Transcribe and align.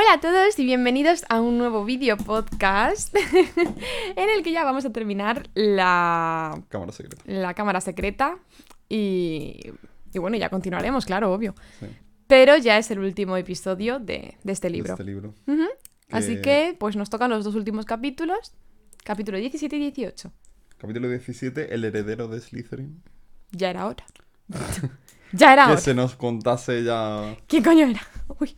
Hola 0.00 0.12
a 0.14 0.20
todos 0.20 0.56
y 0.60 0.64
bienvenidos 0.64 1.24
a 1.28 1.40
un 1.40 1.58
nuevo 1.58 1.84
vídeo 1.84 2.16
podcast 2.16 3.12
en 4.16 4.28
el 4.30 4.44
que 4.44 4.52
ya 4.52 4.62
vamos 4.62 4.84
a 4.84 4.92
terminar 4.92 5.48
la, 5.54 6.62
Cámara 6.68 6.92
secreta. 6.92 7.20
la 7.26 7.52
cámara 7.54 7.80
secreta 7.80 8.38
y, 8.88 9.58
y 10.14 10.18
bueno, 10.20 10.36
ya 10.36 10.50
continuaremos, 10.50 11.04
claro, 11.04 11.32
obvio. 11.32 11.56
Sí, 11.80 11.86
Pero 12.28 12.56
ya 12.58 12.78
es 12.78 12.92
el 12.92 13.00
último 13.00 13.36
episodio 13.36 13.98
de, 13.98 14.36
de 14.44 14.52
este 14.52 14.68
de 14.68 14.74
libro. 14.74 14.92
Este 14.92 15.02
libro. 15.02 15.34
Así 16.12 16.36
Que- 16.36 16.42
que 16.42 16.76
pues 16.78 16.94
nos 16.94 17.10
tocan 17.10 17.30
los 17.30 17.42
dos 17.42 17.56
últimos 17.56 17.84
capítulos, 17.84 18.52
capítulo 19.02 19.36
17 19.38 19.74
y 19.76 19.80
18. 19.80 20.30
Capítulo 20.76 21.08
17, 21.08 21.74
el 21.74 21.84
heredero 21.84 22.28
de 22.28 22.40
Slytherin. 22.40 23.02
Ya 23.50 23.70
era 23.70 23.86
hora. 23.86 24.04
ya 25.32 25.54
era 25.54 25.64
que 25.66 25.72
hora. 25.72 25.80
se 25.80 25.92
nos 25.94 26.14
contase 26.14 26.84
ya... 26.84 27.36
¿Quién 27.48 27.64
coño 27.64 27.86
era? 27.88 28.00
Uy, 28.38 28.54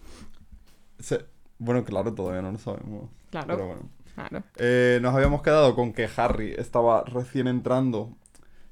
se- 1.03 1.25
Bueno, 1.59 1.85
claro, 1.85 2.15
todavía 2.15 2.43
no 2.43 2.53
lo 2.53 2.59
sabemos. 2.59 3.11
Claro. 3.31 3.47
Pero 3.49 3.67
bueno. 3.67 3.83
claro. 4.15 4.43
Eh, 4.57 4.99
nos 5.03 5.15
habíamos 5.15 5.43
quedado 5.43 5.75
con 5.75 5.93
que 5.93 6.09
Harry 6.17 6.55
estaba 6.57 7.05
recién 7.05 7.47
entrando. 7.49 8.17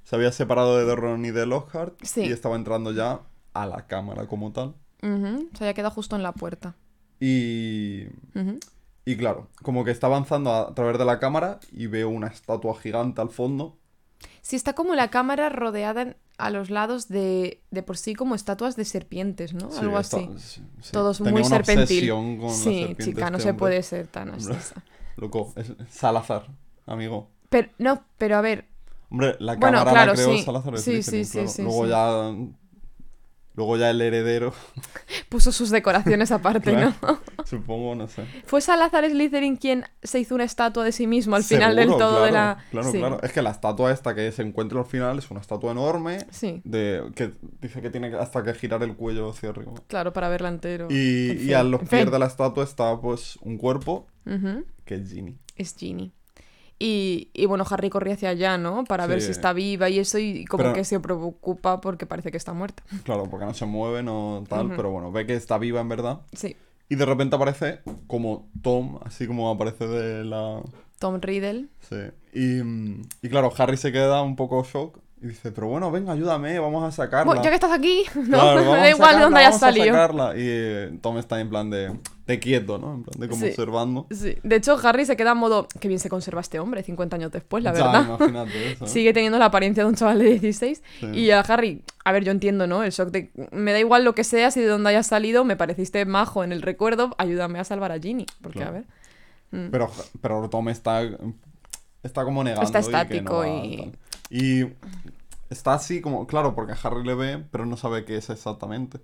Se 0.05 0.17
había 0.17 0.33
separado 0.33 0.79
de 0.85 0.97
Ron 0.97 1.25
y 1.25 1.31
de 1.31 1.45
Lockhart. 1.47 1.95
Sí. 2.03 2.23
Y 2.23 2.33
estaba 2.33 2.57
entrando 2.57 2.93
ya 2.93 3.21
a 3.53 3.67
la 3.67 3.87
cámara 3.87 4.27
como 4.27 4.53
tal. 4.53 4.75
Ujú, 5.03 5.49
Se 5.55 5.65
había 5.65 5.75
quedado 5.75 5.91
justo 5.95 6.17
en 6.17 6.23
la 6.23 6.33
puerta. 6.33 6.75
Y... 7.21 8.07
Ujú. 8.35 8.59
Y 9.05 9.17
claro, 9.17 9.49
como 9.63 9.85
que 9.85 9.91
está 9.91 10.07
avanzando 10.07 10.53
a 10.53 10.75
través 10.75 10.99
de 10.99 11.05
la 11.07 11.19
cámara 11.19 11.61
y 11.73 11.87
veo 11.87 12.11
una 12.11 12.27
estatua 12.27 12.79
gigante 12.79 13.21
al 13.23 13.31
fondo. 13.31 13.78
Sí, 14.49 14.57
está 14.57 14.73
como 14.73 14.95
la 14.95 15.11
cámara 15.11 15.51
rodeada 15.51 16.17
a 16.39 16.49
los 16.49 16.71
lados 16.71 17.07
de, 17.09 17.61
de 17.71 17.83
por 17.83 17.99
sí 17.99 18.15
como 18.15 18.35
estatuas 18.35 18.77
de 18.77 18.87
serpientes, 18.87 19.53
¿no? 19.53 19.71
Sí, 19.71 19.81
Algo 19.81 20.01
está- 20.01 20.17
así. 20.17 20.31
sí, 20.39 20.63
sí. 20.81 20.91
Todos 20.93 21.19
Tenía 21.19 21.33
muy 21.33 21.43
una 21.43 21.63
serpentil. 21.63 22.09
con 22.09 22.51
Sí, 22.55 22.97
chica, 22.99 23.29
no 23.29 23.37
este 23.37 23.43
se 23.43 23.51
hombre. 23.51 23.59
puede 23.59 23.83
ser 23.83 24.07
tan 24.07 24.31
así. 24.31 24.49
Loco, 25.17 25.53
es 25.55 25.75
Salazar, 25.91 26.47
amigo. 26.87 27.29
Pero, 27.51 27.69
no, 27.77 28.03
pero 28.17 28.39
a 28.39 28.41
ver, 28.41 28.65
Hombre, 29.11 29.37
la 29.39 29.57
Bueno, 29.57 29.81
cámara 29.81 29.91
claro, 29.91 30.13
la 30.13 30.17
creó. 30.17 30.39
Salazar 30.39 30.79
Sí, 30.79 31.03
Slytherin, 31.03 31.03
sí, 31.03 31.25
sí, 31.27 31.31
claro. 31.33 31.49
sí, 31.51 31.63
Luego 31.65 31.87
ya. 31.87 32.35
Luego 33.59 33.77
ya 33.77 33.91
el 33.91 34.01
heredero, 34.01 34.55
puso 35.29 35.51
sus 35.51 35.71
decoraciones 35.71 36.31
aparte, 36.31 36.71
Claro. 36.71 36.95
¿no? 37.03 37.19
supongo, 37.45 37.97
no 37.97 38.07
sé. 38.07 38.25
¿Fue 38.47 38.61
Salazar 38.61 39.05
Slytherin 39.05 39.57
quien 39.57 39.85
se 40.01 40.21
hizo 40.21 40.37
una 40.37 40.45
estatua 40.45 40.85
de 40.85 40.93
sí 40.93 41.09
mismo 41.09 41.35
al 41.35 41.43
final 41.43 41.75
del 41.75 41.89
todo 41.89 42.23
de 42.25 42.31
la... 42.31 42.65
Claro, 42.71 42.93
Sí. 42.93 42.99
claro. 42.99 43.21
Es 43.21 43.33
que 43.33 43.43
la 43.43 43.51
estatua 43.51 43.91
esta 43.91 44.15
que 44.15 44.31
se 44.31 44.43
encuentra 44.43 44.79
al 44.79 44.87
final 44.87 45.19
es 45.19 45.29
una 45.33 45.41
estatua 45.41 45.73
enorme. 45.73 46.25
Sí, 46.31 46.61
De, 46.63 47.03
que 47.17 47.33
dice 47.61 47.83
que 47.83 47.91
tiene 47.91 48.15
hasta 48.15 48.45
que 48.45 48.55
girar 48.55 48.81
el 48.85 48.95
cuello 48.95 49.31
hacia 49.31 49.49
arriba. 49.49 49.73
claro, 49.89 50.13
para 50.13 50.29
verla 50.29 50.51
entero. 50.51 50.87
Y, 50.89 51.31
En 51.31 51.49
y 51.49 51.53
a 51.53 51.65
los 51.65 51.81
pies 51.89 52.09
de 52.09 52.17
la 52.21 52.27
estatua 52.27 52.63
está 52.63 53.01
pues 53.01 53.39
un 53.43 53.59
cuerpo 53.59 54.07
que 54.85 54.95
es 54.95 55.11
Ginny. 55.13 55.37
Es 55.57 55.75
Ginny. 55.77 56.13
Y, 56.81 57.31
y 57.35 57.47
bueno, 57.47 57.65
Harry 57.69 57.91
corría 57.91 58.15
hacia 58.15 58.29
allá, 58.29 58.57
¿no? 58.57 58.85
Para 58.85 59.07
ver 59.09 59.21
si 59.21 59.33
está 59.33 59.53
viva 59.53 59.89
y 59.89 59.99
eso, 59.99 60.19
y 60.19 60.45
como 60.45 60.63
Pero- 60.63 60.75
que 60.75 60.85
se 60.85 61.01
preocupa 61.01 61.81
porque 61.81 62.07
parece 62.07 62.31
que 62.31 62.37
está 62.37 62.53
muerta. 62.53 62.83
Claro, 63.03 63.25
porque 63.29 63.47
no 63.47 63.55
se 63.55 63.67
mueve, 63.67 64.03
no 64.05 64.45
tal, 64.49 64.71
pero 64.77 64.91
bueno, 64.91 65.11
ve 65.11 65.27
que 65.27 65.35
está 65.35 65.59
viva 65.59 65.81
en 65.81 65.89
verdad. 65.89 66.21
Sí, 66.33 66.55
Y 66.89 66.95
de 66.95 67.05
repente 67.05 67.35
aparece 67.37 67.81
como 68.07 68.49
Tom, 68.63 68.99
así 69.05 69.27
como 69.27 69.51
aparece 69.51 69.87
de 69.89 70.25
la... 70.25 70.61
Tom 71.01 71.21
Riddle. 71.21 71.67
Sí. 71.81 71.97
Y, 72.33 72.61
y 73.27 73.29
claro, 73.31 73.53
Harry 73.59 73.77
se 73.77 73.91
queda 73.93 74.23
un 74.23 74.37
poco 74.37 74.63
shock 74.65 74.99
y 75.21 75.27
dice, 75.29 75.51
pero 75.51 75.67
bueno, 75.67 75.91
venga, 75.91 76.13
ayúdame, 76.13 76.59
vamos 76.61 76.85
a 76.85 76.93
sacarla. 76.93 77.25
Bueno, 77.25 77.43
ya 77.43 77.49
que 77.51 77.57
estás 77.57 77.73
aquí, 77.73 78.05
no, 78.15 78.39
Claro, 78.39 78.63
da 78.73 78.89
igual 78.91 79.17
de 79.17 79.23
dónde 79.23 79.39
hayas 79.41 79.61
vamos 79.61 79.63
a 79.63 79.67
salido. 79.67 79.87
sacarla. 79.87 80.37
Y 80.37 80.43
eh, 80.45 80.99
Tom 81.03 81.19
está 81.19 81.41
en 81.41 81.49
plan 81.51 81.71
de, 81.71 81.93
de 82.29 82.39
quieto, 82.39 82.79
¿no? 82.79 82.95
En 82.95 83.03
plan 83.03 83.19
de 83.21 83.29
como 83.29 83.41
Sí. 83.43 83.49
observando. 83.49 84.07
Sí. 84.11 84.37
De 84.45 84.57
hecho, 84.57 84.77
Harry 84.85 85.05
se 85.07 85.17
queda 85.17 85.33
en 85.33 85.39
modo, 85.39 85.67
qué 85.81 85.89
bien 85.89 85.99
se 85.99 86.09
conserva 86.09 86.41
este 86.41 86.61
hombre 86.61 86.83
50 86.85 87.17
años 87.17 87.33
después, 87.33 87.65
la 87.65 87.75
Ya, 87.75 87.85
verdad. 87.85 88.05
imagínate 88.21 88.73
eso. 88.73 88.87
Sigue 88.87 89.13
teniendo 89.13 89.39
la 89.39 89.47
apariencia 89.47 89.83
de 89.83 89.89
un 89.89 89.97
chaval 89.97 90.19
de 90.21 90.27
16. 90.39 90.83
Sí. 91.01 91.07
Y 91.07 91.31
a 91.33 91.41
Harry, 91.41 91.83
a 92.05 92.13
ver, 92.13 92.23
yo 92.25 92.31
entiendo, 92.31 92.67
¿no? 92.69 92.85
El 92.85 92.93
shock 92.93 93.09
de, 93.11 93.33
me 93.51 93.73
da 93.73 93.81
igual 93.81 94.05
lo 94.05 94.15
que 94.15 94.23
seas 94.25 94.57
y 94.57 94.61
de 94.61 94.67
dónde 94.67 94.91
hayas 94.91 95.07
salido, 95.09 95.45
me 95.45 95.57
pareciste 95.57 96.05
majo 96.05 96.45
en 96.45 96.53
el 96.53 96.63
recuerdo, 96.63 97.15
ayúdame 97.19 97.59
a 97.59 97.65
salvar 97.65 97.91
a 97.93 97.99
Ginny. 97.99 98.27
Porque, 98.43 98.59
Claro. 98.61 98.71
a 98.71 98.75
ver. 98.75 98.85
mm, 99.51 99.71
Pero, 99.71 99.91
pero 100.21 100.49
Tom 100.51 100.69
está, 100.69 101.01
está 102.03 102.25
como 102.25 102.45
negando. 102.45 102.67
Está 102.67 102.79
estático 102.81 103.47
y-. 103.47 103.91
Y 104.31 104.67
está 105.49 105.73
así 105.73 106.03
como, 106.03 106.27
claro, 106.27 106.55
porque 106.55 106.75
Harry 106.83 107.03
le 107.05 107.15
ve, 107.15 107.43
pero 107.51 107.65
no 107.65 107.79
sabe 107.79 108.05
qué 108.05 108.17
es 108.19 108.29
exactamente. 108.29 108.99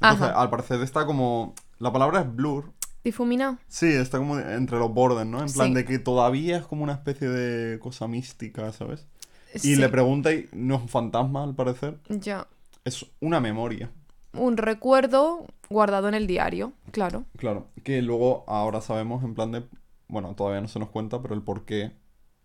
Entonces, 0.00 0.28
Ajá. 0.28 0.40
al 0.40 0.48
parecer 0.48 0.80
está 0.82 1.04
como... 1.06 1.54
La 1.80 1.92
palabra 1.92 2.20
es 2.20 2.34
blur. 2.34 2.72
Difuminado. 3.04 3.58
Sí, 3.68 3.86
está 3.86 4.18
como 4.18 4.38
entre 4.38 4.78
los 4.78 4.92
bordes, 4.92 5.26
¿no? 5.26 5.40
En 5.42 5.50
plan 5.52 5.68
Sí. 5.68 5.74
de 5.74 5.84
que 5.84 5.98
todavía 5.98 6.58
es 6.58 6.66
como 6.66 6.82
una 6.84 6.92
especie 6.94 7.28
de 7.28 7.78
cosa 7.78 8.06
mística, 8.08 8.72
¿sabes? 8.72 9.06
Y 9.54 9.58
Sí, 9.60 9.76
le 9.76 9.88
pregunta 9.88 10.32
y 10.32 10.48
no 10.52 10.76
es 10.76 10.82
un 10.82 10.88
fantasma, 10.88 11.42
al 11.44 11.54
parecer. 11.54 11.98
Ya. 12.08 12.46
Es 12.84 13.06
una 13.20 13.40
memoria. 13.40 13.90
Un 14.34 14.56
recuerdo 14.58 15.46
guardado 15.70 16.08
en 16.08 16.14
el 16.14 16.26
diario, 16.26 16.72
claro. 16.92 17.24
Claro, 17.36 17.66
que 17.82 18.02
luego 18.02 18.44
ahora 18.46 18.80
sabemos 18.80 19.24
en 19.24 19.34
plan 19.34 19.52
de... 19.52 19.64
Bueno, 20.08 20.34
todavía 20.34 20.60
no 20.60 20.68
se 20.68 20.78
nos 20.78 20.88
cuenta, 20.90 21.20
pero 21.22 21.34
el 21.34 21.42
por 21.42 21.64
qué 21.64 21.92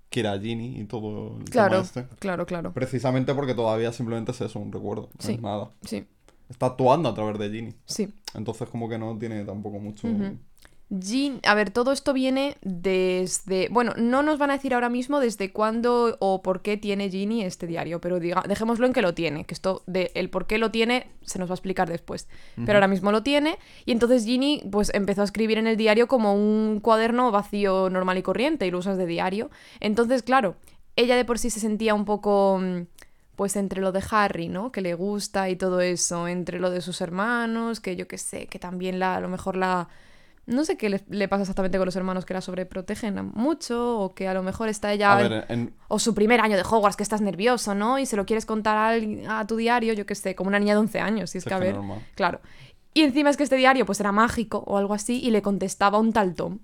quiere 0.10 0.30
a 0.30 0.40
Ginny 0.40 0.80
y 0.80 0.86
todo 0.86 1.38
el 1.40 1.46
Claro, 1.46 1.82
tema 1.82 1.84
este. 1.84 2.16
claro, 2.20 2.46
claro. 2.46 2.74
Precisamente 2.74 3.34
porque 3.34 3.54
todavía 3.54 3.92
simplemente 3.92 4.32
es 4.32 4.42
eso, 4.42 4.60
un 4.60 4.72
recuerdo. 4.72 5.10
No 5.18 5.26
Sí. 5.26 5.34
es 5.34 5.42
nada. 5.42 5.72
Sí, 5.82 6.06
Está 6.54 6.68
actuando 6.68 7.10
a 7.10 7.14
través 7.14 7.38
de 7.40 7.50
Ginny. 7.50 7.74
sí. 7.86 8.14
Entonces 8.36 8.68
como 8.70 8.90
que 8.90 8.98
no 8.98 9.18
tiene 9.20 9.44
tampoco 9.44 9.80
mucho... 9.80 10.08
Jean, 10.90 11.40
a 11.44 11.56
ver, 11.56 11.72
todo 11.72 11.92
esto 11.92 12.14
viene 12.14 12.56
desde. 12.62 13.68
Bueno, 13.70 13.94
no 13.98 14.22
nos 14.22 14.38
van 14.38 14.52
a 14.52 14.54
decir 14.54 14.76
ahora 14.76 14.90
mismo 14.90 15.20
desde 15.20 15.52
cuándo 15.52 16.18
o 16.20 16.44
por 16.44 16.62
qué 16.62 16.78
tiene 16.78 17.10
Ginny 17.10 17.44
este 17.44 17.66
diario, 17.66 18.00
pero 18.00 18.20
diga, 18.20 18.44
dejémoslo 18.48 18.86
en 18.86 18.94
que 18.94 19.02
lo 19.02 19.16
tiene, 19.16 19.46
que 19.46 19.56
esto 19.56 19.82
de 19.88 20.12
el 20.14 20.30
por 20.30 20.46
qué 20.46 20.60
lo 20.60 20.70
tiene 20.70 21.08
se 21.22 21.40
nos 21.40 21.50
va 21.50 21.54
a 21.54 21.56
explicar 21.56 21.90
después. 21.90 22.28
Pero 22.56 22.74
ahora 22.74 22.88
mismo 22.88 23.12
lo 23.12 23.24
tiene, 23.24 23.58
y 23.86 23.92
entonces 23.92 24.26
Ginny 24.26 24.62
pues 24.72 24.92
empezó 24.94 25.22
a 25.22 25.26
escribir 25.26 25.58
en 25.58 25.66
el 25.66 25.78
diario 25.78 26.08
como 26.08 26.36
un 26.36 26.80
cuaderno 26.80 27.32
vacío 27.32 27.90
normal 27.90 28.20
y 28.20 28.22
corriente, 28.22 28.68
y 28.68 28.72
lo 28.72 28.78
usas 28.78 28.98
de 28.98 29.08
diario. 29.08 29.50
Entonces, 29.80 30.22
claro, 30.22 30.58
ella 30.96 31.16
de 31.16 31.26
por 31.26 31.40
sí 31.40 31.50
se 31.50 31.60
sentía 31.60 31.96
un 31.96 32.06
poco. 32.06 32.62
Pues 33.36 33.56
entre 33.56 33.82
lo 33.82 33.92
de 33.92 34.04
Harry, 34.12 34.48
¿no? 34.48 34.72
Que 34.72 34.82
le 34.82 34.94
gusta 34.94 35.50
y 35.50 35.56
todo 35.56 35.82
eso, 35.82 36.28
entre 36.28 36.60
lo 36.60 36.70
de 36.70 36.82
sus 36.82 37.02
hermanos, 37.02 37.80
que 37.80 37.96
yo 37.96 38.08
qué 38.08 38.18
sé, 38.18 38.48
que 38.48 38.60
también 38.60 39.00
la, 39.00 39.16
a 39.16 39.20
lo 39.20 39.28
mejor 39.28 39.56
la, 39.56 39.88
no 40.46 40.66
sé 40.66 40.78
qué 40.78 40.90
le, 40.90 41.04
le 41.10 41.28
pasa 41.28 41.44
exactamente 41.44 41.78
con 41.78 41.86
los 41.86 41.96
hermanos 41.96 42.26
que 42.26 42.34
la 42.34 42.42
sobreprotegen 42.42 43.32
mucho 43.34 44.00
o 44.00 44.14
que 44.14 44.28
a 44.28 44.34
lo 44.34 44.44
mejor 44.44 44.70
está 44.70 44.92
ella... 44.92 45.16
Ver, 45.16 45.46
en... 45.48 45.74
O 45.88 46.00
su 46.00 46.14
primer 46.14 46.42
año 46.42 46.58
de 46.58 46.64
Hogwarts, 46.64 46.98
que 46.98 47.04
estás 47.04 47.22
nervioso, 47.22 47.74
¿no? 47.76 47.98
Y 47.98 48.06
se 48.06 48.18
lo 48.18 48.26
quieres 48.26 48.46
contar 48.46 48.78
a, 48.78 49.40
a 49.40 49.48
tu 49.48 49.56
diario, 49.56 49.94
yo 49.94 50.06
qué 50.06 50.16
sé, 50.16 50.36
como 50.36 50.50
una 50.50 50.60
niña 50.60 50.74
de 50.74 50.80
11 50.80 51.00
años, 51.00 51.30
si 51.30 51.38
es 51.38 51.46
que 51.46 51.54
a 51.54 51.60
ver... 51.60 51.76
normal. 51.76 52.00
Claro. 52.16 52.42
Y 52.94 53.02
encima 53.02 53.30
es 53.30 53.38
que 53.38 53.44
este 53.44 53.56
diario 53.56 53.86
pues 53.86 54.00
era 54.00 54.12
mágico 54.12 54.64
o 54.68 54.78
algo 54.78 54.94
así 54.94 55.20
y 55.24 55.32
le 55.32 55.42
contestaba 55.42 55.98
un 55.98 56.14
tal 56.14 56.36
Tom. 56.36 56.60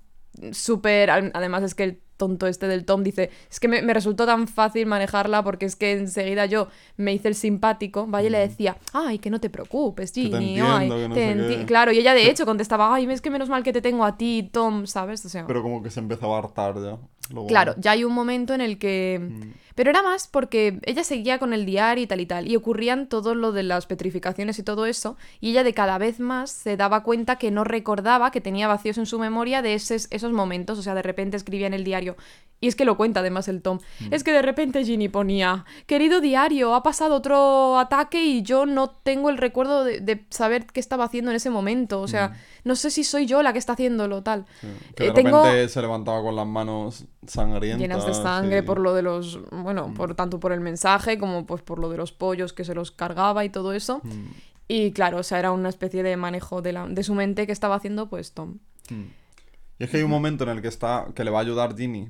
Súper... 0.51 1.09
Además 1.09 1.63
es 1.63 1.75
que 1.75 1.83
el 1.83 1.99
tonto 2.17 2.47
este 2.47 2.67
del 2.67 2.83
Tom 2.83 3.01
dice, 3.01 3.29
es 3.49 3.59
que 3.61 3.69
me, 3.69 3.81
me 3.81 3.93
resultó 3.93 4.25
tan 4.25 4.47
fácil 4.47 4.85
manejarla 4.85 5.41
porque 5.41 5.65
es 5.65 5.77
que 5.77 5.93
enseguida 5.93 6.45
yo 6.45 6.67
me 6.97 7.13
hice 7.13 7.29
el 7.29 7.35
simpático, 7.35 8.07
vaya, 8.07 8.27
y 8.27 8.31
le 8.31 8.39
decía, 8.39 8.77
ay, 8.91 9.19
que 9.19 9.29
no 9.29 9.39
te 9.39 9.49
preocupes, 9.49 10.11
Ginny, 10.11 10.59
ay, 10.59 10.89
no 10.89 11.13
te 11.13 11.15
sé 11.15 11.35
enti-". 11.35 11.59
qué". 11.59 11.65
Claro, 11.65 11.93
y 11.93 11.99
ella 11.99 12.13
de 12.13 12.29
hecho 12.29 12.45
contestaba, 12.45 12.93
ay, 12.93 13.09
es 13.09 13.21
que 13.21 13.29
menos 13.29 13.47
mal 13.47 13.63
que 13.63 13.71
te 13.71 13.81
tengo 13.81 14.03
a 14.03 14.17
ti, 14.17 14.49
Tom, 14.51 14.85
¿sabes? 14.85 15.25
O 15.25 15.29
sea, 15.29 15.47
Pero 15.47 15.63
como 15.63 15.81
que 15.81 15.89
se 15.89 16.01
empezaba 16.01 16.35
a 16.35 16.39
hartar 16.39 16.75
ya. 16.75 16.97
Luego- 17.31 17.47
claro, 17.47 17.75
ya 17.77 17.91
hay 17.91 18.03
un 18.03 18.13
momento 18.13 18.53
en 18.53 18.61
el 18.61 18.77
que... 18.77 19.19
Mm. 19.21 19.53
Pero 19.75 19.91
era 19.91 20.03
más 20.03 20.27
porque 20.27 20.77
ella 20.83 21.05
seguía 21.05 21.39
con 21.39 21.53
el 21.53 21.65
diario 21.65 22.03
y 22.03 22.07
tal 22.07 22.19
y 22.19 22.25
tal, 22.25 22.51
y 22.51 22.57
ocurrían 22.57 23.07
todo 23.07 23.33
lo 23.33 23.53
de 23.53 23.63
las 23.63 23.85
petrificaciones 23.85 24.59
y 24.59 24.63
todo 24.63 24.85
eso, 24.85 25.15
y 25.39 25.51
ella 25.51 25.63
de 25.63 25.73
cada 25.73 25.97
vez 25.97 26.19
más 26.19 26.51
se 26.51 26.75
daba 26.75 27.01
cuenta 27.01 27.37
que 27.37 27.49
no 27.49 27.63
recordaba, 27.63 28.29
que 28.31 28.41
tenía 28.41 28.67
vacíos 28.67 28.97
en 28.97 29.05
su 29.05 29.19
memoria 29.19 29.61
de 29.61 29.75
esos, 29.75 30.09
esos 30.11 30.33
momentos, 30.33 30.77
o 30.79 30.81
sea, 30.81 30.95
de 30.95 31.01
repente 31.01 31.37
escribía 31.37 31.65
en 31.67 31.73
el 31.73 31.85
diario, 31.85 32.17
y 32.59 32.67
es 32.67 32.75
que 32.75 32.83
lo 32.83 32.97
cuenta 32.97 33.21
además 33.21 33.47
el 33.47 33.61
Tom, 33.61 33.79
Mm. 34.01 34.13
es 34.13 34.25
que 34.25 34.33
de 34.33 34.41
repente 34.41 34.83
Ginny 34.83 35.07
ponía, 35.07 35.63
querido 35.85 36.19
diario, 36.19 36.75
ha 36.75 36.83
pasado 36.83 37.15
otro 37.15 37.79
ataque 37.79 38.21
y 38.25 38.41
yo 38.41 38.65
no 38.65 38.89
tengo 38.89 39.29
el 39.29 39.37
recuerdo 39.37 39.85
de, 39.85 40.01
de 40.01 40.25
saber 40.29 40.65
qué 40.65 40.81
estaba 40.81 41.05
haciendo 41.05 41.31
en 41.31 41.37
ese 41.37 41.51
momento, 41.51 42.01
o 42.01 42.07
sea, 42.09 42.33
no 42.69 42.75
sé 42.75 42.89
si 42.91 43.03
soy 43.03 43.25
yo 43.25 43.43
la 43.43 43.51
que 43.51 43.59
está 43.59 43.73
haciéndolo 43.73 44.23
tal. 44.23 44.41
Mm. 44.41 44.45
Sí. 44.61 44.93
Que 44.95 45.03
de 45.03 45.09
Eh, 45.09 45.13
tengo- 45.13 45.43
repente 45.43 45.67
se 45.69 45.81
levantaba 45.81 46.21
con 46.21 46.35
las 46.35 46.47
manos 46.47 47.05
sangrientas. 47.27 47.81
llenas 47.81 48.05
de 48.05 48.13
sangre 48.13 48.63
por 48.63 48.79
lo 48.79 48.93
de 48.93 49.01
los 49.01 49.39
Mm. 49.51 49.63
bueno 49.63 49.93
por 49.93 50.15
tanto 50.15 50.39
por 50.39 50.51
el 50.53 50.61
mensaje 50.61 51.17
como 51.17 51.45
pues 51.45 51.61
por 51.61 51.79
lo 51.79 51.89
de 51.89 51.97
los 51.97 52.11
pollos 52.13 52.53
que 52.53 52.63
se 52.63 52.73
los 52.73 52.91
cargaba 52.91 53.43
y 53.43 53.49
todo 53.49 53.73
eso 53.73 53.99
Mm. 54.03 54.27
y 54.69 54.91
claro 54.93 55.17
o 55.17 55.23
sea 55.23 55.39
era 55.39 55.51
una 55.51 55.67
especie 55.69 56.03
de 56.03 56.15
manejo 56.15 56.61
de, 56.61 56.71
la, 56.73 56.87
de 56.87 57.03
su 57.03 57.13
mente 57.15 57.45
que 57.45 57.51
estaba 57.51 57.75
haciendo 57.75 58.07
pues 58.09 58.31
Tom 58.33 58.59
Mm. 58.89 59.03
Y 59.79 59.83
es 59.83 59.89
que 59.89 59.97
hay 59.97 60.03
un 60.03 60.09
momento 60.11 60.43
en 60.45 60.49
el 60.49 60.61
que 60.61 60.67
está, 60.67 61.07
que 61.15 61.23
le 61.23 61.31
va 61.31 61.39
a 61.39 61.41
ayudar 61.41 61.75
Ginny. 61.77 62.09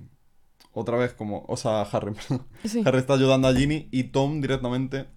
Otra 0.71 0.97
vez 0.97 1.13
como, 1.13 1.45
o 1.47 1.55
sea, 1.57 1.81
Harry, 1.81 2.13
perdón. 2.29 2.45
Sí. 2.65 2.81
Harry 2.85 2.97
está 2.99 3.13
ayudando 3.15 3.47
a 3.47 3.53
Ginny 3.53 3.89
y 3.91 4.05
Tom 4.05 4.39
directamente 4.41 5.07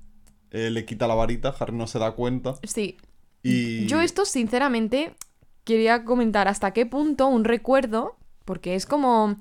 eh, 0.50 0.70
le 0.70 0.84
quita 0.84 1.06
la 1.06 1.14
varita, 1.14 1.54
Harry 1.58 1.74
no 1.76 1.86
se 1.86 1.98
da 1.98 2.12
cuenta 2.12 2.54
sí 2.64 2.98
y... 3.42 3.86
yo 3.86 4.00
esto 4.02 4.24
sinceramente 4.26 5.14
quería 5.64 6.04
comentar 6.04 6.48
hasta 6.48 6.72
qué 6.72 6.86
punto 6.86 7.26
un 7.28 7.44
recuerdo, 7.44 8.16
porque 8.44 8.74
es 8.74 8.86
como, 8.86 9.36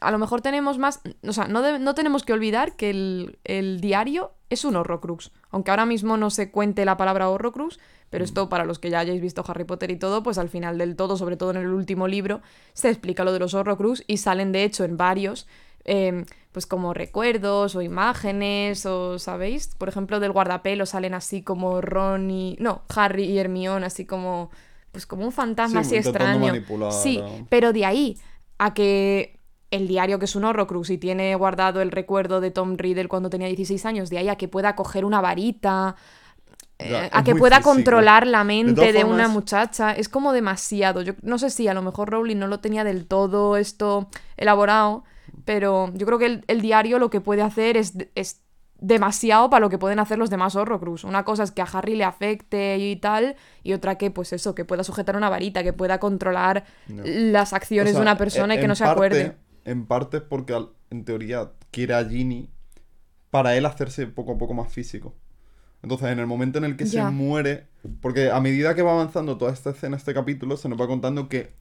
a 0.00 0.10
lo 0.10 0.18
mejor 0.18 0.40
tenemos 0.40 0.78
más, 0.78 1.00
o 1.26 1.32
sea, 1.32 1.46
no, 1.48 1.62
de- 1.62 1.78
no 1.78 1.94
tenemos 1.94 2.24
que 2.24 2.32
olvidar 2.32 2.76
que 2.76 2.90
el, 2.90 3.38
el 3.44 3.80
diario 3.80 4.32
es 4.50 4.64
un 4.64 4.76
horrocrux, 4.76 5.30
aunque 5.50 5.70
ahora 5.70 5.86
mismo 5.86 6.16
no 6.16 6.30
se 6.30 6.50
cuente 6.50 6.84
la 6.84 6.96
palabra 6.96 7.28
horrocrux, 7.30 7.78
pero 8.10 8.24
esto 8.24 8.48
para 8.50 8.64
los 8.66 8.78
que 8.78 8.90
ya 8.90 8.98
hayáis 9.00 9.22
visto 9.22 9.42
Harry 9.46 9.64
Potter 9.64 9.90
y 9.90 9.96
todo, 9.96 10.22
pues 10.22 10.36
al 10.36 10.50
final 10.50 10.76
del 10.76 10.96
todo, 10.96 11.16
sobre 11.16 11.36
todo 11.38 11.52
en 11.52 11.56
el 11.58 11.68
último 11.68 12.06
libro, 12.08 12.42
se 12.74 12.90
explica 12.90 13.24
lo 13.24 13.32
de 13.32 13.38
los 13.38 13.54
horrocrux 13.54 14.04
y 14.06 14.18
salen 14.18 14.52
de 14.52 14.64
hecho 14.64 14.84
en 14.84 14.98
varios, 14.98 15.46
eh, 15.84 16.26
pues 16.52 16.66
como 16.66 16.92
recuerdos 16.92 17.74
o 17.74 17.80
imágenes 17.80 18.84
o, 18.84 19.18
¿sabéis? 19.18 19.74
Por 19.78 19.88
ejemplo, 19.88 20.20
del 20.20 20.32
guardapelo 20.32 20.84
salen 20.84 21.14
así 21.14 21.42
como 21.42 21.80
Ron 21.80 22.30
y... 22.30 22.56
No, 22.60 22.82
Harry 22.94 23.24
y 23.24 23.38
Hermione, 23.38 23.86
así 23.86 24.04
como... 24.04 24.50
Pues 24.92 25.06
como 25.06 25.24
un 25.24 25.32
fantasma 25.32 25.82
Sí, 25.82 25.96
así 25.96 26.08
extraño. 26.08 26.52
Sí, 26.90 27.22
pero 27.48 27.72
de 27.72 27.84
ahí 27.84 28.18
a 28.58 28.74
que 28.74 29.40
el 29.70 29.88
diario 29.88 30.18
que 30.18 30.26
es 30.26 30.36
un 30.36 30.44
horrocrux 30.44 30.90
y 30.90 30.98
tiene 30.98 31.34
guardado 31.34 31.80
el 31.80 31.90
recuerdo 31.90 32.40
de 32.40 32.50
Tom 32.50 32.76
Riddle 32.76 33.08
cuando 33.08 33.30
tenía 33.30 33.48
16 33.48 33.84
años, 33.86 34.10
de 34.10 34.18
ahí 34.18 34.28
a 34.28 34.36
que 34.36 34.46
pueda 34.48 34.76
coger 34.76 35.06
una 35.06 35.22
varita, 35.22 35.96
eh, 36.78 36.90
Ya, 36.90 37.08
a 37.10 37.24
que 37.24 37.34
pueda 37.34 37.56
físico. 37.56 37.70
controlar 37.70 38.26
la 38.26 38.44
mente 38.44 38.92
de, 38.92 39.04
una 39.04 39.28
muchacha, 39.28 39.92
es 39.92 40.10
como 40.10 40.32
demasiado. 40.32 41.00
Yo 41.00 41.14
no 41.22 41.38
sé 41.38 41.48
si 41.48 41.68
a 41.68 41.74
lo 41.74 41.82
mejor 41.82 42.10
Rowling 42.10 42.36
no 42.36 42.48
lo 42.48 42.60
tenía 42.60 42.84
del 42.84 43.06
todo 43.06 43.56
esto 43.56 44.08
elaborado, 44.36 45.04
pero 45.46 45.90
yo 45.94 46.04
creo 46.06 46.18
que 46.18 46.26
el, 46.26 46.44
el 46.48 46.60
diario 46.60 46.98
lo 46.98 47.08
que 47.08 47.22
puede 47.22 47.40
hacer 47.40 47.78
es, 47.78 47.94
es 48.14 48.42
demasiado 48.82 49.48
para 49.48 49.60
lo 49.60 49.70
que 49.70 49.78
pueden 49.78 49.98
hacer 50.00 50.18
los 50.18 50.28
demás 50.28 50.54
Horrocrux. 50.56 51.04
Una 51.04 51.24
cosa 51.24 51.44
es 51.44 51.52
que 51.52 51.62
a 51.62 51.64
Harry 51.72 51.94
le 51.94 52.04
afecte 52.04 52.76
y 52.78 52.96
tal, 52.96 53.36
y 53.62 53.72
otra 53.72 53.96
que, 53.96 54.10
pues 54.10 54.32
eso, 54.32 54.54
que 54.54 54.64
pueda 54.64 54.84
sujetar 54.84 55.16
una 55.16 55.30
varita, 55.30 55.62
que 55.62 55.72
pueda 55.72 55.98
controlar 56.00 56.64
No. 56.88 57.02
las 57.04 57.52
acciones 57.52 57.92
O 57.92 57.94
sea, 57.94 58.00
de 58.00 58.02
una 58.02 58.18
persona 58.18 58.56
y 58.56 58.60
que 58.60 58.68
no 58.68 58.74
se 58.74 58.84
parte- 58.84 58.92
acuerde. 58.96 59.36
En 59.64 59.86
parte 59.86 60.16
es 60.18 60.22
porque 60.24 60.54
en 60.90 61.04
teoría 61.04 61.52
quiere 61.70 61.94
a 61.94 62.04
Ginny 62.04 62.50
para 63.30 63.56
él 63.56 63.64
hacerse 63.64 64.06
poco 64.08 64.32
a 64.32 64.38
poco 64.38 64.52
más 64.54 64.72
físico. 64.72 65.14
Entonces, 65.82 66.08
en 66.08 66.18
el 66.18 66.26
momento 66.26 66.58
en 66.58 66.64
el 66.64 66.76
que 66.76 66.86
se 66.86 67.02
muere, 67.02 67.66
porque 68.00 68.30
a 68.30 68.40
medida 68.40 68.74
que 68.74 68.82
va 68.82 68.92
avanzando 68.92 69.38
toda 69.38 69.52
esta 69.52 69.70
escena, 69.70 69.96
este 69.96 70.12
capítulo, 70.14 70.56
se 70.56 70.68
nos 70.68 70.80
va 70.80 70.86
contando 70.86 71.28
que, 71.28 71.54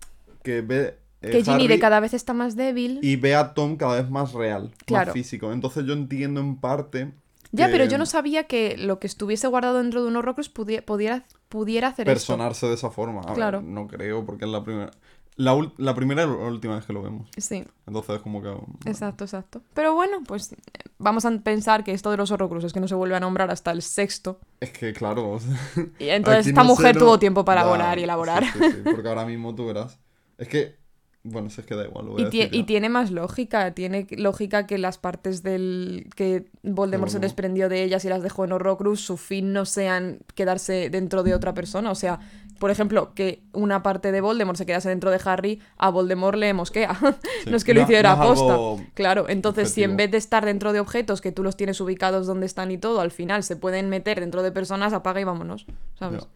que 0.44 0.62
ve 0.62 0.98
eh, 1.22 1.30
Que 1.32 1.44
Ginny 1.44 1.68
de 1.68 1.80
cada 1.80 2.00
vez 2.00 2.14
está 2.14 2.34
más 2.34 2.56
débil. 2.56 3.00
y 3.02 3.16
ve 3.16 3.36
a 3.36 3.54
Tom 3.54 3.78
cada 3.78 4.02
vez 4.02 4.10
más 4.10 4.34
real, 4.34 4.72
Claro. 4.86 5.08
más 5.08 5.14
físico. 5.14 5.52
Entonces 5.52 5.86
yo 5.86 5.94
entiendo 5.94 6.40
en 6.42 6.56
parte 6.58 7.12
Ya, 7.52 7.68
que 7.68 7.74
pero 7.74 7.86
yo 7.86 7.98
no 7.98 8.06
sabía 8.06 8.46
que 8.46 8.76
lo 8.78 9.00
que 9.00 9.08
estuviese 9.08 9.48
guardado 9.48 9.78
dentro 9.80 10.02
de 10.02 10.08
un 10.08 10.16
Horrocrux 10.16 10.54
pudi- 10.54 10.84
pudiera, 10.84 11.26
pudiera 11.50 11.90
hacer 11.90 12.08
esto. 12.08 12.14
personarse 12.34 12.68
de 12.68 12.74
esa 12.76 12.90
forma. 12.92 13.22
A 13.22 13.26
ver, 13.28 13.36
Claro. 13.36 13.62
no 13.62 13.88
creo, 13.88 14.26
porque 14.26 14.46
es 14.46 14.52
la 14.52 14.64
primera... 14.64 14.92
La, 15.38 15.58
la 15.78 15.96
primera 15.96 16.24
y 16.24 16.28
la 16.28 16.34
última 16.34 16.76
vez 16.76 16.86
que 16.86 16.92
lo 16.94 17.02
vemos. 17.02 17.30
Sí, 17.38 17.64
Entonces 17.88 18.18
es 18.18 18.22
como 18.22 18.42
que... 18.42 18.50
bueno, 18.50 18.68
exacto, 18.86 19.24
exacto. 19.24 19.62
Pero 19.74 19.96
bueno, 19.96 20.20
pues 20.28 20.54
vamos 21.00 21.24
a 21.26 21.32
pensar 21.40 21.84
que 21.86 21.94
esto 21.94 22.12
de 22.12 22.18
los 22.18 22.30
Horrocruxes 22.32 22.74
que 22.74 22.80
no 22.82 22.88
se 22.88 22.96
vuelve 22.96 23.16
a 23.16 23.20
nombrar 23.22 23.50
hasta 23.50 23.72
el 23.72 23.82
sexto. 23.82 24.40
Es 24.60 24.72
que 24.72 24.92
claro, 24.94 25.32
o 25.32 25.40
sea, 25.40 25.56
Y 26.00 26.10
entonces 26.10 26.48
esta 26.48 26.62
no 26.64 26.70
mujer 26.70 26.98
tuvo 26.98 27.18
tiempo 27.18 27.44
para 27.46 27.64
volar 27.66 27.98
y 27.98 28.04
elaborar. 28.04 28.44
sí, 28.44 28.60
sí, 28.60 28.72
sí, 28.72 28.82
porque 28.94 29.08
ahora 29.08 29.26
mismo 29.26 29.56
tú 29.56 29.66
verás. 29.68 30.00
Es 30.38 30.48
que, 30.50 30.76
bueno, 31.24 31.50
si 31.52 31.62
es 31.62 31.68
que 31.68 31.76
da 31.76 31.86
igual, 31.86 32.06
lo 32.06 32.12
voy 32.14 32.22
Y, 32.24 32.26
a 32.26 32.30
tie- 32.30 32.38
decir 32.44 32.56
y 32.56 32.60
ya. 32.62 32.66
tiene 32.66 32.90
más 32.90 33.12
lógica, 33.12 33.72
tiene 33.76 34.08
lógica 34.12 34.66
que 34.66 34.78
las 34.80 34.98
partes 34.98 35.44
del 35.44 36.08
que 36.16 36.46
Voldemort 36.64 37.12
se 37.12 37.20
desprendió 37.20 37.70
de 37.70 37.84
ellas 37.84 38.04
y 38.06 38.10
las 38.10 38.24
dejó 38.24 38.44
en 38.46 38.54
Horrocrux, 38.54 39.00
su 39.00 39.18
fin 39.18 39.54
no 39.54 39.66
sean 39.66 40.20
quedarse 40.34 40.90
dentro 40.90 41.22
de 41.24 41.36
otra 41.36 41.54
persona. 41.54 41.92
O 41.92 41.96
sea, 41.96 42.20
por 42.60 42.72
ejemplo, 42.72 43.14
que 43.14 43.44
una 43.54 43.84
parte 43.84 44.12
de 44.12 44.20
Voldemort 44.22 44.58
se 44.58 44.66
quedase 44.66 44.90
dentro 44.90 45.12
de 45.12 45.20
Harry, 45.24 45.62
a 45.78 45.90
Voldemort 45.90 46.38
le 46.38 46.54
mosquea. 46.54 46.98
Sí, 47.44 47.50
no 47.50 47.58
es 47.58 47.64
que 47.64 47.74
lo 47.74 47.82
hiciera 47.82 48.16
no 48.16 48.22
a 48.22 48.26
es 48.26 48.30
posta. 48.40 48.54
algo 48.54 48.82
Claro, 48.96 49.26
entonces 49.30 49.72
si 49.72 49.84
en 49.84 49.98
vez 49.98 50.10
de 50.12 50.18
estar 50.18 50.46
dentro 50.46 50.74
de 50.74 50.80
objetos 50.80 51.22
que 51.22 51.32
tú 51.32 51.44
los 51.44 51.56
tienes 51.58 51.80
ubicados 51.82 52.28
donde 52.28 52.46
están 52.46 52.70
y 52.72 52.78
todo, 52.78 53.00
al 53.02 53.12
final 53.12 53.44
se 53.44 53.56
pueden 53.56 53.90
meter 53.90 54.20
dentro 54.20 54.42
de 54.44 54.52
personas, 54.52 54.94
apaga 54.94 55.22
y 55.22 55.24
vámonos. 55.24 55.66
¿Sabes? 56.00 56.28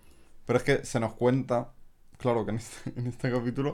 Pero 0.46 0.58
es 0.58 0.64
que 0.64 0.86
se 0.86 1.00
nos 1.00 1.14
cuenta, 1.14 1.72
claro 2.18 2.44
que 2.46 2.52
en 2.52 2.58
este, 2.58 2.90
en 3.00 3.08
este 3.08 3.32
capítulo, 3.32 3.74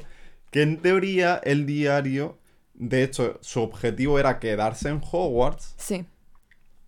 que 0.52 0.62
en 0.62 0.78
teoría 0.78 1.40
el 1.44 1.66
diario, 1.66 2.38
de 2.74 3.04
hecho, 3.04 3.40
su 3.42 3.62
objetivo 3.62 4.20
era 4.20 4.40
quedarse 4.40 4.90
en 4.90 5.02
Hogwarts 5.12 5.74
Sí. 5.78 6.06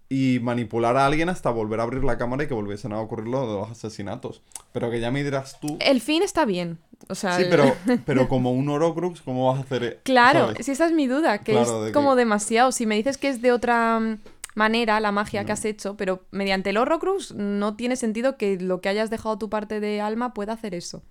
y 0.10 0.39
manipular 0.42 0.95
a 0.98 1.06
alguien 1.06 1.30
hasta 1.30 1.50
volver 1.50 1.80
a 1.80 1.83
abrir 1.83 2.04
la 2.04 2.18
cámara 2.18 2.44
y 2.44 2.48
que 2.48 2.54
volviesen 2.54 2.94
a 2.94 3.00
ocurrir 3.00 3.27
lo 3.27 3.42
de 3.48 3.54
los 3.60 3.71
asesinatos. 3.71 4.42
Pero 4.71 4.92
que 4.92 5.00
ya 5.00 5.10
me 5.12 5.24
dirás 5.24 5.60
tú... 5.60 5.77
El 5.80 6.01
fin 6.01 6.21
está 6.24 6.45
bien. 6.45 6.77
O 7.10 7.15
sea, 7.15 7.36
Sí, 7.38 7.44
el- 7.44 7.50
pero, 7.50 7.74
pero 8.06 8.27
como 8.30 8.51
un 8.51 8.69
Horocrux, 8.69 9.21
¿cómo 9.21 9.48
vas 9.51 9.60
a 9.60 9.63
hacer? 9.63 9.83
e- 9.83 10.00
Claro, 10.04 10.48
¿sabes? 10.51 10.65
si 10.65 10.71
esa 10.71 10.86
es 10.86 10.92
mi 10.94 11.07
duda, 11.07 11.39
que 11.39 11.54
Claro, 11.54 11.81
de 11.81 11.88
es 11.88 11.92
que- 11.92 11.94
como 11.94 12.15
demasiado. 12.15 12.71
Si 12.71 12.86
me 12.86 12.95
dices 12.95 13.18
que 13.18 13.30
es 13.30 13.42
de 13.42 13.51
otra 13.51 14.00
mm, 14.00 14.19
manera 14.56 15.00
la 15.00 15.12
magia 15.12 15.45
que 15.45 15.51
has 15.51 15.65
hecho, 15.65 15.95
pero 15.98 16.21
mediante 16.31 16.69
el 16.69 16.77
Horrocrux 16.77 17.33
no 17.33 17.75
tiene 17.75 17.95
sentido 17.95 18.38
que 18.38 18.57
lo 18.60 18.81
que 18.81 18.89
hayas 18.89 19.10
dejado 19.10 19.38
tu 19.38 19.50
parte 19.50 19.80
de 19.80 20.00
alma 20.01 20.33
pueda 20.33 20.54
hacer 20.54 20.75
eso. 20.75 21.01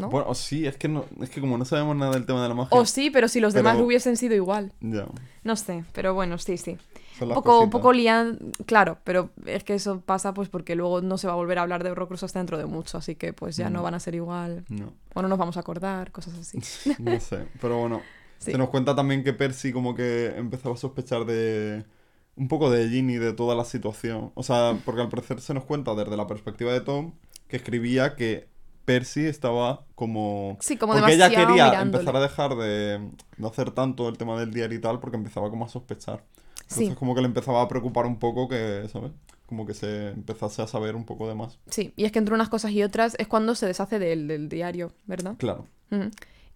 ¿No? 0.00 0.10
Bueno, 0.10 0.34
sí, 0.34 0.66
es 0.66 0.76
que, 0.76 0.88
no, 0.88 1.04
es 1.20 1.30
que 1.30 1.40
como 1.40 1.56
no 1.58 1.64
sabemos 1.64 1.96
nada 1.96 2.12
del 2.12 2.26
tema 2.26 2.42
de 2.42 2.48
la 2.48 2.54
magia... 2.54 2.76
o 2.78 2.84
sí, 2.86 3.10
pero 3.10 3.28
si 3.28 3.40
los 3.40 3.52
demás 3.54 3.78
hubiesen 3.78 4.16
sido 4.16 4.34
igual. 4.34 4.72
Ya, 4.80 5.06
No 5.44 5.56
sé, 5.56 5.84
pero 5.92 6.14
bueno, 6.14 6.38
sí, 6.38 6.56
sí. 6.56 6.76
Un 7.20 7.34
poco, 7.34 7.60
un 7.60 7.68
poco 7.70 7.92
lian... 7.92 8.38
Claro, 8.64 8.96
pero 9.04 9.28
es 9.44 9.62
que 9.62 9.74
eso 9.74 10.00
pasa 10.00 10.32
pues 10.32 10.48
porque 10.48 10.74
luego 10.74 11.02
no 11.02 11.18
se 11.18 11.26
va 11.26 11.34
a 11.34 11.36
volver 11.36 11.58
a 11.58 11.62
hablar 11.62 11.84
de 11.84 11.90
Horrocrux 11.90 12.22
hasta 12.22 12.38
dentro 12.38 12.56
de 12.56 12.64
mucho, 12.64 12.96
así 12.96 13.14
que 13.14 13.32
pues 13.34 13.56
ya 13.56 13.68
no 13.68 13.80
Mm. 13.80 13.84
van 13.84 13.94
a 13.94 14.00
ser 14.00 14.14
igual. 14.14 14.64
No, 14.70 14.94
O 15.14 15.20
no 15.20 15.28
nos 15.28 15.38
vamos 15.38 15.56
a 15.58 15.60
acordar, 15.60 16.10
cosas 16.12 16.34
así. 16.38 16.58
no 16.98 17.20
sé, 17.20 17.46
pero 17.60 17.78
bueno. 17.78 18.00
Sí. 18.40 18.52
Se 18.52 18.56
nos 18.56 18.70
cuenta 18.70 18.96
también 18.96 19.22
que 19.22 19.34
Percy 19.34 19.70
como 19.70 19.94
que 19.94 20.28
empezaba 20.34 20.74
a 20.74 20.78
sospechar 20.78 21.26
de... 21.26 21.84
Un 22.36 22.48
poco 22.48 22.70
de 22.70 22.88
Ginny, 22.88 23.16
de 23.16 23.34
toda 23.34 23.54
la 23.54 23.66
situación. 23.66 24.32
O 24.34 24.42
sea, 24.42 24.78
porque 24.86 25.02
al 25.02 25.10
parecer 25.10 25.42
se 25.42 25.52
nos 25.52 25.64
cuenta 25.64 25.94
desde 25.94 26.16
la 26.16 26.26
perspectiva 26.26 26.72
de 26.72 26.80
Tom 26.80 27.12
que 27.48 27.58
escribía 27.58 28.16
que 28.16 28.48
Percy 28.90 29.26
estaba 29.26 29.84
como... 29.94 30.56
Sí, 30.60 30.76
como 30.76 30.94
porque 30.94 31.14
ella 31.14 31.28
quería 31.30 31.46
mirándole. 31.46 31.82
empezar 32.02 32.16
a 32.16 32.20
dejar 32.20 32.56
de, 32.56 33.10
de 33.36 33.46
hacer 33.46 33.70
tanto 33.70 34.08
el 34.08 34.18
tema 34.18 34.38
del 34.38 34.52
diario 34.52 34.78
y 34.78 34.80
tal 34.80 34.98
porque 35.00 35.16
empezaba 35.16 35.48
como 35.50 35.64
a 35.64 35.68
sospechar. 35.68 36.24
Entonces 36.62 36.88
Sí. 36.88 36.94
como 36.94 37.14
que 37.14 37.20
le 37.20 37.26
empezaba 37.26 37.62
a 37.62 37.68
preocupar 37.68 38.06
un 38.06 38.18
poco 38.18 38.48
que, 38.48 38.88
¿sabes? 38.92 39.12
Como 39.46 39.66
que 39.66 39.74
se 39.74 40.08
empezase 40.10 40.62
a 40.62 40.66
saber 40.66 40.94
un 40.94 41.04
poco 41.04 41.28
de 41.28 41.34
más. 41.34 41.58
Sí, 41.68 41.92
y 41.96 42.04
es 42.04 42.12
que 42.12 42.18
entre 42.20 42.34
unas 42.34 42.48
cosas 42.48 42.70
y 42.72 42.82
otras 42.82 43.16
es 43.18 43.26
cuando 43.28 43.54
se 43.56 43.66
deshace 43.66 43.98
del, 43.98 44.28
del 44.28 44.48
diario, 44.48 44.92
¿verdad? 45.06 45.34
Claro. 45.38 45.66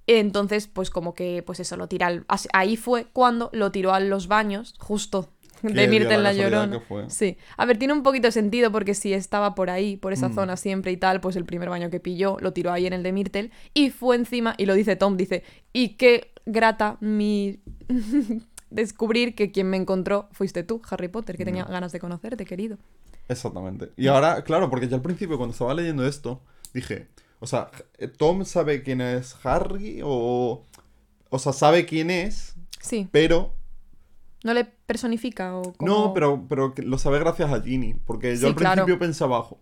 Entonces, 0.07 0.67
pues 0.69 0.91
como 0.91 1.15
que, 1.15 1.43
pues 1.45 1.61
eso, 1.61 1.77
lo 1.77 1.89
tira 1.89 2.07
al... 2.09 2.27
Ahí 2.53 2.77
fue 2.77 3.07
cuando 3.13 3.49
lo 3.53 3.73
tiró 3.73 3.95
a 3.95 4.01
los 4.01 4.29
baños, 4.29 4.75
justo, 4.79 5.29
de 5.73 5.89
Mirta 5.89 6.15
en 6.15 6.23
la 6.23 6.33
Llorona. 6.33 6.81
Sí. 7.09 7.37
A 7.57 7.65
ver, 7.67 7.79
tiene 7.79 7.95
un 7.95 8.03
poquito 8.03 8.29
de 8.29 8.33
sentido 8.33 8.71
porque 8.71 8.95
si 8.95 9.13
estaba 9.13 9.55
por 9.55 9.71
ahí, 9.71 9.97
por 9.97 10.13
esa 10.13 10.29
Mm. 10.29 10.35
zona 10.35 10.57
siempre 10.57 10.93
y 10.93 10.97
tal, 10.97 11.21
pues 11.21 11.37
el 11.37 11.45
primer 11.45 11.69
baño 11.71 11.91
que 11.91 12.01
pilló 12.01 12.37
lo 12.41 12.53
tiró 12.53 12.73
ahí 12.73 12.87
en 12.87 12.93
el 12.93 13.03
de 13.03 13.13
Myrtle 13.13 13.51
y 13.73 13.91
fue 13.91 14.17
encima, 14.17 14.55
y 14.59 14.67
lo 14.67 14.75
dice 14.75 14.97
Tom, 14.97 15.17
dice, 15.17 15.43
y 15.73 15.91
qué 15.97 16.33
grata 16.47 16.97
mi... 17.01 17.61
descubrir 18.71 19.35
que 19.35 19.53
quien 19.53 19.69
me 19.71 19.77
encontró 19.77 20.29
fuiste 20.33 20.65
tú, 20.65 20.83
Harry 20.91 21.09
Potter, 21.09 21.37
que 21.37 21.45
tenía 21.45 21.65
Mm. 21.65 21.71
ganas 21.71 21.93
de 21.93 22.01
conocerte, 22.01 22.45
querido. 22.45 22.77
Exactamente. 23.29 23.91
Y 23.97 24.09
ahora, 24.09 24.43
claro, 24.43 24.69
porque 24.69 24.89
yo 24.89 24.97
al 24.97 25.03
principio 25.03 25.37
cuando 25.37 25.53
estaba 25.53 25.75
leyendo 25.75 26.07
esto, 26.07 26.41
dije, 26.73 27.07
o 27.41 27.47
sea, 27.47 27.71
Tom 28.19 28.45
sabe 28.45 28.83
quién 28.83 29.01
es 29.01 29.37
Harry 29.45 30.01
o... 30.05 30.63
O 31.31 31.39
sea, 31.39 31.53
sabe 31.53 31.85
quién 31.87 32.11
es, 32.11 32.55
Sí, 32.81 33.09
pero... 33.11 33.55
¿no 34.45 34.55
le 34.55 34.65
personifica 34.65 35.57
o. 35.57 35.73
No, 35.81 36.13
pero, 36.15 36.47
pero 36.49 36.73
que 36.75 36.83
lo 36.83 36.99
sabe 36.99 37.19
gracias 37.19 37.53
a 37.53 37.61
Ginny. 37.61 37.95
Porque 37.95 38.35
yo 38.35 38.41
Sí, 38.43 38.47
al 38.47 38.55
claro. 38.55 38.85
principio 38.85 38.99
pensaba, 39.01 39.43
"Jo, 39.43 39.59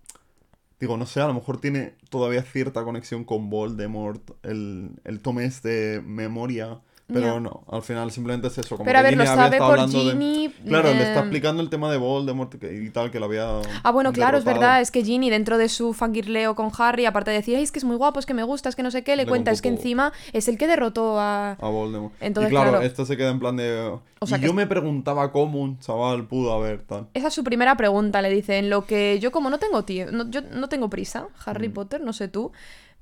digo, 0.78 0.96
no 0.98 1.06
sé, 1.06 1.20
a 1.22 1.26
lo 1.28 1.34
mejor 1.34 1.60
tiene 1.60 1.94
todavía 2.10 2.42
cierta 2.42 2.84
conexión 2.84 3.24
con 3.24 3.48
Voldemort, 3.48 4.32
el, 4.44 4.90
el 5.04 5.20
Tom 5.20 5.38
es 5.40 5.62
de 5.62 6.02
memoria. 6.04 6.80
Pero 7.20 7.40
no, 7.40 7.64
al 7.70 7.82
final 7.82 8.10
simplemente 8.10 8.48
es 8.48 8.58
eso. 8.58 8.76
Como 8.76 8.84
Pero 8.86 8.98
a 8.98 9.02
ver, 9.02 9.16
lo 9.16 9.22
Ginny 9.24 9.30
había 9.30 9.44
sabe 9.44 9.58
por 9.58 9.86
de- 9.88 9.98
Ginny... 9.98 10.48
Claro, 10.66 10.88
le 10.92 10.98
está 11.02 11.12
em, 11.14 11.18
explicando 11.20 11.62
el 11.62 11.70
tema 11.70 11.90
de 11.90 11.98
Voldemort 11.98 12.54
y 12.62 12.90
tal, 12.90 13.10
que 13.10 13.18
lo 13.20 13.26
había. 13.26 13.60
Ah, 13.82 13.90
bueno, 13.90 14.12
claro, 14.12 14.38
es 14.38 14.44
verdad, 14.44 14.80
es 14.80 14.90
que 14.90 15.04
Ginny 15.04 15.30
dentro 15.30 15.58
de 15.58 15.68
su 15.68 15.92
fangirleo 15.94 16.54
con 16.54 16.70
Harry, 16.78 17.06
aparte 17.06 17.30
de 17.30 17.36
decir, 17.38 17.56
Ay, 17.56 17.62
es 17.64 17.72
que 17.72 17.78
es 17.78 17.84
muy 17.84 17.96
guapo, 17.96 18.18
es 18.20 18.26
que 18.26 18.34
me 18.34 18.42
gusta, 18.42 18.68
es 18.68 18.76
que 18.76 18.82
no 18.82 18.90
sé 18.90 19.02
qué, 19.04 19.16
le 19.16 19.24
Le 19.24 19.28
cuenta, 19.28 19.50
es 19.50 19.62
que 19.62 19.68
encima 19.68 20.12
es 20.32 20.48
el 20.48 20.58
que 20.58 20.66
derrotó 20.66 21.18
a... 21.20 21.52
A 21.52 21.68
Voldemort. 21.68 22.14
Entonces, 22.20 22.50
y 22.50 22.54
claro, 22.54 22.70
claro. 22.70 22.84
esto 22.84 23.04
se 23.06 23.16
queda 23.16 23.30
en 23.30 23.38
plan 23.40 23.56
de. 23.56 23.98
O 24.20 24.26
sea 24.26 24.38
y 24.38 24.42
yo 24.42 24.48
es- 24.48 24.54
me 24.54 24.66
preguntaba 24.66 25.32
cómo 25.32 25.60
un 25.60 25.78
chaval 25.80 26.26
pudo 26.26 26.52
haber 26.52 26.82
tal. 26.82 27.08
Esa 27.14 27.28
es 27.28 27.34
su 27.34 27.42
primera 27.44 27.76
pregunta, 27.76 28.22
le 28.22 28.30
dice, 28.30 28.58
en 28.58 28.70
lo 28.70 28.86
que 28.86 29.18
yo 29.20 29.32
como 29.32 29.50
no 29.50 29.58
tengo 29.58 29.84
tiempo, 29.84 30.12
no, 30.12 30.30
yo 30.30 30.40
no 30.42 30.68
tengo 30.68 30.88
prisa, 30.88 31.26
Harry 31.44 31.68
Mm. 31.68 31.72
Potter, 31.72 32.00
no 32.00 32.12
sé 32.12 32.28
tú. 32.28 32.52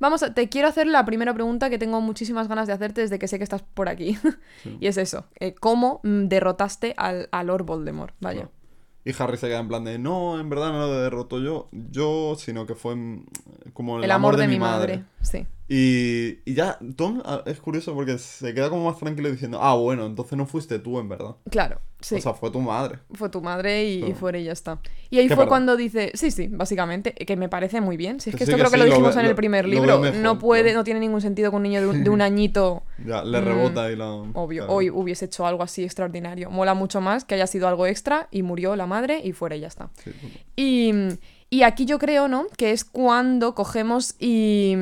Vamos, 0.00 0.22
a- 0.22 0.34
te 0.34 0.48
quiero 0.48 0.66
hacer 0.66 0.86
la 0.86 1.04
primera 1.04 1.32
pregunta 1.34 1.70
que 1.70 1.78
tengo 1.78 2.00
muchísimas 2.00 2.48
ganas 2.48 2.66
de 2.66 2.72
hacerte 2.72 3.02
desde 3.02 3.18
que 3.18 3.28
sé 3.28 3.38
que 3.38 3.44
estás 3.44 3.62
por 3.62 3.88
aquí. 3.88 4.18
Sí. 4.62 4.76
y 4.80 4.86
es 4.88 4.96
eso, 4.96 5.26
eh, 5.38 5.54
¿cómo 5.54 6.00
mm, 6.02 6.24
derrotaste 6.26 6.94
al, 6.96 7.28
a 7.30 7.44
Lord 7.44 7.64
Voldemort? 7.64 8.14
Vaya. 8.20 8.40
Claro. 8.40 8.52
Y 9.02 9.12
Harry 9.22 9.38
se 9.38 9.48
queda 9.48 9.60
en 9.60 9.68
plan 9.68 9.84
de, 9.84 9.98
no, 9.98 10.38
en 10.38 10.50
verdad 10.50 10.72
no 10.72 10.78
lo 10.80 11.00
derroto 11.00 11.38
yo, 11.38 11.68
yo, 11.72 12.34
sino 12.36 12.66
que 12.66 12.74
fue 12.74 12.96
mm, 12.96 13.24
como 13.72 13.98
el, 13.98 14.04
El 14.04 14.10
amor 14.10 14.36
de, 14.36 14.48
mi 14.48 14.58
madre. 14.58 15.04
Sí. 15.22 15.46
Y, 15.72 16.40
y 16.44 16.54
ya, 16.54 16.80
Tom 16.96 17.22
ah, 17.24 17.42
es 17.46 17.60
curioso 17.60 17.94
porque 17.94 18.18
se 18.18 18.52
queda 18.54 18.68
como 18.70 18.90
más 18.90 18.98
tranquilo 18.98 19.30
diciendo, 19.30 19.60
ah, 19.62 19.76
bueno, 19.76 20.04
entonces 20.04 20.36
no 20.36 20.44
fuiste 20.44 20.80
tú 20.80 20.98
en 20.98 21.08
verdad. 21.08 21.36
Claro, 21.48 21.80
sí. 22.00 22.16
O 22.16 22.20
sea, 22.20 22.34
fue 22.34 22.50
tu 22.50 22.58
madre. 22.60 22.98
Fue 23.12 23.28
tu 23.28 23.40
madre 23.40 23.84
y, 23.88 24.12
fuera 24.14 24.36
y 24.40 24.44
ya 24.44 24.50
está. 24.52 24.80
Y 25.10 25.18
ahí 25.18 25.28
fue 25.28 25.46
cuando 25.46 25.76
dice, 25.76 26.10
sí, 26.14 26.32
sí, 26.32 26.48
básicamente, 26.48 27.12
que 27.14 27.36
me 27.36 27.48
parece 27.48 27.80
muy 27.80 27.96
bien. 27.96 28.18
Si 28.18 28.30
es 28.30 28.36
Que 28.36 28.42
esto 28.42 28.56
creo 28.56 28.68
que 28.68 28.72
sí, 28.72 28.78
lo 28.78 28.84
lo 28.86 28.90
dijimos 28.90 29.16
en 29.16 29.26
el 29.26 29.36
primer 29.36 29.68
libro. 29.68 30.00
mejor, 30.00 30.18
no 30.18 30.40
puede, 30.40 30.74
no 30.74 30.82
tiene 30.82 30.98
ningún 30.98 31.20
sentido 31.20 31.50
que 31.52 31.56
un 31.56 31.62
niño 31.62 31.80
de 31.80 31.86
un, 31.86 32.02
de 32.02 32.10
un 32.10 32.20
añito, 32.20 32.82
Ya, 33.06 33.22
le 33.22 33.40
Mm, 33.40 33.44
rebota 33.44 33.92
y 33.92 33.94
la... 33.96 34.08
obvio, 34.10 34.62
claro. 34.64 34.72
hoy 34.74 34.90
hubiese 34.90 35.26
hecho 35.26 35.46
algo 35.46 35.62
así 35.62 35.84
extraordinario. 35.84 36.50
Mola 36.50 36.74
mucho 36.74 37.00
más 37.00 37.24
que 37.24 37.36
haya 37.36 37.46
sido 37.46 37.68
algo 37.68 37.86
extra 37.86 38.26
y 38.32 38.42
murió 38.42 38.74
la 38.74 38.86
madre 38.88 39.20
y 39.22 39.30
fuera 39.30 39.54
y 39.54 39.60
ya 39.60 39.68
está. 39.68 39.88
Sí, 40.02 40.10
Y, 40.56 40.92
y 41.48 41.62
aquí 41.62 41.84
yo 41.86 42.00
creo, 42.00 42.26
¿no? 42.26 42.46
Que 42.56 42.72
es 42.72 42.84
cuando 42.84 43.54
cogemos 43.54 44.16
y, 44.18 44.74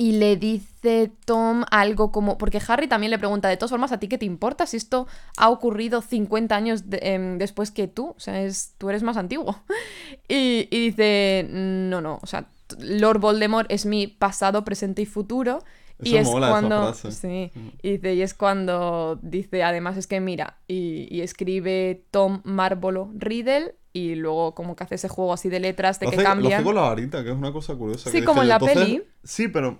y 0.00 0.12
le 0.12 0.36
dice 0.36 1.12
Tom 1.26 1.64
algo 1.70 2.10
como... 2.10 2.38
Porque 2.38 2.58
Harry 2.68 2.88
también 2.88 3.10
le 3.10 3.18
pregunta, 3.18 3.48
de 3.50 3.58
todas 3.58 3.70
formas, 3.70 3.92
¿a 3.92 3.98
ti 4.00 4.08
qué 4.08 4.16
te 4.16 4.24
importa 4.24 4.64
si 4.64 4.78
esto 4.78 5.06
ha 5.36 5.50
ocurrido 5.50 6.00
50 6.00 6.56
años 6.56 6.88
de- 6.88 7.00
em, 7.02 7.36
después 7.36 7.70
que 7.70 7.86
tú? 7.86 8.14
O 8.16 8.20
sea, 8.20 8.40
es, 8.42 8.72
tú 8.78 8.88
eres 8.88 9.02
más 9.02 9.16
antiguo. 9.18 9.56
Y, 10.28 10.68
y 10.70 10.90
dice, 10.90 11.46
no, 11.50 12.00
no, 12.00 12.18
o 12.22 12.26
sea, 12.26 12.46
Lord 12.78 13.18
Voldemort 13.20 13.70
es 13.70 13.84
mi 13.84 14.06
pasado, 14.06 14.64
presente 14.64 15.02
y 15.02 15.06
futuro. 15.06 15.58
y 16.02 16.16
es 16.16 16.26
mola, 16.28 16.46
esa 16.46 16.52
cuando... 16.52 16.94
frase. 16.94 17.12
Sí, 17.12 17.50
Mm. 17.54 17.68
y 17.82 17.90
dice, 17.98 18.14
y 18.14 18.22
es 18.22 18.32
cuando 18.32 19.18
dice, 19.22 19.62
además 19.62 19.98
es 19.98 20.06
que 20.06 20.18
mira, 20.20 20.56
y, 20.66 21.14
y 21.14 21.20
escribe 21.20 22.04
Tom 22.10 22.40
Marvolo 22.44 23.10
Riddle 23.14 23.74
y 23.92 24.14
luego 24.14 24.54
como 24.54 24.76
que 24.76 24.84
hace 24.84 24.94
ese 24.96 25.08
juego 25.08 25.32
así 25.32 25.48
de 25.48 25.60
letras 25.60 25.98
de 26.00 26.06
Lo 26.06 26.10
que 26.12 26.16
hace, 26.16 26.24
lo 26.24 26.28
cambian. 26.30 26.52
hace 26.54 26.64
con 26.64 26.74
la 26.74 26.82
varita, 26.82 27.22
que 27.24 27.30
es 27.30 27.36
una 27.36 27.52
cosa 27.52 27.74
curiosa. 27.74 28.10
Sí, 28.10 28.20
que 28.20 28.24
como 28.24 28.42
en 28.42 28.48
la 28.48 28.54
entonces- 28.56 28.78
peli. 28.78 29.02
Sí, 29.24 29.48
pero... 29.48 29.78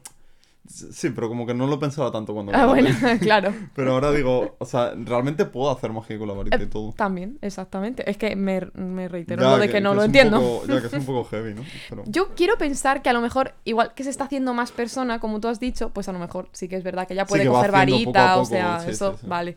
Sí, 0.67 1.11
pero 1.11 1.29
como 1.29 1.47
que 1.47 1.55
no 1.55 1.67
lo 1.67 1.81
pensaba 1.81 2.13
tanto 2.13 2.33
cuando... 2.33 2.53
Ah, 2.55 2.67
bueno, 2.67 2.91
claro. 3.21 3.53
Pero 3.75 3.93
ahora 3.93 4.13
digo, 4.13 4.55
o 4.59 4.65
sea, 4.65 4.93
realmente 4.95 5.45
puedo 5.45 5.71
hacer 5.71 5.91
magia 5.93 6.17
con 6.19 6.29
la 6.29 6.35
varita 6.35 6.63
y 6.63 6.67
todo. 6.67 6.93
También, 6.93 7.39
exactamente. 7.43 8.09
Es 8.09 8.17
que 8.17 8.37
me, 8.37 8.61
me 8.75 9.09
reitero 9.09 9.43
Ya 9.43 9.51
lo 9.51 9.59
de 9.59 9.69
que, 9.69 9.81
no 9.81 9.95
lo 9.95 10.03
es 10.03 10.09
un 10.09 10.15
entiendo. 10.15 10.39
poco- 10.41 10.67
ya 10.69 10.81
que 10.81 10.87
es 10.87 10.93
un 10.93 11.05
poco 11.07 11.25
heavy, 11.31 11.55
¿no? 11.55 11.63
Pero... 11.89 12.05
Yo 12.07 12.29
quiero 12.37 12.57
pensar 12.57 13.03
que 13.03 13.11
a 13.11 13.13
lo 13.13 13.21
mejor, 13.21 13.55
igual 13.65 13.95
que 13.95 14.05
se 14.05 14.11
está 14.11 14.25
haciendo 14.25 14.55
más 14.55 14.71
persona, 14.71 15.19
como 15.19 15.41
tú 15.41 15.49
has 15.49 15.59
dicho, 15.59 15.91
pues 15.91 16.09
a 16.09 16.13
lo 16.13 16.19
mejor 16.21 16.49
sí 16.53 16.69
que 16.69 16.77
es 16.77 16.85
verdad 16.85 17.09
que 17.09 17.15
ya 17.17 17.27
puede 17.27 17.43
que 17.43 17.49
va 17.49 17.57
coger 17.57 17.75
haciendo 17.75 17.97
poco 18.05 18.13
varita, 18.13 18.37
o 18.37 18.39
poco, 18.43 18.51
sea, 18.51 18.81
sí, 18.81 18.91
eso, 18.91 19.13
sí, 19.15 19.19
sí. 19.23 19.27
vale. 19.27 19.57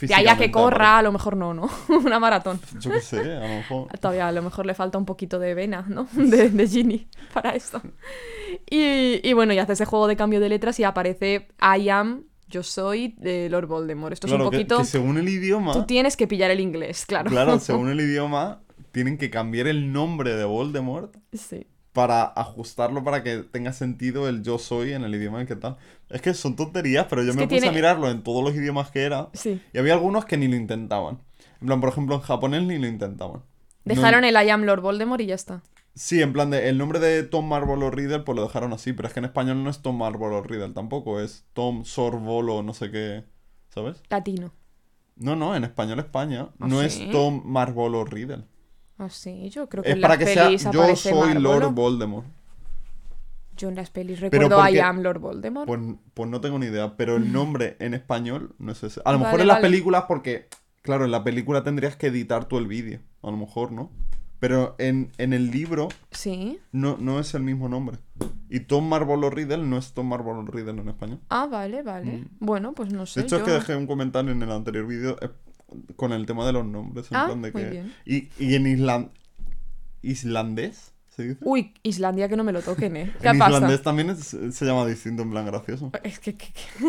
De 0.00 0.14
ahí 0.14 0.28
a 0.28 0.36
que 0.36 0.52
corra, 0.52 0.98
a 0.98 1.02
lo 1.02 1.10
mejor 1.10 1.36
no, 1.36 1.52
¿no? 1.52 1.68
Una 1.88 2.20
maratón. 2.20 2.60
aparte. 2.62 2.78
Yo 2.78 2.92
qué 2.92 3.00
sé, 3.00 3.18
a 3.18 3.40
lo 3.40 3.48
mejor... 3.48 3.88
Todavía 3.98 4.28
a 4.28 4.32
lo 4.32 4.40
mejor 4.42 4.64
le 4.64 4.74
falta 4.74 4.96
un 4.96 5.04
poquito 5.04 5.40
de 5.40 5.54
vena, 5.54 5.84
¿no? 5.88 6.06
De, 6.12 6.50
de 6.50 6.68
Ginny 6.68 7.08
para 7.34 7.50
esto. 7.50 7.82
Y, 8.70 9.20
y 9.28 9.32
bueno, 9.32 9.52
y 9.52 9.58
hace 9.58 9.72
ese 9.72 9.84
juego 9.84 10.06
de 10.06 10.16
cambio 10.26 10.40
de 10.40 10.48
letras 10.48 10.78
y 10.80 10.84
aparece 10.84 11.48
I 11.60 11.88
am, 11.88 12.24
yo 12.48 12.62
soy, 12.64 13.14
de 13.18 13.48
Lord 13.48 13.66
Voldemort. 13.68 14.12
Esto 14.12 14.26
Claro, 14.26 14.42
es 14.42 14.46
un 14.46 14.50
que- 14.50 14.56
poquito... 14.58 14.78
que, 14.78 14.84
según 14.84 15.18
el 15.18 15.28
idioma... 15.28 15.72
Tú 15.72 15.84
tienes 15.86 16.16
que 16.16 16.26
pillar 16.26 16.50
el 16.50 16.58
inglés, 16.60 17.06
claro. 17.06 17.30
Claro, 17.30 17.58
según 17.60 17.88
el 17.90 18.00
idioma, 18.00 18.60
tienen 18.92 19.18
que 19.18 19.30
cambiar 19.30 19.68
el 19.68 19.92
nombre 19.92 20.34
de 20.34 20.44
Voldemort 20.44 21.16
Sí. 21.32 21.66
para 21.92 22.24
ajustarlo 22.24 23.04
para 23.04 23.22
que 23.22 23.38
tenga 23.38 23.72
sentido 23.72 24.28
el 24.28 24.42
yo 24.42 24.58
soy 24.58 24.92
en 24.94 25.04
el 25.04 25.14
idioma 25.14 25.40
en 25.40 25.46
que 25.46 25.54
tal. 25.56 25.76
Es 26.10 26.20
que 26.22 26.34
son 26.34 26.56
tonterías, 26.56 27.06
pero 27.08 27.22
yo 27.22 27.30
Es 27.30 27.36
me 27.36 27.42
que 27.42 27.48
puse 27.48 27.60
tiene- 27.60 27.68
a 27.68 27.72
mirarlo 27.72 28.10
en 28.10 28.22
todos 28.24 28.42
los 28.42 28.54
idiomas 28.56 28.90
que 28.90 29.02
era. 29.04 29.28
Sí. 29.32 29.60
Y 29.72 29.78
había 29.78 29.92
algunos 29.94 30.24
que 30.24 30.36
ni 30.36 30.48
lo 30.48 30.56
intentaban. 30.56 31.20
En 31.60 31.68
plan, 31.68 31.80
por 31.80 31.90
ejemplo, 31.90 32.16
en 32.16 32.20
japonés 32.22 32.64
ni 32.64 32.78
lo 32.78 32.86
intentaban. 32.88 33.42
No- 33.84 33.94
Dejaron 33.94 34.24
el 34.24 34.34
I 34.34 34.50
am 34.50 34.64
Lord 34.64 34.80
Voldemort 34.82 35.20
y 35.20 35.26
ya 35.26 35.36
está. 35.36 35.62
Sí, 35.96 36.20
en 36.20 36.32
plan 36.34 36.50
de 36.50 36.68
el 36.68 36.76
nombre 36.76 36.98
de 37.00 37.22
Tom 37.22 37.48
Marvolo 37.48 37.90
Riddle 37.90 38.18
pues 38.20 38.36
lo 38.36 38.42
dejaron 38.42 38.72
así, 38.74 38.92
pero 38.92 39.08
es 39.08 39.14
que 39.14 39.20
en 39.20 39.24
español 39.24 39.64
no 39.64 39.70
es 39.70 39.80
Tom 39.80 39.96
Marvolo 39.96 40.42
Riddle 40.42 40.74
tampoco, 40.74 41.20
es 41.20 41.46
Tom 41.54 41.84
Sorbolo 41.86 42.62
no 42.62 42.74
sé 42.74 42.90
qué, 42.90 43.24
¿sabes? 43.70 44.02
Latino. 44.10 44.52
No, 45.16 45.34
no, 45.36 45.56
en 45.56 45.64
español 45.64 45.98
España 45.98 46.50
¿Ah, 46.60 46.66
no 46.68 46.80
sí? 46.80 46.86
es 46.86 47.10
Tom 47.10 47.40
Marvolo 47.46 48.04
Riddle. 48.04 48.44
Ah, 48.98 49.08
sí, 49.08 49.48
yo 49.48 49.68
creo 49.70 49.82
que 49.82 49.88
Es 49.90 49.96
en 49.96 50.02
para 50.02 50.16
las 50.16 50.24
que 50.24 50.34
sea 50.34 50.50
yo 50.70 50.94
soy 50.96 51.12
Marvolo. 51.34 51.40
Lord 51.60 51.72
Voldemort. 51.74 52.26
Yo 53.56 53.70
en 53.70 53.74
las 53.76 53.88
pelis 53.88 54.20
recuerdo 54.20 54.58
I 54.58 54.62
porque- 54.64 54.82
am 54.82 55.00
Lord 55.00 55.18
Voldemort. 55.18 55.66
Pues, 55.66 55.80
pues 56.12 56.28
no 56.28 56.42
tengo 56.42 56.58
ni 56.58 56.66
idea, 56.66 56.94
pero 56.98 57.16
el 57.16 57.32
nombre 57.32 57.76
en 57.80 57.94
español 57.94 58.54
no 58.58 58.72
es 58.72 58.82
ese. 58.82 59.00
A 59.06 59.12
lo 59.12 59.18
mejor 59.18 59.32
Vale, 59.32 59.42
en 59.44 59.48
las 59.48 59.60
películas 59.60 60.04
porque, 60.06 60.48
claro, 60.82 61.06
en 61.06 61.10
la 61.10 61.24
película 61.24 61.62
tendrías 61.62 61.96
que 61.96 62.08
editar 62.08 62.44
tú 62.44 62.58
el 62.58 62.66
vídeo, 62.66 63.00
a 63.22 63.30
lo 63.30 63.38
mejor, 63.38 63.72
¿no? 63.72 63.90
Pero 64.38 64.74
en, 64.78 65.10
en 65.18 65.32
el 65.32 65.50
libro 65.50 65.88
Sí. 66.10 66.58
no, 66.72 66.96
no 66.98 67.18
es 67.20 67.34
el 67.34 67.42
mismo 67.42 67.68
nombre. 67.68 67.96
Y 68.50 68.60
Tom 68.60 68.88
Marvolo 68.88 69.30
Riddle 69.30 69.58
no 69.66 69.78
es 69.78 69.92
Tom 69.94 70.08
Marvolo 70.08 70.42
Riddle 70.42 70.80
en 70.80 70.88
español. 70.88 71.20
Ah, 71.30 71.46
vale, 71.46 71.82
vale. 71.82 72.18
Mm. 72.18 72.28
Bueno, 72.40 72.72
pues 72.74 72.92
no 72.92 73.06
sé. 73.06 73.20
De 73.20 73.26
hecho, 73.26 73.36
yo... 73.36 73.42
es 73.42 73.46
que 73.48 73.52
dejé 73.52 73.76
un 73.76 73.86
comentario 73.86 74.30
en 74.32 74.42
el 74.42 74.52
anterior 74.52 74.86
vídeo 74.86 75.16
eh, 75.22 75.30
con 75.96 76.12
el 76.12 76.26
tema 76.26 76.46
de 76.46 76.52
los 76.52 76.64
nombres. 76.66 77.10
En 77.10 77.16
Ah, 77.16 77.26
plan 77.26 77.42
de 77.42 77.52
muy 77.52 77.62
que... 77.62 77.70
bien. 77.70 77.94
Y, 78.04 78.28
y 78.38 78.54
en 78.54 78.66
islan... 78.66 79.10
islandés, 80.02 80.92
¿se 81.16 81.22
dice? 81.22 81.38
Uy, 81.42 81.72
Islandia 81.82 82.28
que 82.28 82.36
no 82.36 82.44
me 82.44 82.52
lo 82.52 82.60
toquen, 82.62 82.96
¿eh? 82.96 83.12
¿Qué 83.22 83.28
en 83.28 83.38
pasa? 83.38 83.54
islandés 83.56 83.82
también 83.82 84.10
es- 84.10 84.36
se 84.50 84.64
llama 84.64 84.86
distinto, 84.86 85.22
en 85.22 85.30
plan 85.30 85.46
gracioso. 85.46 85.90
Es 86.02 86.18
que, 86.18 86.34
que, 86.34 86.46
que- 86.52 86.86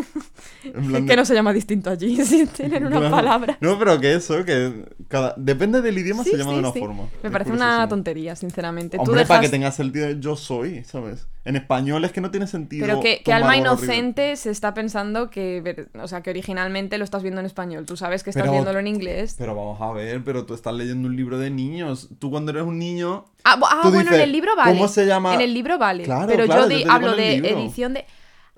En 0.74 0.86
plan 0.88 1.04
que 1.04 1.10
de- 1.12 1.16
no 1.16 1.24
se 1.24 1.34
llama 1.34 1.52
distinto 1.52 1.90
allí, 1.90 2.16
si 2.24 2.46
tienen 2.46 2.86
una 2.86 3.10
palabra. 3.10 3.56
No, 3.60 3.78
pero 3.78 3.98
que 4.00 4.14
eso, 4.14 4.44
que 4.44 4.84
cada... 5.08 5.34
depende 5.36 5.80
del 5.82 5.96
idioma 5.98 6.24
Sí, 6.24 6.30
se 6.30 6.36
llama 6.36 6.50
sí, 6.50 6.54
de 6.56 6.60
una 6.60 6.72
sí. 6.72 6.78
forma. 6.80 7.02
Me 7.22 7.28
Es 7.28 7.32
parece 7.32 7.52
una 7.52 7.88
tontería, 7.88 8.36
sinceramente. 8.36 8.96
Tú 8.98 9.04
Hombre, 9.04 9.24
para 9.26 9.40
que 9.40 9.46
dejas- 9.46 9.50
tenga 9.50 9.72
sentido 9.72 10.06
de 10.08 10.20
yo 10.20 10.36
soy, 10.36 10.84
¿sabes? 10.84 11.26
En 11.48 11.56
español 11.56 12.04
es 12.04 12.12
que 12.12 12.20
no 12.20 12.30
tiene 12.30 12.46
sentido. 12.46 12.86
Pero 12.86 13.00
que, 13.00 13.22
Alma. 13.32 13.56
Inocente 13.56 14.36
se 14.36 14.50
está 14.50 14.74
pensando 14.74 15.30
que, 15.30 15.88
o 15.98 16.06
sea, 16.06 16.20
que 16.20 16.28
originalmente 16.28 16.98
lo 16.98 17.04
estás 17.04 17.22
viendo 17.22 17.40
en 17.40 17.46
español. 17.46 17.86
Tú 17.86 17.96
sabes 17.96 18.22
que 18.22 18.28
estás 18.28 18.42
Pero- 18.42 18.52
viéndolo 18.52 18.78
en 18.78 18.86
inglés. 18.86 19.34
Pero 19.38 19.54
vamos 19.54 19.80
a 19.80 19.90
ver, 19.92 20.22
pero 20.22 20.44
tú 20.44 20.52
estás 20.52 20.74
leyendo 20.74 21.08
un 21.08 21.16
libro 21.16 21.38
de 21.38 21.48
niños. 21.48 22.10
Tú 22.18 22.30
cuando 22.30 22.50
eres 22.50 22.64
un 22.64 22.78
niño... 22.78 23.24
Ah, 23.44 23.58
ah, 23.62 23.88
bueno, 23.90 24.14
en 24.14 24.20
el 24.20 24.30
libro 24.30 24.54
vale. 24.56 24.72
¿cómo 24.72 24.88
se 24.88 25.06
llama? 25.06 25.32
En 25.34 25.40
el 25.40 25.54
libro 25.54 25.78
vale. 25.78 26.04
Claro, 26.04 26.26
pero 26.28 26.44
claro, 26.44 26.68
yo 26.68 26.80
yo 26.80 26.92
hablo 26.92 27.16
de 27.16 27.36
edición 27.36 27.94
de. 27.94 28.04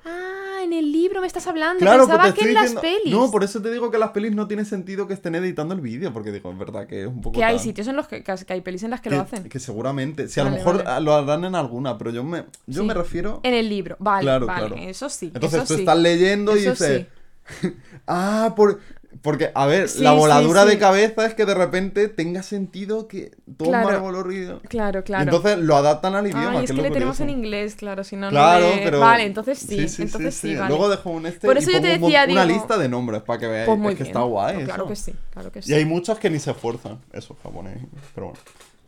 Ah, 0.05 0.40
en 0.63 0.73
el 0.73 0.93
libro 0.93 1.21
me 1.21 1.27
estás 1.27 1.47
hablando. 1.47 1.81
Claro, 1.81 2.07
Pensaba 2.07 2.25
que 2.35 2.41
en 2.43 2.49
estoy 2.49 2.53
las 2.53 2.63
diciendo- 2.73 2.81
pelis. 3.03 3.15
No, 3.15 3.31
por 3.31 3.45
eso 3.45 3.61
te 3.63 3.71
digo 3.71 3.91
que 3.91 3.99
las 3.99 4.11
pelis 4.11 4.33
no 4.35 4.47
tiene 4.49 4.65
sentido 4.65 5.07
que 5.07 5.15
estén 5.15 5.35
editando 5.35 5.75
el 5.75 5.81
vídeo, 5.81 6.13
porque 6.13 6.33
digo, 6.33 6.51
es 6.53 6.59
verdad 6.59 6.87
que 6.87 7.03
es 7.03 7.07
un 7.07 7.21
poco 7.21 7.39
Que 7.39 7.45
hay 7.45 7.59
sitios 7.59 7.87
en 7.89 7.97
los 7.97 8.07
que, 8.09 8.23
que 8.23 8.53
hay 8.53 8.61
pelis 8.61 8.83
en 8.83 8.91
las 8.91 9.01
que, 9.01 9.11
que, 9.11 9.17
lo 9.17 9.23
hacen. 9.23 9.49
que 9.49 9.59
seguramente, 9.59 10.29
si 10.29 10.41
a 10.41 10.45
Vale, 10.45 10.59
lo 10.59 10.65
mejor 10.65 10.85
vale. 10.85 11.05
lo 11.05 11.15
harán 11.15 11.45
en 11.45 11.55
alguna, 11.55 11.97
pero 11.99 12.11
yo 12.11 12.23
me, 12.25 12.45
yo 12.67 12.83
Sí. 12.83 12.87
me 12.89 12.95
refiero... 12.95 13.41
En 13.43 13.55
el 13.55 13.69
libro, 13.69 13.97
vale, 13.99 14.23
Claro, 14.25 14.47
vale, 14.47 14.67
claro. 14.69 14.83
eso 14.83 15.09
sí. 15.09 15.31
Entonces 15.35 15.59
eso 15.63 15.67
tú 15.69 15.75
sí. 15.75 15.81
estás 15.81 15.99
leyendo 15.99 16.57
y 16.57 16.61
dices... 16.67 17.07
ah, 18.07 18.53
por... 18.57 18.81
Porque, 19.23 19.51
a 19.55 19.67
ver, 19.67 19.89
Sí, 19.89 20.03
la 20.03 20.13
sí, 20.13 20.17
voladura 20.19 20.65
de 20.65 20.79
cabeza 20.79 21.27
es 21.27 21.35
que 21.35 21.45
de 21.45 21.55
repente 21.55 22.09
tenga 22.09 22.43
sentido 22.43 23.09
que 23.09 23.33
todo 23.57 23.69
Claro. 23.69 24.23
Riddle. 24.23 24.61
Claro, 24.69 25.01
Y 25.01 25.03
claro. 25.03 25.25
entonces 25.25 25.59
lo 25.59 25.77
adaptan 25.77 26.15
al 26.15 26.27
idioma, 26.27 26.51
Ay, 26.59 26.65
es 26.65 26.71
que 26.71 26.77
que 26.77 26.83
le 26.83 26.91
tenemos 26.91 27.19
en 27.21 27.29
inglés, 27.29 27.75
claro, 27.75 28.05
si 28.05 28.15
no, 28.17 28.27
no 28.27 28.31
Claro, 28.31 28.71
le- 28.77 28.83
pero... 28.83 29.01
Vale, 29.01 29.25
entonces 29.25 29.59
sí, 29.59 29.87
entonces 29.99 30.35
sí, 30.35 30.55
vale. 30.55 30.69
Luego 30.69 30.89
dejo 30.89 31.11
un 31.11 31.27
este 31.27 31.47
Por 31.47 31.59
eso 31.59 31.71
y 31.71 31.75
yo 31.75 31.81
te 31.83 31.89
pongo 31.95 32.07
un- 32.07 32.13
decía, 32.13 32.25
una 32.33 32.45
digo- 32.47 32.55
lista 32.59 32.79
de 32.79 32.89
nombres 32.89 33.23
para 33.23 33.39
que 33.41 33.47
veáis. 33.49 33.67
Pues 33.67 33.79
muy 33.79 33.93
es 33.93 33.99
que 33.99 34.05
bien. 34.05 34.17
está 34.17 34.23
guay 34.25 34.55
Pues 34.55 34.67
Claro 34.67 34.83
eso. 34.85 34.89
que 34.91 34.97
sí, 34.97 35.13
claro 35.33 35.53
que 35.53 35.63
sí. 35.63 35.71
Y 35.73 35.75
hay 35.75 35.85
muchos 35.85 36.19
que 36.19 36.31
ni 36.31 36.39
se 36.39 36.53
esfuerzan. 36.53 37.01
Eso, 37.13 37.37
japonés. 37.43 37.79
Pero 38.15 38.27
bueno. 38.29 38.41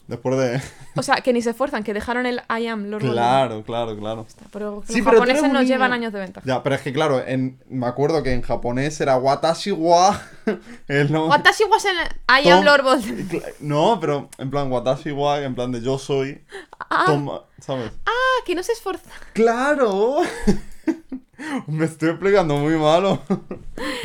Después 0.09 0.37
de... 0.37 0.61
O 0.97 1.03
sea, 1.03 1.17
que 1.17 1.33
ni 1.33 1.41
se 1.43 1.51
esfuerzan, 1.51 1.85
que 1.85 1.95
dejaron 1.95 2.27
el 2.27 2.43
I 2.51 2.67
am 2.67 2.85
Lord 2.91 3.03
Voldemort. 3.03 3.13
claro, 3.15 3.63
claro, 3.63 3.97
claro. 3.97 4.27
Pero 4.53 4.83
Sí, 4.87 4.97
los 4.99 5.05
pero 5.07 5.19
japoneses 5.21 5.43
nos 5.45 5.53
niño. 5.63 5.63
llevan 5.63 5.93
años 5.93 6.13
de 6.13 6.19
ventaja. 6.21 6.47
Ya, 6.47 6.63
pero 6.63 6.75
es 6.75 6.83
que 6.83 6.93
claro, 6.93 7.25
en... 7.25 7.59
me 7.69 7.87
acuerdo 7.87 8.23
que 8.23 8.33
en 8.33 8.43
japonés 8.43 9.01
era 9.01 9.17
watashi 9.17 9.71
wa... 9.73 10.21
el 10.89 11.11
nombre- 11.13 11.31
Watashi 11.31 11.65
was 11.71 11.85
en 11.87 11.95
I 12.29 12.49
am 12.49 12.57
Tom- 12.59 12.65
Lord 12.65 12.83
Voldemort. 12.83 13.61
No, 13.61 13.99
pero 14.01 14.29
en 14.39 14.51
plan 14.51 14.71
watashi 14.71 15.13
wa, 15.13 15.41
en 15.41 15.55
plan 15.55 15.71
de 15.73 15.81
yo 15.81 15.99
soy... 15.99 16.45
Ah, 16.91 17.05
Toma, 17.07 17.43
¿sabes? 17.61 17.91
ah, 18.05 18.43
que 18.45 18.55
no 18.55 18.63
se 18.63 18.73
esfuerza. 18.73 19.09
¡Claro! 19.33 20.19
me 21.67 21.85
estoy 21.85 22.11
explicando 22.11 22.57
muy 22.57 22.77
malo. 22.77 23.23
pues 23.27 23.39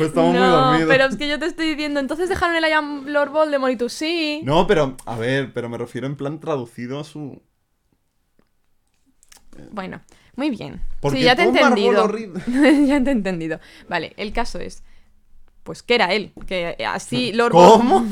estamos 0.00 0.30
muy 0.30 0.40
no, 0.40 0.50
dormidos. 0.50 0.88
pero 0.88 1.04
es 1.06 1.16
que 1.16 1.28
yo 1.28 1.38
te 1.38 1.46
estoy 1.46 1.70
diciendo, 1.70 2.00
entonces 2.00 2.28
dejaron 2.28 2.56
el 2.56 2.64
I 2.64 2.72
am 2.72 3.06
Lord 3.06 3.30
Voldemort 3.30 3.72
y 3.72 3.76
tú 3.76 3.88
sí. 3.88 4.40
No, 4.44 4.66
pero, 4.66 4.96
a 5.06 5.16
ver, 5.16 5.52
pero 5.52 5.68
me 5.68 5.78
refiero 5.78 6.06
en 6.06 6.16
plan 6.16 6.40
traducido 6.40 7.00
a 7.00 7.04
su... 7.04 7.42
Bueno, 9.72 10.00
muy 10.36 10.50
bien. 10.50 10.80
Porque 11.00 11.18
sí, 11.18 11.24
ya 11.24 11.34
te 11.34 11.42
he 11.42 11.46
entendido. 11.46 12.08
Ya 12.86 13.02
te 13.02 13.10
he 13.10 13.12
entendido. 13.12 13.60
Vale, 13.88 14.14
el 14.16 14.32
caso 14.32 14.58
es, 14.60 14.84
pues 15.64 15.82
que 15.82 15.96
era 15.96 16.12
él, 16.12 16.32
que 16.46 16.76
así 16.86 17.32
Lord 17.32 17.52
¿Cómo? 17.52 18.06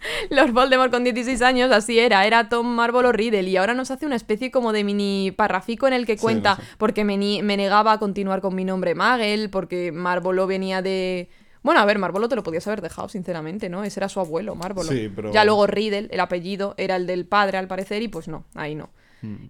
Lord 0.30 0.52
Voldemort 0.52 0.90
con 0.92 1.04
16 1.04 1.42
años, 1.42 1.70
así 1.72 1.98
era, 1.98 2.26
era 2.26 2.48
Tom 2.48 2.66
Marvolo 2.66 3.12
Riddle 3.12 3.42
y 3.48 3.56
ahora 3.56 3.74
nos 3.74 3.90
hace 3.90 4.06
una 4.06 4.16
especie 4.16 4.50
como 4.50 4.72
de 4.72 4.84
mini 4.84 5.32
parrafico 5.36 5.86
en 5.86 5.92
el 5.92 6.06
que 6.06 6.16
Sí, 6.16 6.22
cuenta 6.22 6.50
lo 6.50 6.56
sé. 6.56 6.62
porque 6.78 7.04
me, 7.04 7.16
negaba 7.16 7.92
a 7.92 7.98
continuar 7.98 8.40
con 8.40 8.54
mi 8.54 8.64
nombre 8.64 8.94
Magel, 8.94 9.50
porque 9.50 9.92
Marvolo 9.92 10.46
venía 10.46 10.82
de... 10.82 11.28
Bueno, 11.62 11.80
a 11.80 11.84
ver, 11.84 11.98
Marvolo 11.98 12.28
te 12.28 12.36
lo 12.36 12.42
podías 12.44 12.66
haber 12.68 12.80
dejado, 12.80 13.08
sinceramente, 13.08 13.68
¿no? 13.68 13.82
Ese 13.82 13.98
era 14.00 14.08
su 14.08 14.20
abuelo, 14.20 14.54
Marvolo. 14.54 14.88
Sí, 14.90 15.10
pero- 15.14 15.32
Ya 15.32 15.44
luego 15.44 15.66
Riddle, 15.66 16.08
el 16.10 16.20
apellido, 16.20 16.74
era 16.78 16.94
el 16.96 17.06
del 17.06 17.26
padre, 17.26 17.58
al 17.58 17.66
parecer, 17.66 18.00
y 18.02 18.08
pues 18.08 18.28
no, 18.28 18.44
ahí 18.54 18.74
no. 18.76 18.90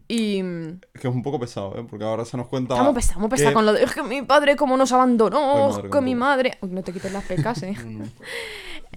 Y... 0.09 0.43
mm, 0.43 0.81
Es 0.95 1.01
que 1.03 1.09
es 1.09 1.15
un 1.15 1.23
poco 1.23 1.39
pesado, 1.39 1.77
¿eh? 1.79 1.85
Porque 1.89 2.07
ahora 2.07 2.25
se 2.25 2.39
nos 2.39 2.49
cuenta. 2.49 2.73
Estamos 2.73 2.95
pesados, 2.95 3.11
estamos 3.11 3.31
pesados 3.31 3.51
que- 3.51 3.55
con 3.55 3.67
lo 3.67 3.75
de... 3.75 3.83
Es 3.85 3.93
que 3.95 4.03
mi 4.03 4.23
padre 4.23 4.57
como 4.57 4.79
nos 4.79 4.91
abandonó, 4.93 5.67
Ay, 5.67 5.73
madre, 5.77 5.91
que 5.91 6.01
mi 6.01 6.15
madre... 6.15 6.59
Uy, 6.63 6.71
no 6.71 6.83
te 6.83 6.93
quites 6.95 7.13
las 7.13 7.25
pecas, 7.25 7.63
eh. 7.63 7.75
No, 7.85 8.05
no. 8.05 8.11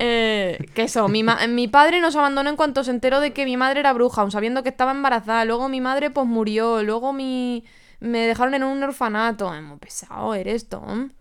Eh, 0.04 0.58
que 0.74 0.84
eso, 0.84 1.08
mi, 1.08 1.22
ma- 1.24 1.46
mi 1.48 1.68
padre 1.68 2.02
nos 2.02 2.16
abandonó 2.16 2.50
en 2.50 2.56
cuanto 2.56 2.84
se 2.84 2.90
enteró 2.92 3.20
de 3.20 3.34
que 3.34 3.46
mi 3.46 3.56
madre 3.56 3.82
era 3.82 3.94
bruja, 3.94 4.22
aun 4.22 4.32
sabiendo 4.32 4.64
que 4.64 4.70
estaba 4.70 4.92
embarazada. 4.92 5.46
Luego 5.46 5.70
mi 5.70 5.80
madre 5.82 6.10
pues 6.10 6.26
murió. 6.26 6.82
Luego 6.84 7.14
mi... 7.14 7.64
me 8.00 8.26
dejaron 8.26 8.54
en 8.56 8.64
un 8.64 8.82
orfanato. 8.84 9.50
Ay, 9.50 9.62
muy 9.62 9.78
pesado 9.78 10.34
eres, 10.34 10.68
Tom. 10.70 11.12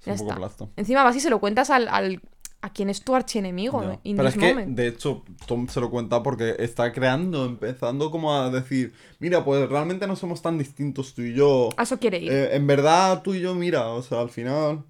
Es 0.00 0.06
Ya 0.06 0.12
un 0.12 0.18
poco 0.30 0.46
está. 0.46 0.66
Encima 0.76 1.02
vas 1.02 1.16
y 1.16 1.20
se 1.20 1.30
lo 1.30 1.38
cuentas 1.38 1.68
al, 1.70 1.88
al- 1.88 2.20
a 2.62 2.72
quien 2.72 2.88
es 2.88 3.02
tu 3.02 3.14
archienemigo. 3.14 3.82
In 4.04 4.16
Pero 4.16 4.28
this 4.28 4.36
es 4.36 4.40
que, 4.40 4.54
moment. 4.54 4.76
de 4.76 4.86
hecho, 4.88 5.22
Tom 5.46 5.68
se 5.68 5.80
lo 5.80 5.90
cuenta 5.90 6.22
porque 6.22 6.56
está 6.58 6.92
creando, 6.92 7.44
empezando 7.44 8.10
como 8.10 8.34
a 8.34 8.48
decir, 8.48 8.94
mira, 9.18 9.44
pues 9.44 9.68
realmente 9.68 10.06
no 10.06 10.16
somos 10.16 10.40
tan 10.40 10.56
distintos 10.56 11.12
tú 11.14 11.20
y 11.20 11.34
yo. 11.34 11.68
A 11.76 11.82
eso 11.82 11.98
quiere 11.98 12.20
ir. 12.20 12.32
Eh, 12.32 12.56
en 12.56 12.66
verdad, 12.66 13.20
tú 13.22 13.34
y 13.34 13.40
yo, 13.40 13.54
mira, 13.54 13.88
o 13.88 14.00
sea, 14.02 14.20
al 14.20 14.30
final. 14.30 14.82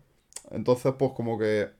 Entonces, 0.52 0.94
pues 0.96 1.10
como 1.16 1.36
que. 1.36 1.70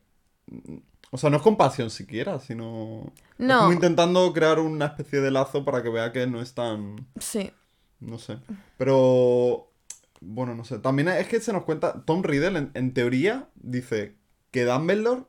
O 1.14 1.16
sea, 1.16 1.30
no 1.30 1.36
es 1.36 1.42
compasión 1.44 1.90
siquiera, 1.90 2.40
sino. 2.40 3.12
Es 3.38 3.46
No. 3.46 3.60
como 3.60 3.72
intentando 3.72 4.32
crear 4.32 4.58
una 4.58 4.86
especie 4.86 5.20
de 5.20 5.30
lazo 5.30 5.64
para 5.64 5.80
que 5.80 5.88
vea 5.88 6.10
que 6.10 6.26
no 6.26 6.40
es 6.42 6.54
tan. 6.54 7.06
Sí. 7.20 7.52
No 8.00 8.18
sé. 8.18 8.38
Pero. 8.78 9.70
Bueno, 10.20 10.56
no 10.56 10.64
sé. 10.64 10.80
También 10.80 11.06
es 11.08 11.28
que 11.28 11.38
se 11.40 11.52
nos 11.52 11.62
cuenta. 11.62 12.04
Tom 12.04 12.24
Riddle, 12.24 12.58
en, 12.58 12.70
en 12.74 12.94
teoría, 12.94 13.48
dice 13.54 14.16
que 14.50 14.64
Dumbledore 14.64 15.22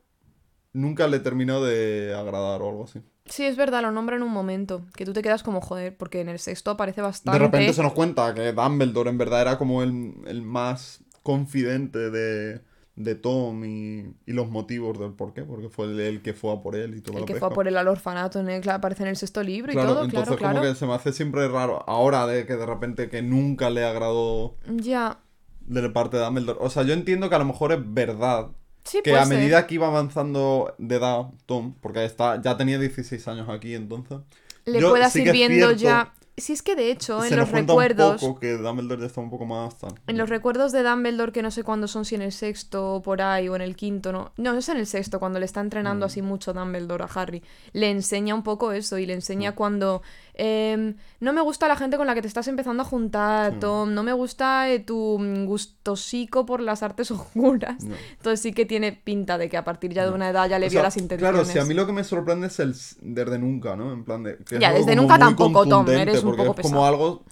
nunca 0.73 1.07
le 1.07 1.19
terminó 1.19 1.61
de 1.63 2.15
agradar 2.17 2.63
o 2.63 2.69
algo 2.69 2.85
así. 2.85 3.01
Sí, 3.27 3.43
es 3.45 3.55
verdad, 3.55 3.83
lo 3.83 3.91
nombra 3.91 4.15
en 4.15 4.23
un 4.23 4.31
momento. 4.31 4.81
Que 4.95 5.05
tú 5.05 5.13
te 5.13 5.21
quedas 5.21 5.43
como, 5.43 5.61
joder, 5.61 5.95
porque 5.95 6.19
en 6.21 6.29
el 6.29 6.39
sexto 6.39 6.71
aparece 6.71 7.01
De 7.01 7.07
bastante. 7.07 7.37
repente 7.39 7.73
se 7.73 7.83
nos 7.83 7.93
cuenta 7.93 8.33
que 8.33 8.53
Dumbledore 8.53 9.09
en 9.11 9.17
verdad 9.19 9.41
era 9.41 9.57
como 9.59 9.83
el, 9.83 10.15
el 10.25 10.41
más 10.41 11.03
confidente 11.23 12.09
de, 12.09 12.61
de 12.95 13.15
Tom 13.15 13.65
y, 13.65 14.15
y 14.25 14.33
los 14.33 14.49
motivos 14.49 14.97
del 14.99 15.13
por 15.13 15.33
qué, 15.33 15.43
porque 15.43 15.69
fue 15.69 15.85
el, 15.87 15.99
el 15.99 16.21
que 16.21 16.33
fue 16.33 16.53
a 16.53 16.61
por 16.61 16.75
él 16.75 16.95
y 16.95 17.01
todo 17.01 17.17
El 17.17 17.21
lo 17.21 17.25
que 17.25 17.33
pesca. 17.33 17.39
fue 17.39 17.47
a 17.49 17.51
por 17.51 17.67
él 17.67 17.77
al 17.77 17.87
orfanato, 17.87 18.39
en 18.39 18.49
el, 18.49 18.61
claro, 18.61 18.77
aparece 18.77 19.03
en 19.03 19.09
el 19.09 19.17
sexto 19.17 19.43
libro 19.43 19.73
Claro, 19.73 19.91
y 19.91 19.93
todo, 19.93 20.03
entonces 20.05 20.35
claro, 20.35 20.37
como 20.37 20.59
claro. 20.59 20.61
que 20.61 20.75
se 20.75 20.85
me 20.85 20.93
hace 20.93 21.11
siempre 21.13 21.47
raro 21.47 21.83
ahora 21.87 22.25
de 22.27 22.45
que 22.45 22.55
de 22.55 22.65
repente 22.65 23.09
que 23.09 23.21
nunca 23.21 23.69
le 23.69 23.83
agradó 23.85 24.55
Ya. 24.67 25.19
de 25.61 25.89
parte 25.89 26.17
de 26.17 26.23
Dumbledore. 26.23 26.59
O 26.61 26.69
sea, 26.69 26.83
yo 26.83 26.93
entiendo 26.93 27.29
que 27.29 27.35
a 27.35 27.39
lo 27.39 27.45
mejor 27.45 27.71
es 27.73 27.79
verdad 27.83 28.51
Sí, 28.83 29.01
que 29.03 29.15
a 29.15 29.25
ser. 29.25 29.37
medida 29.39 29.65
que 29.67 29.75
iba 29.75 29.87
avanzando 29.87 30.75
de 30.77 30.95
edad 30.97 31.27
Tom, 31.47 31.73
porque 31.81 32.05
está, 32.05 32.41
ya 32.41 32.55
tenía 32.57 32.77
16 32.79 33.27
años 33.27 33.49
aquí 33.49 33.73
entonces, 33.73 34.19
Le 34.65 34.79
yo 34.79 34.89
puedas 34.91 35.11
sí 35.13 35.21
ir 35.23 35.31
viendo 35.31 35.73
cierto, 35.73 35.81
ya. 35.81 36.13
Si 36.37 36.51
es 36.51 36.61
que 36.61 36.75
de 36.75 36.91
hecho, 36.91 37.21
se 37.21 37.29
en 37.29 37.37
los 37.39 37.49
recuerdos. 37.51 38.21
un 38.21 38.27
poco 38.29 38.39
que 38.41 38.57
Dumbledore 38.57 38.99
ya 39.01 39.07
está 39.07 39.21
un 39.21 39.29
poco 39.29 39.45
más. 39.45 39.73
En 40.07 40.17
los 40.17 40.29
recuerdos 40.29 40.73
de 40.73 40.83
Dumbledore, 40.83 41.31
que 41.31 41.41
no 41.41 41.49
sé 41.49 41.63
cuándo 41.63 41.87
son, 41.87 42.03
si 42.03 42.15
en 42.15 42.21
el 42.23 42.33
sexto 42.33 42.95
o 42.95 43.01
por 43.01 43.21
ahí, 43.21 43.47
o 43.47 43.55
en 43.55 43.61
el 43.61 43.75
quinto, 43.77 44.11
no. 44.11 44.31
No, 44.35 44.53
es 44.57 44.67
en 44.67 44.75
el 44.77 44.85
sexto, 44.85 45.19
cuando 45.19 45.39
le 45.39 45.45
está 45.45 45.61
Mm. 45.61 45.67
entrenando 45.67 46.05
así 46.05 46.21
mucho 46.21 46.51
Dumbledore 46.53 47.05
a 47.05 47.07
Harry. 47.07 47.41
Le 47.71 47.89
enseña 47.89 48.35
un 48.35 48.43
poco 48.43 48.73
eso 48.73 48.97
y 48.97 49.05
le 49.05 49.13
enseña 49.13 49.51
Mm. 49.51 49.55
cuando. 49.55 50.01
Em, 50.37 50.95
no 51.19 51.33
me 51.33 51.41
gusta 51.41 51.67
la 51.67 51.75
gente 51.75 51.97
con 51.97 52.05
la 52.07 52.13
que 52.13 52.21
te 52.21 52.27
estás 52.27 52.47
empezando 52.47 52.83
a 52.83 52.85
juntar. 52.85 53.59
Tom. 53.59 53.93
No 53.93 54.03
me 54.03 54.13
gusta 54.13 54.69
eh, 54.69 54.79
tu 54.79 55.17
mm, 55.19 55.45
gustosico 55.45 56.45
por 56.45 56.61
las 56.61 56.83
artes 56.83 57.09
oscuras. 57.11 57.83
No. 57.83 57.95
Entonces 58.11 58.39
sí 58.41 58.53
que 58.53 58.65
tiene 58.65 58.91
pinta 58.91 59.37
de 59.37 59.49
que 59.49 59.57
a 59.57 59.63
partir 59.63 59.93
ya 59.93 60.05
de 60.05 60.11
una 60.11 60.29
edad 60.29 60.49
ya 60.49 60.59
le 60.59 60.67
O 60.67 60.69
vio 60.69 60.77
sea, 60.79 60.83
las 60.83 60.97
intenciones. 60.97 61.31
Claro, 61.33 61.45
si 61.45 61.57
a 61.59 61.65
mí 61.65 61.73
lo 61.73 61.85
que 61.85 61.93
me 61.93 62.03
sorprende 62.03 62.47
es 62.47 62.59
el 62.59 62.75
desde 63.01 63.39
nunca, 63.39 63.75
¿no? 63.75 63.91
En 63.93 64.03
plan 64.03 64.23
de. 64.23 64.37
que 64.37 64.59
Ya, 64.59 64.71
desde 64.73 64.95
nunca 64.95 65.17
tampoco, 65.17 65.65
Tom, 65.65 65.89
eres 65.89 66.23
un 66.23 66.31
poco 66.31 66.41
es 66.41 66.47
como 66.47 66.55
pesado. 66.55 66.85
algo. 66.85 67.23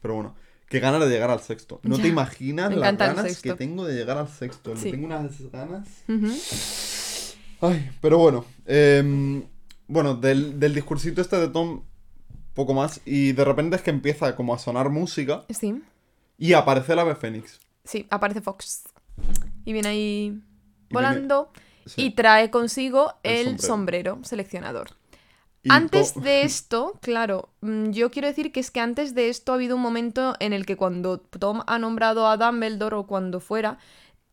Pero 0.00 0.14
bueno, 0.14 0.34
que 0.68 0.80
ganas 0.80 1.00
de 1.00 1.08
llegar 1.08 1.30
al 1.30 1.40
sexto. 1.40 1.80
No 1.82 1.96
Ya, 1.96 2.02
te 2.02 2.08
imaginas 2.08 2.74
las 2.74 2.96
ganas 2.96 3.40
que 3.42 3.54
tengo 3.54 3.84
de 3.84 3.94
llegar 3.94 4.18
al 4.18 4.28
sexto. 4.28 4.76
Sí. 4.76 4.90
tengo 4.90 5.06
unas 5.06 5.40
ganas. 5.50 5.88
Ay, 7.60 7.90
pero 8.00 8.18
bueno. 8.18 8.44
em, 8.66 9.42
bueno, 9.88 10.14
del, 10.14 10.60
del 10.60 10.74
discursito 10.74 11.20
este 11.20 11.36
de 11.36 11.48
Tom, 11.48 11.82
poco 12.58 12.74
más. 12.74 13.00
Y 13.06 13.32
de 13.32 13.44
repente 13.44 13.76
es 13.76 13.82
que 13.82 13.90
empieza 13.90 14.36
como 14.36 14.52
a 14.52 14.58
sonar 14.58 14.90
música 14.90 15.44
Sí. 15.48 15.82
y 16.36 16.52
aparece 16.52 16.92
el 16.92 16.98
ave 16.98 17.14
fénix. 17.14 17.58
Sí, 17.84 18.06
aparece 18.10 18.42
Fox. 18.42 18.84
Y 19.64 19.72
viene 19.72 19.88
ahí 19.88 20.28
viene- 20.30 20.42
volando. 20.90 21.50
Sí. 21.86 22.02
Y 22.06 22.10
trae 22.10 22.50
consigo 22.50 23.14
El 23.22 23.48
el, 23.48 23.60
sombrero. 23.60 24.18
seleccionador. 24.22 24.88
Y 25.62 25.72
antes 25.72 26.14
de 26.14 26.42
esto, 26.42 26.98
claro, 27.00 27.48
mm, 27.62 27.90
yo 27.90 28.10
quiero 28.10 28.28
decir 28.28 28.52
que 28.52 28.60
es 28.60 28.70
que 28.70 28.80
antes 28.80 29.14
de 29.14 29.28
esto 29.30 29.52
ha 29.52 29.54
habido 29.56 29.74
un 29.76 29.82
momento 29.82 30.34
en 30.38 30.52
el 30.52 30.66
que 30.66 30.76
cuando 30.76 31.18
Tom 31.18 31.62
ha 31.66 31.78
nombrado 31.78 32.26
a 32.28 32.36
Dumbledore 32.36 32.96
o 32.96 33.06
cuando 33.06 33.40
fuera, 33.40 33.78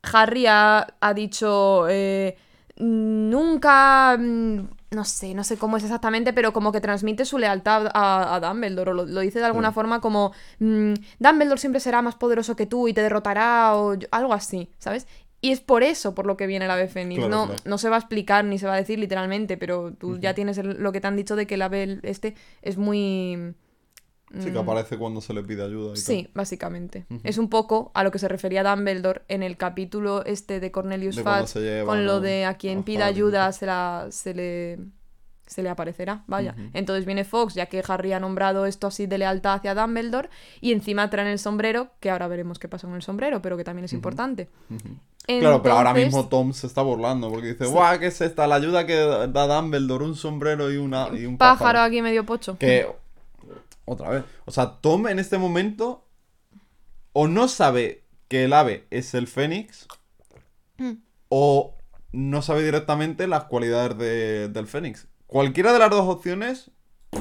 Harry 0.03 0.45
ha, 0.47 0.85
ha 0.99 1.13
dicho 1.13 1.87
eh, 1.89 2.37
nunca, 2.77 4.17
mm, 4.19 4.59
no 4.95 5.05
sé, 5.05 5.33
no 5.35 5.43
sé 5.43 5.57
cómo 5.57 5.77
es 5.77 5.83
exactamente, 5.83 6.33
pero 6.33 6.53
como 6.53 6.71
que 6.71 6.81
transmite 6.81 7.25
su 7.25 7.37
lealtad 7.37 7.87
a, 7.93 8.33
a 8.35 8.39
Dumbledore 8.39 8.91
o 8.91 8.93
lo, 8.95 9.05
lo 9.05 9.19
dice 9.21 9.39
de 9.39 9.45
alguna 9.45 9.69
Sí. 9.69 9.75
forma 9.75 10.01
como 10.01 10.31
mm, 10.59 10.93
Dumbledore 11.19 11.59
siempre 11.59 11.79
será 11.79 12.01
más 12.01 12.15
poderoso 12.15 12.55
que 12.55 12.65
tú 12.65 12.87
y 12.87 12.93
te 12.93 13.01
derrotará 13.01 13.75
o 13.75 13.93
yo- 13.93 14.07
algo 14.11 14.33
así, 14.33 14.69
¿sabes? 14.79 15.05
Y 15.41 15.51
es 15.51 15.59
por 15.59 15.83
eso 15.83 16.15
por 16.15 16.25
lo 16.25 16.37
que 16.37 16.47
viene 16.47 16.65
el 16.65 16.71
ave 16.71 16.87
fénix. 16.87 17.19
Claro, 17.19 17.35
no, 17.35 17.45
claro. 17.45 17.61
no 17.65 17.77
se 17.77 17.89
va 17.89 17.97
a 17.97 17.99
explicar 17.99 18.43
ni 18.45 18.57
se 18.57 18.65
va 18.65 18.73
a 18.73 18.77
decir 18.77 18.97
literalmente, 18.97 19.57
pero 19.57 19.93
tú 19.93 20.17
ya 20.17 20.33
tienes 20.33 20.57
el- 20.57 20.81
lo 20.81 20.91
que 20.91 21.01
te 21.01 21.07
han 21.07 21.15
dicho 21.15 21.35
de 21.35 21.45
que 21.45 21.53
el 21.55 21.61
ave 21.61 21.99
este 22.01 22.33
es 22.63 22.77
muy... 22.77 23.53
Sí, 24.39 24.51
que 24.51 24.57
aparece 24.57 24.97
cuando 24.97 25.21
se 25.21 25.33
le 25.33 25.43
pide 25.43 25.63
ayuda. 25.63 25.89
Y 25.89 25.93
mm. 25.93 25.97
Sí, 25.97 26.29
básicamente. 26.33 27.05
Es 27.23 27.37
un 27.37 27.49
poco 27.49 27.91
a 27.93 28.03
lo 28.03 28.11
que 28.11 28.19
se 28.19 28.27
refería 28.27 28.63
Dumbledore 28.63 29.21
en 29.27 29.43
el 29.43 29.55
capítulo 29.55 30.25
este 30.25 30.59
de 30.59 30.71
Cornelius 30.71 31.21
Fudge, 31.21 31.85
con 31.85 32.05
lo 32.05 32.19
de 32.19 32.45
a 32.45 32.55
quien 32.55 32.83
pida 32.83 33.05
ayuda 33.05 33.51
se, 33.51 33.65
la, 33.65 34.07
se 34.09 34.33
le 34.33 34.79
se 35.47 35.61
le 35.61 35.69
aparecerá, 35.69 36.23
vaya. 36.27 36.55
Entonces 36.73 37.05
viene 37.05 37.23
Fox, 37.23 37.53
ya 37.53 37.67
que 37.67 37.83
Harry 37.87 38.13
ha 38.13 38.19
nombrado 38.19 38.65
esto 38.65 38.87
así 38.87 39.05
de 39.05 39.19
lealtad 39.19 39.53
hacia 39.53 39.75
Dumbledore, 39.75 40.29
y 40.59 40.71
encima 40.71 41.09
traen 41.09 41.27
el 41.27 41.39
sombrero, 41.39 41.89
que 41.99 42.09
ahora 42.09 42.27
veremos 42.27 42.57
qué 42.57 42.67
pasa 42.67 42.87
con 42.87 42.95
el 42.95 43.03
sombrero, 43.03 43.41
pero 43.41 43.55
que 43.55 43.63
también 43.63 43.85
es 43.85 43.93
importante. 43.93 44.49
Claro, 45.27 45.61
pero 45.61 45.75
ahora 45.75 45.93
mismo 45.93 46.27
Tom 46.27 46.53
se 46.53 46.67
está 46.67 46.81
burlando 46.81 47.29
porque 47.31 47.49
dice, 47.53 47.65
Sí. 47.65 47.71
guau, 47.71 47.99
¿qué 47.99 48.07
es 48.07 48.21
esta? 48.21 48.47
La 48.47 48.55
ayuda 48.55 48.85
que 48.85 48.95
da 48.95 49.47
Dumbledore, 49.61 50.05
un 50.05 50.15
sombrero 50.15 50.71
y, 50.71 50.77
una, 50.77 51.09
y 51.13 51.25
un 51.25 51.37
pájaro 51.37 51.59
pájaro. 51.59 51.79
aquí 51.81 52.01
medio 52.01 52.25
pocho. 52.25 52.57
Que, 52.57 52.87
otra 53.85 54.09
vez, 54.09 54.23
o 54.45 54.51
sea, 54.51 54.77
Tom 54.81 55.07
en 55.07 55.19
este 55.19 55.37
momento 55.37 56.05
o 57.13 57.27
no 57.27 57.47
sabe 57.47 58.03
que 58.27 58.43
el 58.45 58.53
ave 58.53 58.87
es 58.89 59.13
el 59.13 59.27
fénix 59.27 59.87
Mm. 60.77 60.93
o 61.29 61.75
no 62.11 62.41
sabe 62.41 62.63
directamente 62.63 63.27
las 63.27 63.45
cualidades 63.45 63.97
de- 63.97 64.49
del 64.49 64.67
fénix. 64.67 65.07
Cualquiera 65.27 65.71
de 65.73 65.79
las 65.79 65.89
dos 65.89 66.07
opciones 66.07 66.71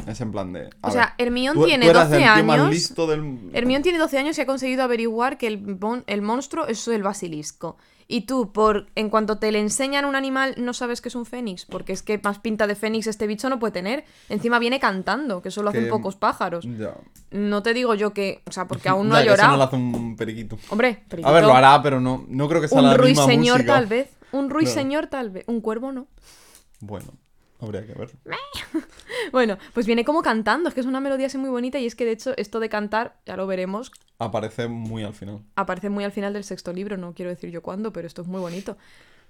es 0.08 0.20
en 0.20 0.32
plan 0.32 0.52
de... 0.52 0.70
O 0.82 0.90
sea, 0.90 1.14
tú- 1.16 1.64
tiene 1.66 1.84
tú 1.86 1.90
eras 1.90 2.10
12 2.10 2.22
el 2.24 2.34
tío 2.34 2.44
más 2.44 2.58
años. 2.58 2.70
listo 2.70 3.06
del... 3.06 3.50
Hermione 3.52 3.82
tiene 3.82 3.98
12 3.98 4.18
años 4.18 4.36
y 4.36 4.40
ha 4.40 4.46
conseguido 4.46 4.82
averiguar 4.82 5.38
que 5.38 5.46
el, 5.46 5.78
el 6.06 6.22
monstruo 6.22 6.66
es 6.66 6.86
el 6.88 7.02
basilisco. 7.04 7.76
Y 8.06 8.22
tú, 8.22 8.52
por 8.52 8.86
en 8.94 9.08
cuanto 9.08 9.38
te 9.38 9.50
le 9.50 9.60
enseñan 9.60 10.04
un 10.04 10.14
animal, 10.14 10.54
no 10.58 10.74
sabes 10.74 11.00
que 11.00 11.08
es 11.08 11.14
un 11.14 11.24
fénix, 11.24 11.64
porque 11.64 11.92
es 11.92 12.02
que 12.02 12.18
más 12.22 12.38
pinta 12.38 12.66
de 12.66 12.74
fénix 12.74 13.06
este 13.06 13.26
bicho 13.26 13.48
no 13.48 13.58
puede 13.58 13.72
tener. 13.72 14.04
Encima 14.28 14.58
viene 14.58 14.78
cantando, 14.78 15.40
que 15.40 15.48
eso 15.48 15.62
lo 15.62 15.70
hacen 15.70 15.84
Que- 15.84 15.90
pocos 15.90 16.16
pájaros. 16.16 16.66
Ya. 16.78 16.94
No 17.30 17.62
te 17.62 17.72
digo 17.74 17.94
yo 17.94 18.12
que, 18.12 18.42
o 18.46 18.52
sea, 18.52 18.68
porque 18.68 18.88
aún 18.88 19.08
no 19.08 19.14
Ya, 19.16 19.20
ha 19.20 19.22
que 19.22 19.28
eso 19.28 19.36
llorado. 19.36 19.50
no 19.52 19.56
lo 19.58 19.64
hace 19.64 19.76
un 19.76 20.16
periquito. 20.16 20.58
Hombre, 20.68 21.02
A 21.06 21.08
periquito, 21.08 21.32
ver, 21.32 21.44
lo 21.44 21.54
hará, 21.54 21.82
pero 21.82 22.00
no, 22.00 22.24
no 22.28 22.48
creo 22.48 22.60
que 22.60 22.68
sea 22.68 22.78
un 22.78 22.84
la 22.84 22.90
misma 22.98 23.04
ruiseñor 23.24 23.56
música. 23.58 23.72
tal 23.74 23.86
vez, 23.86 24.10
un 24.32 24.50
ruiseñor 24.50 25.06
tal 25.06 25.30
vez, 25.30 25.44
un 25.46 25.60
cuervo 25.60 25.90
no. 25.92 26.06
Bueno, 26.80 27.12
habría 27.64 27.86
que 27.86 27.94
ver. 27.94 28.10
Bueno, 29.32 29.58
pues 29.72 29.86
viene 29.86 30.04
como 30.04 30.22
cantando, 30.22 30.68
es 30.68 30.74
que 30.74 30.80
es 30.80 30.86
una 30.86 31.00
melodía 31.00 31.26
así 31.26 31.38
muy 31.38 31.48
bonita 31.50 31.78
y 31.78 31.86
es 31.86 31.94
que 31.94 32.04
de 32.04 32.12
hecho 32.12 32.34
esto 32.36 32.60
de 32.60 32.68
cantar, 32.68 33.16
ya 33.26 33.36
lo 33.36 33.46
veremos, 33.46 33.90
Aparece 34.18 34.68
muy 34.68 35.02
al 35.02 35.14
final. 35.14 35.40
aparece 35.56 35.88
muy 35.90 36.04
al 36.04 36.12
final 36.12 36.32
del 36.32 36.44
sexto 36.44 36.72
libro, 36.72 36.96
no 36.96 37.14
quiero 37.14 37.30
decir 37.30 37.50
yo 37.50 37.62
cuándo, 37.62 37.92
pero 37.92 38.06
esto 38.06 38.22
es 38.22 38.28
muy 38.28 38.40
bonito. 38.40 38.76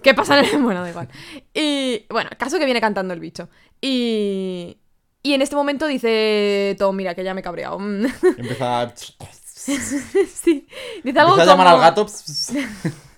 ¿Qué 0.03 0.12
pasa 0.14 0.38
en 0.40 0.44
el... 0.57 0.62
Bueno, 0.62 0.83
da 0.83 0.90
igual. 0.90 1.09
Y 1.55 2.05
bueno, 2.11 2.29
caso 2.38 2.59
que 2.59 2.64
viene 2.64 2.81
cantando 2.81 3.14
el 3.14 3.20
bicho. 3.20 3.49
Y... 3.81 4.79
Y 5.23 5.33
en 5.33 5.40
este 5.40 5.57
momento 5.57 5.87
dice 5.87 6.77
Tom, 6.79 6.94
mira, 6.97 7.14
que 7.14 7.25
ya 7.25 7.33
me 7.33 7.40
he 7.40 7.44
cabreado. 7.44 7.79
Empieza 7.81 8.83
a... 8.83 8.92
sí. 8.97 10.66
Dice 11.03 11.18
algo 11.18 11.33
Empieza 11.33 11.53
a 11.53 11.57
llamar 11.57 11.66
como, 11.66 11.77
al 11.77 11.81
gato. 11.81 12.07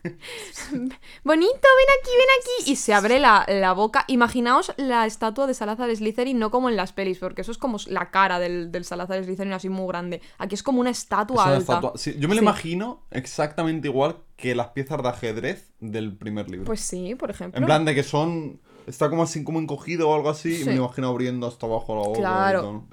Bonito, 1.25 1.51
ven 1.53 1.91
aquí, 2.01 2.11
ven 2.17 2.29
aquí. 2.41 2.71
Y 2.73 2.77
se 2.77 2.95
abre 2.95 3.19
la, 3.19 3.45
la 3.49 3.73
boca. 3.73 4.05
Imaginaos 4.09 4.73
la 4.77 5.07
estatua 5.07 5.47
de 5.47 5.55
Salazar 5.55 5.95
Slytherin, 5.95 6.39
no 6.39 6.51
como 6.51 6.69
en 6.69 6.77
las 6.77 6.93
pelis, 6.93 7.19
porque 7.19 7.43
eso 7.43 7.53
es 7.53 7.59
como 7.59 7.79
la 7.87 8.11
cara 8.11 8.39
del, 8.39 8.71
del 8.73 8.85
Salazar 8.85 9.23
Slytherin 9.25 9.53
así 9.53 9.69
muy 9.69 9.87
grande. 9.89 10.21
Aquí 10.39 10.55
es 10.55 10.63
como 10.63 10.81
una 10.81 10.91
Es 10.91 10.99
estatua 10.99 11.45
una 11.45 11.55
alta. 11.57 11.59
estatua. 11.75 11.93
Sí, 11.97 12.15
yo 12.19 12.29
me 12.29 12.35
lo 12.35 12.41
Sí. 12.41 12.45
imagino 12.45 13.03
exactamente 13.11 13.89
igual 13.89 14.17
que 14.37 14.55
las 14.55 14.69
piezas 14.69 15.03
de 15.03 15.09
ajedrez 15.09 15.73
del 15.81 16.17
primer 16.17 16.49
libro. 16.51 16.67
Pues 16.67 16.81
sí, 16.81 17.15
por 17.15 17.31
ejemplo. 17.31 17.59
en 17.59 17.65
plan 17.67 17.85
de 17.85 17.95
que 17.95 18.03
son... 18.03 18.61
Está 18.87 19.11
como 19.11 19.25
así, 19.25 19.43
como 19.43 19.59
encogido 19.59 20.09
o 20.11 20.15
algo 20.15 20.31
así, 20.31 20.61
y 20.61 20.65
me 20.65 20.77
lo 20.77 20.85
imagino 20.85 21.09
abriendo 21.09 21.49
hasta 21.49 21.67
abajo 21.67 21.97
la 21.97 22.03
boca. 22.07 22.21
Claro. 22.21 22.85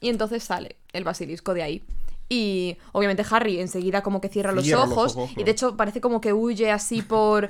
Y 0.00 0.08
entonces 0.08 0.42
sale 0.42 0.76
el 0.94 1.04
basilisco 1.04 1.52
de 1.52 1.62
ahí. 1.62 1.84
Y 2.28 2.76
obviamente 2.92 3.24
Harry 3.30 3.60
enseguida 3.60 4.02
como 4.02 4.20
que 4.20 4.28
cierra 4.28 4.52
los 4.52 4.64
Cierra 4.64 4.86
los 4.86 4.92
ojos, 4.92 5.16
ojos, 5.16 5.30
y 5.36 5.44
de 5.44 5.50
hecho 5.52 5.76
parece 5.76 6.00
como 6.00 6.20
que 6.20 6.32
huye 6.32 6.70
así 6.70 7.02
por... 7.02 7.48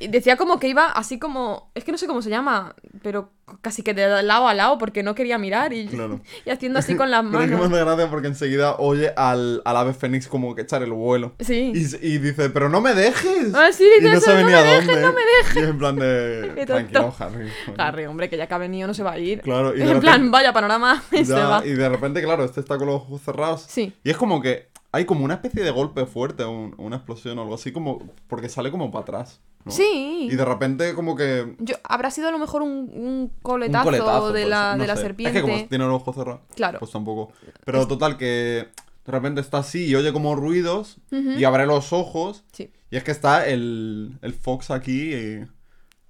Decía 0.00 0.36
como 0.36 0.58
que 0.58 0.68
iba 0.68 0.86
así 0.86 1.18
como... 1.18 1.70
Es 1.74 1.84
que 1.84 1.92
no 1.92 1.98
sé 1.98 2.06
cómo 2.06 2.22
se 2.22 2.30
llama, 2.30 2.74
pero 3.02 3.30
casi 3.62 3.82
que 3.82 3.94
de 3.94 4.22
lado 4.22 4.48
a 4.48 4.54
lado 4.54 4.78
porque 4.78 5.02
no 5.02 5.14
quería 5.14 5.38
mirar 5.38 5.72
y, 5.72 5.86
Claro. 5.86 6.20
y 6.46 6.50
haciendo 6.50 6.78
así 6.78 6.94
con 6.96 7.10
las 7.10 7.24
Pero 7.30 7.40
es 7.40 7.44
que 7.46 7.56
me 7.56 7.60
manos. 7.62 7.72
hace 7.76 7.84
gracia 7.84 8.10
porque 8.10 8.26
enseguida 8.28 8.76
oye 8.76 9.12
al, 9.16 9.62
al 9.64 9.76
ave 9.76 9.94
fénix 9.94 10.28
como 10.28 10.54
que 10.54 10.62
echar 10.62 10.82
el 10.82 10.92
vuelo. 10.92 11.34
Sí. 11.40 11.72
Y, 11.74 12.06
y 12.06 12.18
dice, 12.18 12.50
pero 12.50 12.68
no 12.68 12.80
me 12.80 12.94
dejes. 12.94 13.54
Ah, 13.54 13.70
sí, 13.72 13.88
y 14.00 14.02
no 14.04 14.12
eso, 14.12 14.20
sabe 14.22 14.40
"No 14.42 14.46
ni 14.48 14.52
me 14.52 14.58
a 14.58 14.62
dejes, 14.62 14.86
dónde. 14.86 15.02
no 15.02 15.12
me 15.12 15.20
Y 15.54 15.58
es 15.64 15.68
en 15.70 15.78
plan 15.78 15.96
de... 15.96 16.62
Tranquilo, 16.66 17.14
Harry. 17.18 17.48
Bueno, 17.66 17.82
Harry, 17.82 18.06
hombre, 18.06 18.28
que 18.28 18.36
ya 18.36 18.46
que 18.46 18.54
ha 18.54 18.58
venido 18.58 18.86
no 18.86 18.94
se 18.94 19.02
va 19.02 19.12
a 19.12 19.18
ir. 19.18 19.40
Claro, 19.40 19.70
y 19.76 19.80
en 19.80 19.86
repente- 19.86 20.00
plan, 20.00 20.30
vaya 20.30 20.52
panorama, 20.52 21.02
y 21.12 21.24
se 21.24 21.32
va. 21.34 21.64
y 21.64 21.70
de 21.72 21.88
repente, 21.88 22.22
claro, 22.22 22.44
este 22.44 22.60
está 22.60 22.76
con 22.78 22.86
los 22.86 22.96
ojos 23.02 23.22
cerrados. 23.22 23.64
Sí. 23.68 23.92
Y 24.04 24.10
es 24.10 24.16
como 24.16 24.40
que 24.40 24.68
hay 24.92 25.04
como 25.04 25.24
una 25.24 25.34
especie 25.34 25.62
de 25.62 25.70
golpe 25.70 26.06
fuerte, 26.06 26.44
un- 26.44 26.74
una 26.78 26.96
explosión 26.96 27.38
o 27.38 27.42
algo 27.42 27.54
así, 27.54 27.72
como 27.72 27.98
porque 28.26 28.48
sale 28.48 28.70
como 28.70 28.90
para 28.90 29.02
atrás. 29.02 29.40
¿no? 29.64 29.72
Sí. 29.72 30.28
Y 30.30 30.34
de 30.36 30.44
repente 30.44 30.94
como 30.94 31.14
que... 31.16 31.56
Yo, 31.58 31.74
habrá 31.84 32.10
sido 32.10 32.28
a 32.28 32.30
lo 32.32 32.38
mejor 32.38 32.62
un, 32.62 32.70
un 32.70 33.04
Un 33.04 33.30
coletazo, 33.42 34.32
de 34.32 34.40
pues, 34.42 34.48
la, 34.48 34.76
no 34.76 34.82
de 34.82 34.86
la 34.88 34.96
serpiente. 34.96 35.38
Es 35.38 35.44
que 35.44 35.50
como 35.50 35.68
tiene 35.68 35.84
los 35.84 36.00
ojos 36.00 36.14
cerrados. 36.16 36.40
Claro. 36.54 36.78
Pues 36.78 36.90
tampoco. 36.90 37.32
Pero 37.64 37.86
total, 37.86 38.16
que 38.16 38.68
de 39.04 39.12
repente 39.12 39.40
está 39.40 39.58
así 39.58 39.86
y 39.86 39.94
oye 39.94 40.12
como 40.12 40.34
ruidos 40.36 40.98
y 41.10 41.44
abre 41.44 41.66
los 41.66 41.92
ojos. 41.92 42.44
Sí. 42.52 42.70
Y 42.90 42.96
es 42.96 43.04
que 43.04 43.10
está 43.10 43.46
el, 43.46 44.18
el 44.22 44.32
Fox 44.32 44.70
aquí. 44.70 45.12
y 45.14 45.44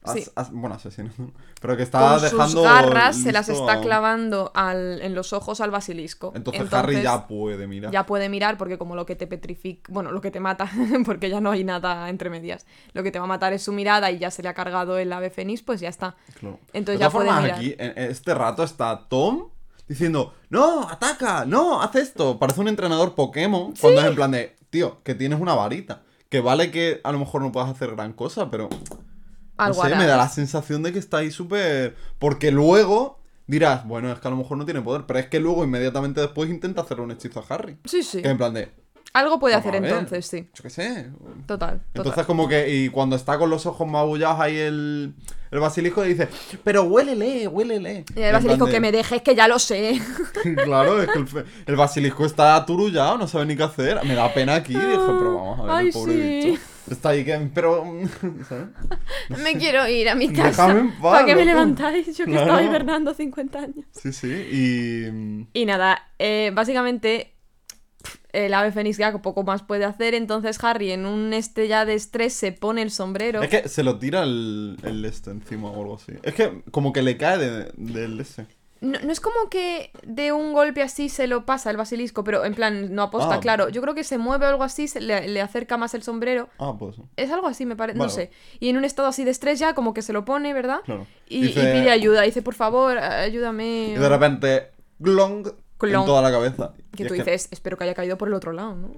as- 0.04 0.14
Sí. 0.14 0.24
as- 0.36 0.52
bueno, 0.52 0.76
asesino. 0.76 1.10
¿no? 1.18 1.32
Pero 1.60 1.76
que 1.76 1.82
está 1.82 1.98
Con 2.14 2.22
dejando. 2.22 2.46
sus 2.48 2.62
garras 2.62 3.16
se 3.16 3.32
las 3.32 3.48
está 3.48 3.72
a- 3.74 3.80
clavando 3.80 4.52
al- 4.54 5.00
en 5.02 5.14
los 5.14 5.32
ojos 5.32 5.60
al 5.60 5.70
basilisco. 5.70 6.32
Entonces, 6.34 6.72
Harry 6.72 7.02
ya 7.02 7.26
puede 7.26 7.66
mirar. 7.66 7.90
ya 7.92 8.06
puede 8.06 8.28
mirar 8.28 8.56
porque 8.56 8.78
como 8.78 8.94
lo 8.94 9.04
que 9.06 9.16
te 9.16 9.26
petrifica, 9.26 9.92
bueno, 9.92 10.12
lo 10.12 10.20
que 10.20 10.30
te 10.30 10.40
mata, 10.40 10.70
porque 11.06 11.28
ya 11.30 11.40
no 11.40 11.50
hay 11.50 11.64
nada 11.64 12.08
entre 12.08 12.30
medias, 12.30 12.64
lo 12.92 13.02
que 13.02 13.10
te 13.10 13.18
va 13.18 13.24
a 13.24 13.28
matar 13.28 13.52
es 13.52 13.62
su 13.62 13.72
mirada 13.72 14.10
y 14.10 14.18
ya 14.18 14.30
se 14.30 14.42
le 14.42 14.48
ha 14.48 14.54
cargado 14.54 14.98
el 14.98 15.12
ave 15.12 15.30
fénix, 15.30 15.62
pues 15.62 15.80
ya 15.80 15.88
está. 15.88 16.16
Claro. 16.38 16.58
Entonces 16.72 17.00
de 17.00 17.04
ya 17.06 17.10
puede 17.10 17.26
formas, 17.26 17.42
mirar. 17.44 17.58
aquí, 17.58 17.74
en 17.78 17.92
este 17.96 18.34
rato 18.34 18.62
está 18.62 19.06
Tom 19.08 19.48
diciendo: 19.88 20.34
¡No! 20.50 20.88
¡Ataca! 20.88 21.44
¡No! 21.44 21.82
¡Haz 21.82 21.96
esto! 21.96 22.38
Parece 22.38 22.60
un 22.60 22.68
entrenador 22.68 23.14
Pokémon. 23.14 23.74
Cuando 23.80 24.00
es 24.00 24.06
en 24.06 24.14
plan 24.14 24.30
de: 24.30 24.54
Tío, 24.70 25.02
que 25.02 25.14
tienes 25.14 25.40
una 25.40 25.54
varita. 25.54 26.02
Que 26.28 26.40
vale 26.40 26.70
que 26.70 27.00
a 27.04 27.10
lo 27.12 27.18
mejor 27.18 27.40
no 27.40 27.50
puedas 27.52 27.70
hacer 27.70 27.90
gran 27.96 28.12
cosa, 28.12 28.50
pero. 28.50 28.68
Algo 29.58 29.82
no 29.82 29.88
sé, 29.90 29.96
me 29.96 30.06
da 30.06 30.16
la 30.16 30.28
sensación 30.28 30.82
de 30.82 30.92
que 30.92 30.98
está 30.98 31.18
ahí 31.18 31.30
súper. 31.30 31.94
Porque 32.18 32.50
luego 32.50 33.18
dirás, 33.46 33.86
bueno, 33.86 34.10
es 34.12 34.18
que 34.20 34.28
a 34.28 34.30
lo 34.30 34.36
mejor 34.36 34.56
no 34.58 34.64
tiene 34.64 34.80
poder, 34.82 35.04
pero 35.06 35.18
es 35.18 35.26
que 35.26 35.40
luego 35.40 35.64
inmediatamente 35.64 36.20
después 36.20 36.48
intenta 36.50 36.82
hacer 36.82 37.00
un 37.00 37.10
hechizo 37.10 37.40
a 37.40 37.54
Harry. 37.54 37.76
Sí, 37.84 38.02
sí. 38.02 38.22
Que 38.22 38.28
en 38.28 38.36
plan 38.38 38.52
de, 38.54 38.70
Algo 39.14 39.40
puede 39.40 39.54
hacer 39.54 39.74
entonces, 39.74 40.26
sí. 40.26 40.48
yo 40.54 40.62
qué 40.62 40.70
sé. 40.70 41.10
Total. 41.46 41.46
total. 41.46 41.80
Entonces 41.94 42.26
como 42.26 42.46
que, 42.46 42.68
y 42.68 42.88
cuando 42.90 43.16
está 43.16 43.38
con 43.38 43.48
los 43.50 43.64
ojos 43.66 43.88
magullados 43.88 44.38
ahí 44.38 44.56
el, 44.58 45.14
el 45.50 45.58
basilisco 45.60 46.02
dice, 46.02 46.28
pero 46.62 46.82
huélele, 46.84 47.48
huélele. 47.48 48.04
Y 48.14 48.20
el 48.20 48.32
basilisco 48.34 48.66
de- 48.66 48.72
que 48.72 48.80
me 48.80 48.92
dejes, 48.92 49.22
que 49.22 49.34
ya 49.34 49.48
lo 49.48 49.58
sé. 49.58 49.98
claro, 50.64 51.00
es 51.02 51.08
que 51.08 51.18
el, 51.18 51.44
el 51.66 51.76
basilisco 51.76 52.26
está 52.26 52.54
aturullado, 52.54 53.16
no 53.16 53.26
sabe 53.26 53.46
ni 53.46 53.56
qué 53.56 53.62
hacer. 53.62 54.04
Me 54.04 54.14
da 54.14 54.32
pena 54.34 54.56
aquí, 54.56 54.74
dije, 54.74 54.86
pero 54.90 55.34
vamos 55.36 55.60
a 55.60 55.62
ver, 55.62 55.72
Ay, 55.72 55.86
el 55.86 55.92
pobre 55.94 56.12
sí. 56.12 56.48
bicho. 56.50 56.60
Está 56.90 57.10
ahí 57.10 57.24
que, 57.24 57.50
pero, 57.54 57.84
¿sabes? 58.48 58.68
Me 59.42 59.54
quiero 59.58 59.88
ir 59.88 60.08
a 60.08 60.14
mi 60.14 60.32
casa. 60.32 60.66
Déjame 60.66 60.80
en 60.80 60.90
paz, 60.92 61.00
¿Para 61.00 61.26
qué 61.26 61.34
me 61.36 61.44
levantáis? 61.44 62.16
Yo 62.16 62.24
que 62.24 62.34
estaba 62.34 62.62
hibernando 62.62 63.14
50 63.14 63.58
años. 63.58 63.86
Sí, 63.92 64.12
sí, 64.12 64.28
y... 64.28 65.60
Y 65.60 65.66
nada, 65.66 66.10
eh, 66.18 66.50
básicamente 66.54 67.34
el 68.32 68.54
ave 68.54 68.72
fénix 68.72 68.98
ya 68.98 69.12
poco 69.18 69.42
más 69.42 69.62
puede 69.62 69.84
hacer, 69.84 70.14
entonces 70.14 70.62
Harry 70.62 70.92
en 70.92 71.06
un 71.06 71.32
este 71.32 71.66
ya 71.66 71.84
de 71.84 71.94
estrés 71.94 72.34
se 72.34 72.52
pone 72.52 72.82
el 72.82 72.90
sombrero. 72.90 73.42
Es 73.42 73.48
que 73.48 73.68
se 73.68 73.82
lo 73.82 73.98
tira 73.98 74.22
el, 74.22 74.76
el 74.82 75.04
este 75.04 75.30
encima 75.30 75.70
o 75.70 75.80
algo 75.80 75.96
así. 75.96 76.12
Es 76.22 76.34
que 76.34 76.62
como 76.70 76.92
que 76.92 77.02
le 77.02 77.16
cae 77.16 77.38
de- 77.38 77.72
del 77.76 78.20
este. 78.20 78.46
No, 78.80 78.98
no 79.00 79.10
es 79.12 79.18
como 79.20 79.48
que 79.50 79.90
de 80.04 80.30
un 80.32 80.52
golpe 80.52 80.82
así 80.82 81.08
se 81.08 81.26
lo 81.26 81.44
pasa 81.44 81.70
el 81.70 81.76
basilisco, 81.76 82.22
pero 82.22 82.44
en 82.44 82.54
plan 82.54 82.94
no 82.94 83.02
aposta, 83.02 83.34
Ah. 83.36 83.40
claro. 83.40 83.68
Yo 83.70 83.82
creo 83.82 83.94
que 83.94 84.04
se 84.04 84.18
mueve 84.18 84.46
o 84.46 84.48
algo 84.48 84.62
así, 84.62 84.86
se 84.86 85.00
le, 85.00 85.26
le 85.28 85.40
acerca 85.40 85.76
más 85.76 85.94
el 85.94 86.02
sombrero. 86.02 86.48
Ah, 86.58 86.74
pues. 86.78 86.96
Es 87.16 87.30
algo 87.32 87.48
así, 87.48 87.66
me 87.66 87.74
parece, 87.76 87.98
no 87.98 88.08
sé. 88.08 88.30
Y 88.60 88.68
en 88.68 88.76
un 88.76 88.84
estado 88.84 89.08
así 89.08 89.24
de 89.24 89.30
estrés 89.32 89.58
ya 89.58 89.74
como 89.74 89.94
que 89.94 90.02
se 90.02 90.12
lo 90.12 90.24
pone, 90.24 90.54
¿verdad? 90.54 90.80
Claro. 90.84 91.06
Y, 91.28 91.42
Dice- 91.42 91.60
y 91.60 91.80
pide 91.80 91.90
ayuda, 91.90 92.22
dice, 92.22 92.40
por 92.42 92.54
favor, 92.54 92.98
ayúdame. 92.98 93.88
Y 93.88 93.94
de 93.98 94.08
repente, 94.08 94.70
glong, 94.98 95.48
Glong. 95.78 96.00
en 96.02 96.06
toda 96.06 96.22
la 96.22 96.30
cabeza. 96.30 96.72
Que 96.96 97.04
tú 97.04 97.14
es 97.14 97.24
dices, 97.24 97.48
espero 97.50 97.76
que 97.76 97.84
haya 97.84 97.94
caído 97.94 98.16
por 98.18 98.28
el 98.28 98.34
otro 98.34 98.52
lado, 98.52 98.74
¿no? 98.76 98.90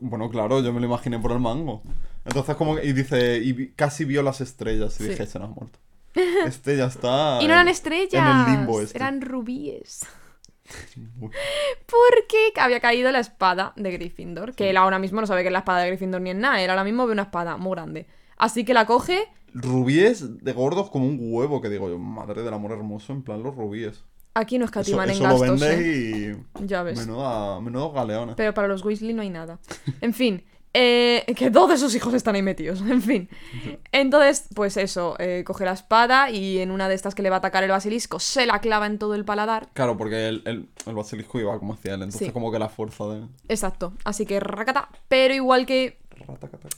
Bueno, 0.00 0.30
claro, 0.30 0.60
yo 0.62 0.72
me 0.72 0.80
lo 0.80 0.86
imaginé 0.86 1.18
por 1.18 1.32
el 1.32 1.40
mango. 1.40 1.82
Entonces 2.24 2.56
como 2.56 2.76
que- 2.76 2.86
y 2.86 2.92
dice, 2.92 3.38
y 3.38 3.68
casi 3.72 4.04
vio 4.04 4.22
las 4.22 4.40
estrellas 4.40 4.98
y 5.00 5.04
Sí. 5.04 5.10
dije, 5.10 5.26
se 5.26 5.38
nos 5.38 5.50
ha 5.50 5.52
muerto. 5.54 5.78
Este 6.46 6.76
ya 6.76 6.86
está. 6.86 7.38
Y 7.40 7.46
no 7.46 7.52
eran 7.52 7.68
estrellas, 7.68 8.14
En 8.14 8.54
el 8.54 8.58
limbo 8.58 8.80
este. 8.80 8.96
eran 8.96 9.20
rubíes. 9.20 10.06
Porque 11.20 12.52
había 12.56 12.80
caído 12.80 13.12
la 13.12 13.20
espada 13.20 13.72
de 13.76 13.90
Gryffindor, 13.92 14.54
que 14.54 14.70
él 14.70 14.76
ahora 14.76 14.98
mismo 14.98 15.20
no 15.20 15.26
sabe 15.26 15.42
que 15.42 15.48
es 15.48 15.52
la 15.52 15.58
espada 15.60 15.80
de 15.80 15.88
Gryffindor 15.88 16.20
ni 16.20 16.30
en 16.30 16.40
nada, 16.40 16.62
él 16.62 16.70
ahora 16.70 16.84
mismo 16.84 17.06
ve 17.06 17.12
una 17.12 17.22
espada 17.22 17.56
muy 17.56 17.72
grande. 17.72 18.06
Así 18.36 18.64
que 18.64 18.74
la 18.74 18.86
coge, 18.86 19.28
Rubíes 19.54 20.42
de 20.42 20.52
gordos 20.52 20.90
como 20.90 21.06
un 21.06 21.16
huevo, 21.20 21.60
que 21.60 21.68
digo 21.68 21.88
yo, 21.88 21.96
madre 21.96 22.42
del 22.42 22.52
amor 22.52 22.72
hermoso, 22.72 23.12
en 23.12 23.22
plan 23.22 23.40
los 23.42 23.54
rubíes. 23.54 24.04
aquí 24.34 24.58
no 24.58 24.64
Eso, 24.64 24.80
escatiman 24.80 25.10
en 25.10 25.18
lo 25.20 25.24
gastos, 25.24 25.60
vendes 25.60 25.80
¿eh? 25.80 26.36
y... 26.60 26.66
Ya 26.66 26.82
ves. 26.82 26.98
Menuda, 26.98 27.60
menudos 27.60 27.94
galeones. 27.94 28.34
Pero 28.34 28.52
para 28.52 28.66
los 28.66 28.84
Weasley 28.84 29.14
no 29.14 29.22
hay 29.22 29.30
nada. 29.30 29.60
En 30.00 30.12
fin, 30.12 30.44
eh, 30.74 31.24
que 31.36 31.50
todos 31.50 31.70
esos 31.72 31.94
hijos 31.94 32.12
están 32.14 32.34
ahí 32.34 32.42
metidos. 32.42 32.80
En 32.94 33.00
fin. 33.00 33.28
Entonces, 33.92 34.46
pues 34.54 34.76
eso, 34.76 35.16
eh, 35.18 35.42
coge 35.46 35.64
la 35.64 35.72
espada 35.72 36.30
y 36.30 36.58
en 36.58 36.70
una 36.70 36.88
de 36.88 36.94
estas 36.94 37.14
que 37.14 37.22
le 37.22 37.30
va 37.30 37.36
a 37.36 37.38
atacar 37.38 37.62
el 37.64 37.70
basilisco 37.70 38.18
se 38.20 38.44
la 38.46 38.60
clava 38.60 38.86
en 38.86 38.98
todo 38.98 39.14
el 39.14 39.24
paladar. 39.24 39.68
Claro, 39.72 39.96
porque 39.96 40.28
el, 40.28 40.42
el, 40.44 40.68
el 40.86 40.94
basilisco 40.94 41.38
iba 41.40 41.58
como 41.58 41.74
hacia 41.74 41.94
él, 41.94 42.02
entonces 42.02 42.26
Sí. 42.28 42.32
como 42.32 42.50
que 42.52 42.58
la 42.58 42.68
fuerza 42.68 43.04
de... 43.06 43.26
Exacto. 43.48 43.94
Así 44.04 44.26
que 44.26 44.40
racata. 44.40 44.88
Pero 45.08 45.32
igual 45.34 45.64
que 45.66 45.98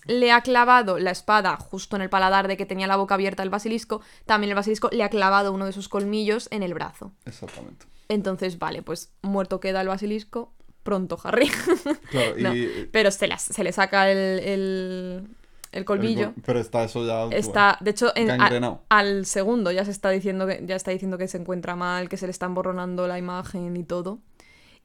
le 0.06 0.32
ha 0.32 0.40
clavado 0.40 0.98
la 0.98 1.10
espada 1.10 1.56
justo 1.56 1.96
en 1.96 2.02
el 2.02 2.08
paladar 2.10 2.48
de 2.48 2.56
que 2.56 2.66
tenía 2.66 2.86
la 2.86 2.96
boca 2.96 3.14
abierta 3.14 3.42
el 3.42 3.50
basilisco, 3.50 4.00
también 4.24 4.50
el 4.50 4.56
basilisco 4.56 4.88
le 4.92 5.02
ha 5.04 5.08
clavado 5.10 5.52
uno 5.52 5.66
de 5.66 5.72
sus 5.72 5.88
colmillos 5.88 6.48
en 6.50 6.62
el 6.62 6.74
brazo. 6.74 7.12
Exactamente. 7.24 7.86
Entonces, 8.08 8.58
vale, 8.58 8.82
pues 8.82 9.12
muerto 9.22 9.58
queda 9.60 9.80
el 9.80 9.88
basilisco. 9.88 10.52
Pronto, 10.86 11.18
Harry. 11.22 11.50
Claro, 12.10 12.38
y... 12.38 12.42
No, 12.42 12.52
pero 12.92 13.10
se, 13.10 13.26
las- 13.28 13.42
se 13.42 13.62
le 13.62 13.72
saca 13.72 14.10
el, 14.10 14.16
el, 14.40 15.28
el 15.72 15.84
colmillo. 15.84 16.32
el- 16.34 16.42
pero 16.42 16.58
está 16.60 16.84
eso 16.84 17.04
ya... 17.06 17.24
Está, 17.36 17.76
de 17.80 17.90
hecho, 17.90 18.12
en- 18.14 18.30
a- 18.30 18.36
Gangrenado. 18.38 18.82
al 18.88 19.26
segundo 19.26 19.70
ya 19.72 19.84
se 19.84 19.90
está 19.90 20.08
diciendo 20.10 20.46
que 20.46 20.62
ya 20.64 20.76
está 20.76 20.92
diciendo 20.92 21.18
que 21.18 21.28
se 21.28 21.36
encuentra 21.38 21.76
mal, 21.76 22.08
que 22.08 22.16
se 22.16 22.26
le 22.26 22.30
está 22.30 22.46
emborronando 22.46 23.06
la 23.06 23.18
imagen 23.18 23.76
y 23.76 23.84
todo. 23.84 24.20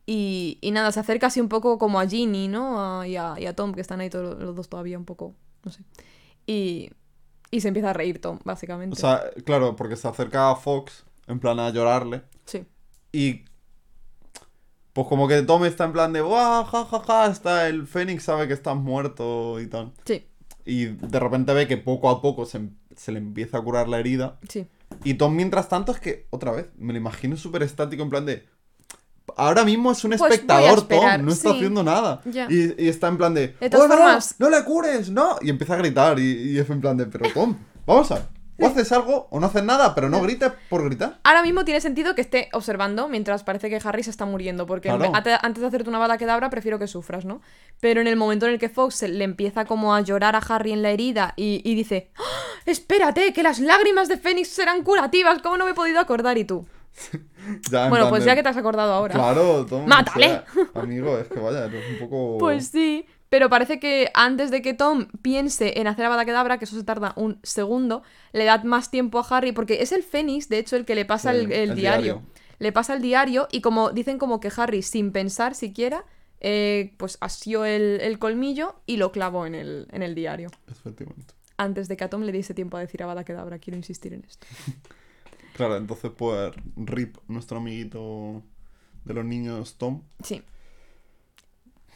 Y, 0.06 0.58
y 0.62 0.72
nada, 0.72 0.92
se 0.92 1.00
acerca 1.00 1.28
así 1.28 1.40
un 1.40 1.48
poco 1.48 1.78
como 1.78 2.00
a 2.00 2.08
Ginny, 2.08 2.48
¿no? 2.48 3.00
A- 3.02 3.08
y, 3.08 3.16
a, 3.16 3.36
y 3.38 3.46
a 3.46 3.56
Tom, 3.56 3.74
que 3.74 3.82
están 3.82 4.02
ahí 4.02 4.10
todos 4.10 4.38
los 4.40 4.56
dos 4.56 4.68
todavía 4.68 4.98
un 4.98 5.06
poco, 5.06 5.36
no 5.64 5.72
sé. 5.72 5.84
Y, 6.48 6.90
y 7.52 7.62
se 7.62 7.68
empieza 7.68 7.92
a 7.92 7.94
reír 7.94 8.20
Tom, 8.20 8.40
básicamente. 8.44 8.94
O 8.94 9.00
sea, 9.00 9.22
claro, 9.46 9.76
porque 9.76 9.96
se 9.96 10.08
acerca 10.08 10.50
a 10.50 10.56
Fox, 10.56 11.06
en 11.28 11.40
plan 11.40 11.60
a 11.60 11.70
llorarle, 11.70 12.24
sí. 12.46 12.66
y... 13.12 13.46
Pues 14.94 15.08
como 15.08 15.28
que 15.28 15.42
Tom 15.44 15.64
está 15.66 15.86
en 15.86 15.94
plan 15.94 16.12
de, 16.14 16.22
¡Buah, 16.22 16.66
ja, 16.66 16.86
ja, 16.86 17.00
ja! 17.00 17.26
Está 17.28 17.68
el 17.68 17.88
Fénix 17.88 18.24
sabe 18.24 18.48
que 18.48 18.54
estás 18.54 18.76
muerto 18.76 19.60
y 19.62 19.68
tal. 19.68 19.94
Sí, 20.06 20.26
Y 20.66 20.86
de 20.86 21.20
repente 21.20 21.54
ve 21.54 21.68
que 21.68 21.78
poco 21.78 22.10
a 22.10 22.22
poco 22.22 22.46
se, 22.46 22.70
se 22.96 23.12
le 23.12 23.20
empieza 23.20 23.58
a 23.58 23.62
curar 23.62 23.88
la 23.88 24.00
herida. 24.00 24.38
sí. 24.48 24.68
Y 25.06 25.14
Tom, 25.14 25.34
mientras 25.38 25.70
tanto, 25.70 25.94
es 25.94 26.02
que, 26.02 26.28
otra 26.32 26.52
vez, 26.52 26.66
me 26.78 26.92
lo 26.92 27.00
imagino 27.00 27.38
súper 27.38 27.64
estático, 27.64 28.04
en 28.04 28.10
plan 28.10 28.26
de. 28.26 28.46
Ahora 29.38 29.64
mismo 29.64 29.90
es 29.94 30.04
un 30.04 30.12
Pues 30.12 30.22
espectador, 30.34 30.82
Tom, 30.86 31.00
no 31.26 31.32
está 31.32 31.50
sí. 31.52 31.56
haciendo 31.56 31.82
nada. 31.82 32.22
Ya. 32.26 32.48
Y, 32.50 32.76
y 32.78 32.90
está 32.90 33.08
en 33.08 33.16
plan 33.18 33.34
de. 33.34 33.56
De 33.62 33.70
"¡Oh, 33.78 33.88
no! 33.88 33.96
formas- 33.96 34.36
¡No 34.38 34.50
le 34.50 34.62
cures! 34.66 35.10
¡No! 35.10 35.38
Y 35.42 35.50
empieza 35.50 35.76
a 35.76 35.78
gritar. 35.78 36.20
Y, 36.20 36.52
y 36.52 36.60
es 36.60 36.70
en 36.70 36.82
plan 36.82 36.98
de. 36.98 37.06
Pero 37.06 37.32
Tom, 37.34 37.56
vamos 37.86 38.12
a 38.12 38.16
ver. 38.16 38.24
O 38.62 38.68
haces 38.68 38.92
algo 38.92 39.28
o 39.32 39.40
no 39.40 39.48
haces 39.48 39.64
nada, 39.64 39.94
pero 39.96 40.10
no 40.10 40.22
grites 40.22 40.52
por 40.70 40.84
gritar. 40.84 41.20
Ahora 41.24 41.42
mismo 41.44 41.66
tiene 41.66 41.82
sentido 41.82 42.16
que 42.16 42.22
esté 42.22 42.50
observando 42.54 43.08
mientras 43.08 43.44
parece 43.44 43.70
que 43.70 43.80
Harry 43.84 44.04
se 44.04 44.10
está 44.12 44.26
muriendo, 44.26 44.66
porque 44.66 44.90
Claro. 44.90 45.12
antes 45.14 45.62
de 45.62 45.68
hacerte 45.68 45.90
una 45.90 46.00
bala 46.00 46.18
quedabra 46.18 46.50
prefiero 46.50 46.80
que 46.80 46.88
sufras, 46.88 47.26
¿no? 47.26 47.42
Pero 47.80 48.02
en 48.02 48.08
el 48.08 48.16
momento 48.16 48.46
en 48.46 48.54
el 48.54 48.60
que 48.60 48.70
Fox 48.70 49.02
le 49.04 49.24
empieza 49.24 49.66
como 49.66 49.94
a 49.96 50.02
llorar 50.02 50.36
a 50.36 50.40
Harry 50.40 50.72
en 50.72 50.82
la 50.82 50.92
herida 50.92 51.34
y, 51.36 51.62
y 51.64 51.76
dice, 51.76 52.12
¡Ah! 52.18 52.22
espérate, 52.66 53.34
que 53.34 53.44
las 53.44 53.60
lágrimas 53.60 54.08
de 54.08 54.18
Fénix 54.18 54.50
serán 54.50 54.84
curativas, 54.84 55.42
¿cómo 55.42 55.58
no 55.58 55.66
me 55.66 55.72
he 55.72 55.76
podido 55.76 56.00
acordar? 56.00 56.38
Y 56.38 56.46
tú, 56.46 56.66
Ya, 57.72 57.86
en 57.86 57.90
bueno, 57.90 58.10
pues 58.10 58.24
de- 58.24 58.28
ya 58.30 58.36
que 58.36 58.44
te 58.44 58.50
has 58.50 58.58
acordado 58.58 58.94
ahora. 58.94 59.14
Claro, 59.16 59.66
Tom. 59.66 59.84
o 59.84 59.88
¡Mátale! 59.88 60.26
sea, 60.28 60.46
amigo, 60.76 61.18
es 61.18 61.28
que 61.28 61.40
vaya, 61.40 61.66
eres 61.66 61.84
un 62.02 62.08
poco. 62.10 62.38
Pues 62.38 62.68
sí, 62.68 63.06
pero 63.32 63.50
parece 63.50 63.80
que 63.80 64.12
antes 64.14 64.52
de 64.52 64.62
que 64.62 64.76
Tom 64.76 65.08
piense 65.24 65.80
en 65.80 65.88
hacer 65.88 66.06
Avada 66.06 66.26
Kedavra, 66.26 66.60
que 66.60 66.66
eso 66.66 66.76
se 66.78 66.84
tarda 66.84 67.14
un 67.16 67.40
segundo, 67.44 68.04
le 68.34 68.46
da 68.46 68.60
más 68.66 68.92
tiempo 68.92 69.20
a 69.20 69.26
Harry, 69.30 69.54
porque 69.54 69.82
es 69.82 69.94
el 69.94 70.04
Fénix, 70.04 70.50
de 70.50 70.60
hecho, 70.60 70.76
el 70.76 70.86
que 70.86 70.96
le 70.96 71.06
pasa 71.06 71.32
Sí, 71.32 71.40
el, 71.40 71.52
el 71.54 71.70
el 71.72 71.76
diario. 71.76 72.16
diario. 72.16 72.22
le 72.60 72.72
pasa 72.74 72.94
el 72.94 73.02
diario 73.02 73.48
y 73.52 73.62
como 73.62 73.92
dicen 73.92 74.20
como 74.20 74.40
que 74.42 74.52
Harry, 74.56 74.82
sin 74.84 75.12
pensar 75.14 75.56
siquiera, 75.56 76.06
eh, 76.42 76.94
pues 76.98 77.18
asió 77.22 77.66
el, 77.66 78.02
el 78.02 78.20
colmillo 78.20 78.76
y 78.86 78.98
lo 78.98 79.12
clavó 79.14 79.46
en 79.46 79.56
el, 79.56 79.88
en 79.92 80.04
el 80.04 80.14
diario. 80.16 80.50
Efectivamente. 80.70 81.34
Antes 81.58 81.88
de 81.88 81.96
que 81.98 82.04
a 82.04 82.10
Tom 82.10 82.24
le 82.24 82.32
diese 82.34 82.54
tiempo 82.54 82.78
a 82.78 82.82
decir 82.82 83.02
Avada 83.04 83.24
Kedavra, 83.24 83.60
quiero 83.60 83.78
insistir 83.78 84.14
en 84.14 84.24
esto. 84.26 84.46
Claro, 85.54 85.76
entonces 85.78 86.12
pues 86.18 86.54
Rip, 86.78 87.18
nuestro 87.28 87.58
amiguito 87.58 88.42
de 89.06 89.14
los 89.14 89.26
niños 89.26 89.76
Tom. 89.78 90.02
Sí. 90.24 90.42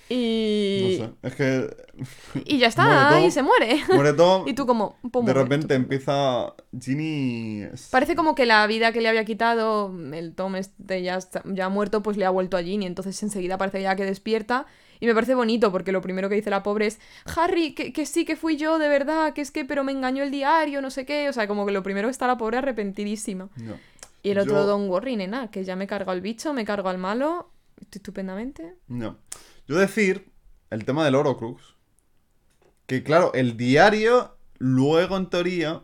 No 0.10 0.16
Y, 0.16 0.98
sé, 1.00 1.10
es 1.24 1.36
que 1.36 1.78
y 2.46 2.58
ya 2.60 2.68
está, 2.68 3.20
y 3.26 3.32
se 3.32 3.42
muere. 3.42 3.82
muere 3.94 4.14
Tom. 4.14 4.44
y 4.48 4.54
tú 4.54 4.66
como, 4.68 4.98
de 5.04 5.34
repente 5.34 5.74
empieza 5.76 6.54
Ginny... 6.80 7.64
Parece 7.90 8.16
como 8.16 8.36
que 8.36 8.46
la 8.46 8.66
vida 8.68 8.92
que 8.92 9.02
le 9.02 9.10
había 9.10 9.26
quitado 9.26 9.92
el 10.14 10.34
Tom 10.36 10.56
este 10.58 11.02
ya, 11.02 11.16
está- 11.16 11.42
ya 11.46 11.70
muerto, 11.70 12.04
pues 12.04 12.18
le 12.18 12.26
ha 12.26 12.30
vuelto 12.30 12.56
a 12.58 12.62
Ginny. 12.64 12.86
Entonces 12.86 13.22
enseguida 13.24 13.58
parece 13.58 13.82
ya 13.82 13.96
que 13.96 14.06
despierta. 14.06 14.66
Y 15.00 15.08
me 15.08 15.14
parece 15.14 15.36
bonito 15.36 15.72
porque 15.72 15.92
lo 15.92 16.02
primero 16.02 16.30
que 16.30 16.36
dice 16.36 16.50
la 16.50 16.64
pobre 16.64 16.86
es, 16.88 17.00
Harry, 17.36 17.74
que, 17.74 17.92
que 17.92 18.06
sí 18.06 18.24
que 18.26 18.36
fui 18.36 18.56
yo, 18.58 18.78
de 18.80 18.88
verdad, 18.88 19.34
que 19.34 19.42
es 19.42 19.52
que, 19.52 19.66
pero 19.66 19.84
me 19.84 19.92
engañó 19.92 20.24
el 20.24 20.32
diario, 20.32 20.82
no 20.82 20.90
sé 20.90 21.06
qué. 21.06 21.28
O 21.30 21.34
sea, 21.34 21.48
como 21.48 21.66
que 21.66 21.72
lo 21.74 21.84
primero 21.84 22.10
está 22.10 22.28
la 22.28 22.38
pobre 22.38 22.58
arrepentidísima. 22.60 23.50
No. 23.58 23.74
Y 24.24 24.30
el 24.32 24.38
otro 24.40 24.54
Yo- 24.56 24.66
Don 24.66 24.90
Worry, 24.90 25.16
nena, 25.18 25.50
que 25.52 25.64
ya 25.64 25.76
me 25.76 25.88
cargo 25.88 26.12
al 26.12 26.22
bicho, 26.22 26.54
me 26.54 26.64
cargo 26.64 26.90
al 26.90 26.98
malo, 26.98 27.50
estoy 27.82 28.00
estupendamente. 28.00 28.76
No. 28.88 29.18
Yo 29.68 29.78
decir, 29.78 30.32
el 30.70 30.86
tema 30.86 31.06
del 31.06 31.16
Horocrux, 31.16 31.62
que 32.86 33.04
claro, 33.04 33.32
el 33.34 33.58
diario, 33.58 34.36
luego 34.60 35.18
en 35.18 35.30
teoría, 35.30 35.82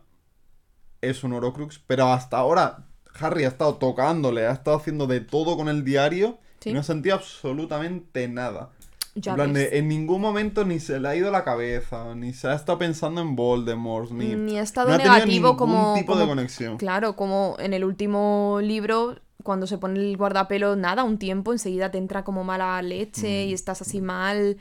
es 1.01 1.23
un 1.23 1.33
Horocrux, 1.33 1.79
pero 1.87 2.11
hasta 2.11 2.37
ahora 2.37 2.85
Harry 3.19 3.43
ha 3.45 3.47
estado 3.47 3.75
tocándole, 3.75 4.45
ha 4.45 4.51
estado 4.51 4.77
haciendo 4.77 5.07
de 5.07 5.19
todo 5.21 5.57
con 5.57 5.67
el 5.69 5.83
diario 5.83 6.37
Sí. 6.59 6.69
y 6.69 6.73
no 6.73 6.81
ha 6.81 6.83
sentido 6.83 7.15
absolutamente 7.15 8.27
nada. 8.27 8.69
Ya 9.15 9.31
en, 9.31 9.35
plan 9.35 9.51
de, 9.53 9.77
en 9.79 9.87
ningún 9.89 10.21
momento 10.21 10.63
ni 10.63 10.79
se 10.79 10.99
le 10.99 11.07
ha 11.09 11.15
ido 11.15 11.31
la 11.31 11.43
cabeza, 11.43 12.13
ni 12.15 12.33
se 12.33 12.47
ha 12.47 12.53
estado 12.53 12.77
pensando 12.77 13.19
en 13.19 13.35
Voldemort, 13.35 14.11
ni, 14.11 14.35
Ni 14.35 14.57
ha 14.57 14.61
estado 14.61 14.87
no 14.89 14.93
ha 14.93 14.97
negativo 14.99 15.47
ningún 15.49 15.57
como- 15.57 15.95
tipo 15.95 16.15
de 16.15 16.25
conexión. 16.27 16.77
Claro, 16.77 17.15
como 17.15 17.55
en 17.59 17.73
el 17.73 17.83
último 17.83 18.59
libro, 18.61 19.17
cuando 19.43 19.67
se 19.67 19.77
pone 19.77 19.99
el 19.99 20.17
guardapelo, 20.17 20.75
nada, 20.75 21.03
un 21.03 21.17
tiempo, 21.17 21.51
enseguida 21.53 21.91
te 21.91 21.97
entra 21.97 22.23
como 22.23 22.43
mala 22.43 22.81
leche 22.81 23.45
Mm. 23.45 23.49
y 23.49 23.53
estás 23.53 23.81
así 23.81 24.01
mal, 24.01 24.57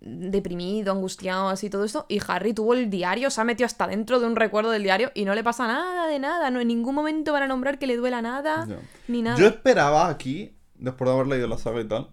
deprimido, 0.00 0.92
angustiado, 0.92 1.48
así 1.48 1.68
todo 1.70 1.84
esto. 1.84 2.06
Y 2.08 2.20
Harry 2.26 2.54
tuvo 2.54 2.74
el 2.74 2.88
diario, 2.90 3.30
se 3.30 3.40
ha 3.40 3.44
metido 3.44 3.66
hasta 3.66 3.86
dentro 3.86 4.18
de 4.20 4.26
un 4.26 4.36
recuerdo 4.36 4.70
del 4.70 4.82
diario 4.82 5.10
y 5.14 5.24
no 5.24 5.34
le 5.34 5.44
pasa 5.44 5.66
nada 5.66 6.06
de 6.06 6.18
nada, 6.18 6.50
no 6.50 6.60
en 6.60 6.68
ningún 6.68 6.94
momento 6.94 7.32
van 7.32 7.42
a 7.42 7.48
nombrar 7.48 7.78
que 7.78 7.86
le 7.86 7.96
duela 7.96 8.22
nada, 8.22 8.66
ni 9.08 9.22
nada. 9.22 9.38
Yo 9.38 9.46
esperaba 9.46 10.08
aquí, 10.08 10.54
después 10.76 11.08
de 11.08 11.14
haber 11.14 11.26
leído 11.26 11.48
la 11.48 11.58
saga 11.58 11.80
y 11.80 11.88
tal, 11.88 12.08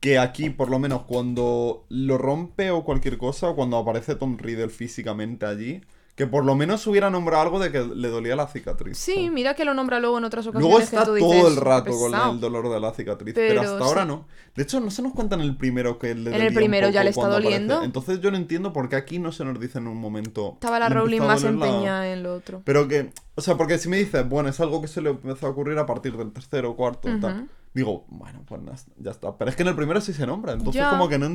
que 0.00 0.18
aquí, 0.18 0.50
por 0.50 0.70
lo 0.70 0.78
menos, 0.78 1.02
cuando 1.02 1.86
lo 1.88 2.16
rompe 2.18 2.70
o 2.70 2.84
cualquier 2.84 3.18
cosa, 3.18 3.48
o 3.50 3.56
cuando 3.56 3.76
aparece 3.76 4.14
Tom 4.14 4.36
Riddle 4.38 4.68
físicamente 4.68 5.46
allí, 5.46 5.82
que 6.16 6.26
por 6.26 6.44
lo 6.46 6.54
menos 6.54 6.84
hubiera 6.86 7.10
nombrado 7.10 7.42
algo 7.42 7.58
de 7.60 7.70
que 7.70 7.84
le 7.84 8.08
dolía 8.08 8.34
la 8.36 8.46
cicatriz. 8.48 8.96
Sí, 8.96 9.14
¿sabes? 9.14 9.32
mira 9.32 9.54
que 9.54 9.64
lo 9.66 9.74
nombra 9.74 10.00
luego 10.00 10.16
en 10.18 10.24
otras 10.24 10.46
ocasiones. 10.46 10.62
Luego 10.66 10.78
que 10.78 10.84
está 10.84 11.04
tú 11.04 11.12
dices, 11.14 11.30
todo 11.30 11.48
el 11.48 11.56
rato 11.56 11.84
"Qué 11.84 11.90
con 11.90 12.10
pesado". 12.10 12.32
el 12.32 12.40
dolor 12.40 12.70
de 12.70 12.80
la 12.80 12.92
cicatriz, 12.94 13.34
pero, 13.34 13.60
Pero 13.60 13.72
hasta 13.72 13.84
ahora 13.84 14.04
no. 14.06 14.26
De 14.54 14.62
hecho, 14.62 14.80
no 14.80 14.90
se 14.90 15.02
nos 15.02 15.12
cuenta 15.12 15.34
en 15.34 15.42
el 15.42 15.56
primero 15.58 15.98
que 15.98 16.14
le 16.14 16.34
En 16.34 16.40
el 16.40 16.54
primero 16.54 16.88
ya 16.88 17.04
le 17.04 17.10
está 17.10 17.26
aparece. 17.26 17.42
doliendo. 17.44 17.82
Entonces 17.82 18.20
yo 18.22 18.30
no 18.30 18.38
entiendo 18.38 18.72
por 18.72 18.88
qué 18.88 18.96
aquí 18.96 19.18
no 19.18 19.30
se 19.30 19.44
nos 19.44 19.60
dice 19.60 19.76
en 19.78 19.88
un 19.88 19.98
momento. 19.98 20.52
Estaba 20.54 20.78
la 20.78 20.88
"Le 20.88 20.94
Rowling 20.94 21.20
más 21.20 21.42
doler 21.42 21.58
la-". 21.58 21.66
empeñada 21.66 22.10
en 22.10 22.22
lo 22.22 22.34
otro. 22.34 22.62
Pero 22.64 22.88
que, 22.88 23.12
o 23.34 23.40
sea, 23.42 23.56
porque 23.58 23.76
si 23.76 23.90
me 23.90 23.98
dices, 23.98 24.26
bueno, 24.26 24.48
es 24.48 24.58
algo 24.58 24.80
que 24.80 24.88
se 24.88 25.02
le 25.02 25.10
empezó 25.10 25.46
a 25.46 25.50
ocurrir 25.50 25.78
a 25.78 25.84
partir 25.84 26.16
del 26.16 26.32
tercero 26.32 26.70
o 26.70 26.76
cuarto 26.76 27.10
y 27.10 27.20
tal. 27.20 27.46
Digo, 27.74 28.06
bueno, 28.08 28.42
pues 28.48 28.86
ya 28.96 29.10
está. 29.10 29.36
Pero 29.36 29.50
es 29.50 29.54
que 29.56 29.60
en 29.60 29.68
el 29.68 29.76
primero 29.76 30.00
sí 30.00 30.14
se 30.14 30.26
nombra, 30.26 30.54
entonces 30.54 30.80
Ya. 30.80 30.88
como 30.88 31.10
que 31.10 31.18
no... 31.18 31.28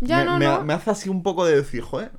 Ya, 0.00 0.18
me, 0.18 0.24
no, 0.24 0.38
me- 0.38 0.44
no. 0.46 0.64
me 0.64 0.72
hace 0.74 0.90
así 0.90 1.08
un 1.08 1.22
poco 1.22 1.44
de 1.46 1.54
decir, 1.54 1.80
joder, 1.82 2.10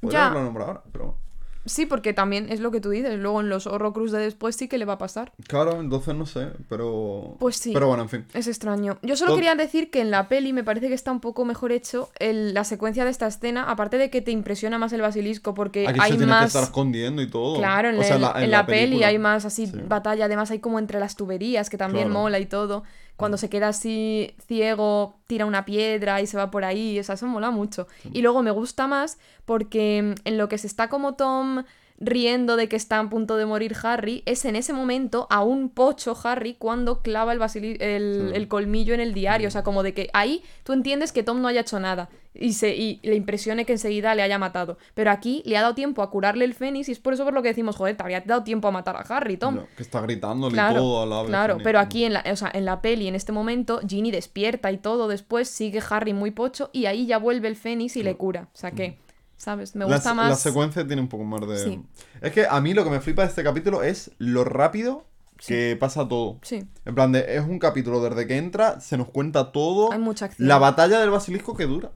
podría 0.00 0.26
haberlo 0.26 0.44
nombrado 0.44 0.70
ahora, 0.70 0.82
pero... 0.92 1.16
Sí, 1.64 1.84
porque 1.84 2.14
también 2.14 2.50
es 2.50 2.60
lo 2.60 2.70
que 2.70 2.80
tú 2.80 2.88
dices. 2.88 3.18
Luego 3.18 3.42
en 3.42 3.50
los 3.50 3.66
Horrocrux 3.66 4.10
de 4.10 4.20
después 4.20 4.56
sí 4.56 4.68
que 4.68 4.78
le 4.78 4.86
va 4.86 4.94
a 4.94 4.98
pasar. 4.98 5.32
Claro, 5.48 5.80
entonces 5.80 6.14
no 6.14 6.24
sé, 6.24 6.48
pero... 6.66 7.36
Pues 7.38 7.56
sí. 7.56 7.72
Pero 7.74 7.88
bueno, 7.88 8.04
en 8.04 8.08
fin. 8.08 8.24
Es 8.32 8.46
extraño. 8.46 8.96
Yo 9.02 9.16
solo 9.16 9.32
Tot- 9.32 9.36
quería 9.36 9.54
decir 9.54 9.90
que 9.90 10.00
en 10.00 10.10
la 10.10 10.28
peli 10.28 10.54
me 10.54 10.64
parece 10.64 10.88
que 10.88 10.94
está 10.94 11.12
un 11.12 11.20
poco 11.20 11.44
mejor 11.44 11.72
hecho 11.72 12.08
el- 12.20 12.54
la 12.54 12.64
secuencia 12.64 13.04
de 13.04 13.10
esta 13.10 13.26
escena, 13.26 13.64
aparte 13.70 13.98
de 13.98 14.08
que 14.08 14.22
te 14.22 14.30
impresiona 14.30 14.78
más 14.78 14.94
el 14.94 15.02
basilisco 15.02 15.52
porque 15.52 15.86
Aquí 15.86 15.98
hay 16.00 16.12
se 16.12 16.16
tiene 16.16 16.30
más... 16.32 16.40
que 16.42 16.46
estar 16.46 16.62
escondiendo 16.62 17.20
y 17.20 17.28
todo. 17.28 17.58
Claro, 17.58 17.90
en, 17.90 17.98
O 17.98 18.02
sea, 18.02 18.16
el- 18.16 18.44
en 18.44 18.50
la, 18.50 18.64
peli 18.64 19.02
hay 19.04 19.18
más 19.18 19.44
así 19.44 19.66
Sí. 19.66 19.74
batalla, 19.86 20.24
además 20.24 20.50
hay 20.50 20.60
como 20.60 20.78
entre 20.78 20.98
las 21.00 21.16
tuberías, 21.16 21.68
que 21.68 21.76
también 21.76 22.06
Claro. 22.06 22.20
mola 22.20 22.38
y 22.38 22.46
todo. 22.46 22.84
Cuando 23.18 23.36
se 23.36 23.50
queda 23.50 23.66
así 23.66 24.32
ciego, 24.46 25.16
tira 25.26 25.44
una 25.44 25.64
piedra 25.64 26.22
y 26.22 26.28
se 26.28 26.36
va 26.36 26.52
por 26.52 26.64
ahí, 26.64 27.00
o 27.00 27.02
sea, 27.02 27.16
eso 27.16 27.26
mola 27.26 27.50
mucho. 27.50 27.88
Y 28.12 28.22
luego 28.22 28.44
me 28.44 28.52
gusta 28.52 28.86
más 28.86 29.18
porque 29.44 30.02
mm, 30.02 30.20
en 30.24 30.38
lo 30.38 30.48
que 30.48 30.56
se 30.56 30.68
está 30.68 30.88
como 30.88 31.16
Tom 31.16 31.64
riendo 32.00 32.56
de 32.56 32.68
que 32.68 32.76
está 32.76 33.00
a 33.00 33.10
punto 33.10 33.36
de 33.36 33.44
morir 33.44 33.74
Harry, 33.82 34.22
es 34.24 34.44
en 34.44 34.54
ese 34.56 34.72
momento 34.72 35.26
a 35.30 35.42
un 35.42 35.68
pocho 35.68 36.16
Harry 36.22 36.54
cuando 36.54 37.02
clava 37.02 37.32
el, 37.32 37.40
el, 37.42 38.28
Sí. 38.30 38.36
el 38.36 38.48
colmillo 38.48 38.94
en 38.94 39.00
el 39.00 39.14
diario. 39.14 39.48
O 39.48 39.50
sea, 39.50 39.64
como 39.64 39.82
de 39.82 39.94
que 39.94 40.08
ahí 40.12 40.42
tú 40.62 40.72
entiendes 40.72 41.10
que 41.12 41.22
Tom 41.24 41.42
no 41.42 41.48
haya 41.48 41.62
hecho 41.62 41.80
nada 41.80 42.08
y, 42.34 42.52
se, 42.52 42.76
y 42.76 43.00
le 43.02 43.16
impresione 43.16 43.64
que 43.64 43.72
enseguida 43.72 44.14
le 44.14 44.22
haya 44.22 44.38
matado. 44.38 44.78
Pero 44.94 45.10
aquí 45.10 45.42
le 45.44 45.56
ha 45.56 45.62
dado 45.62 45.74
tiempo 45.74 46.02
a 46.02 46.10
curarle 46.10 46.44
el 46.44 46.54
fénix 46.54 46.88
y 46.88 46.92
es 46.92 47.00
por 47.00 47.14
eso 47.14 47.24
por 47.24 47.34
lo 47.34 47.42
que 47.42 47.48
decimos, 47.48 47.74
joder, 47.74 47.96
te 47.96 48.02
había 48.04 48.20
dado 48.20 48.44
tiempo 48.44 48.68
a 48.68 48.70
matar 48.70 48.94
a 48.96 49.00
Harry, 49.00 49.36
Tom. 49.36 49.56
No, 49.56 49.66
que 49.76 49.82
está 49.82 50.00
gritándole 50.00 50.52
y 50.52 50.54
Claro, 50.54 50.76
todo 50.80 51.02
a 51.02 51.06
la 51.06 51.20
vez. 51.22 51.28
claro, 51.30 51.58
pero 51.64 51.80
aquí 51.80 52.04
en 52.04 52.12
la, 52.12 52.22
o 52.30 52.36
sea, 52.36 52.50
en 52.54 52.64
la 52.64 52.80
peli, 52.80 53.08
en 53.08 53.16
este 53.16 53.32
momento, 53.32 53.80
Ginny 53.88 54.12
despierta 54.12 54.70
y 54.70 54.78
todo, 54.78 55.08
después 55.08 55.48
sigue 55.48 55.82
Harry 55.90 56.12
muy 56.12 56.30
pocho 56.30 56.70
y 56.72 56.86
ahí 56.86 57.06
ya 57.06 57.18
vuelve 57.18 57.48
el 57.48 57.56
Fénix 57.56 57.96
y 57.96 58.04
le 58.04 58.16
cura. 58.16 58.48
O 58.54 58.56
sea 58.56 58.70
que, 58.70 58.98
¿sabes? 59.38 59.74
Me 59.74 59.86
gusta 59.86 60.12
más... 60.12 60.28
La 60.28 60.36
secuencia 60.36 60.86
tiene 60.86 61.00
un 61.00 61.08
poco 61.08 61.24
más 61.24 61.40
de... 61.48 61.56
Sí. 61.64 61.82
Es 62.20 62.32
que 62.32 62.46
a 62.46 62.60
mí 62.60 62.74
lo 62.74 62.84
que 62.84 62.90
me 62.90 63.00
flipa 63.00 63.22
de 63.22 63.28
este 63.28 63.42
capítulo 63.42 63.82
es 63.82 64.10
lo 64.18 64.44
rápido 64.44 65.06
que 65.46 65.76
pasa 65.80 66.06
todo. 66.06 66.38
Sí, 66.42 66.66
En 66.84 66.94
plan, 66.94 67.12
de, 67.12 67.36
es 67.36 67.42
un 67.46 67.58
capítulo 67.58 68.00
desde 68.02 68.26
que 68.26 68.36
entra, 68.36 68.80
se 68.80 68.96
nos 68.98 69.08
cuenta 69.08 69.50
todo. 69.52 69.90
hay 69.92 69.98
mucha 70.00 70.26
acción. 70.26 70.46
La 70.48 70.58
batalla 70.58 71.00
del 71.00 71.10
basilisco 71.10 71.56
que 71.56 71.64
dura. 71.66 71.92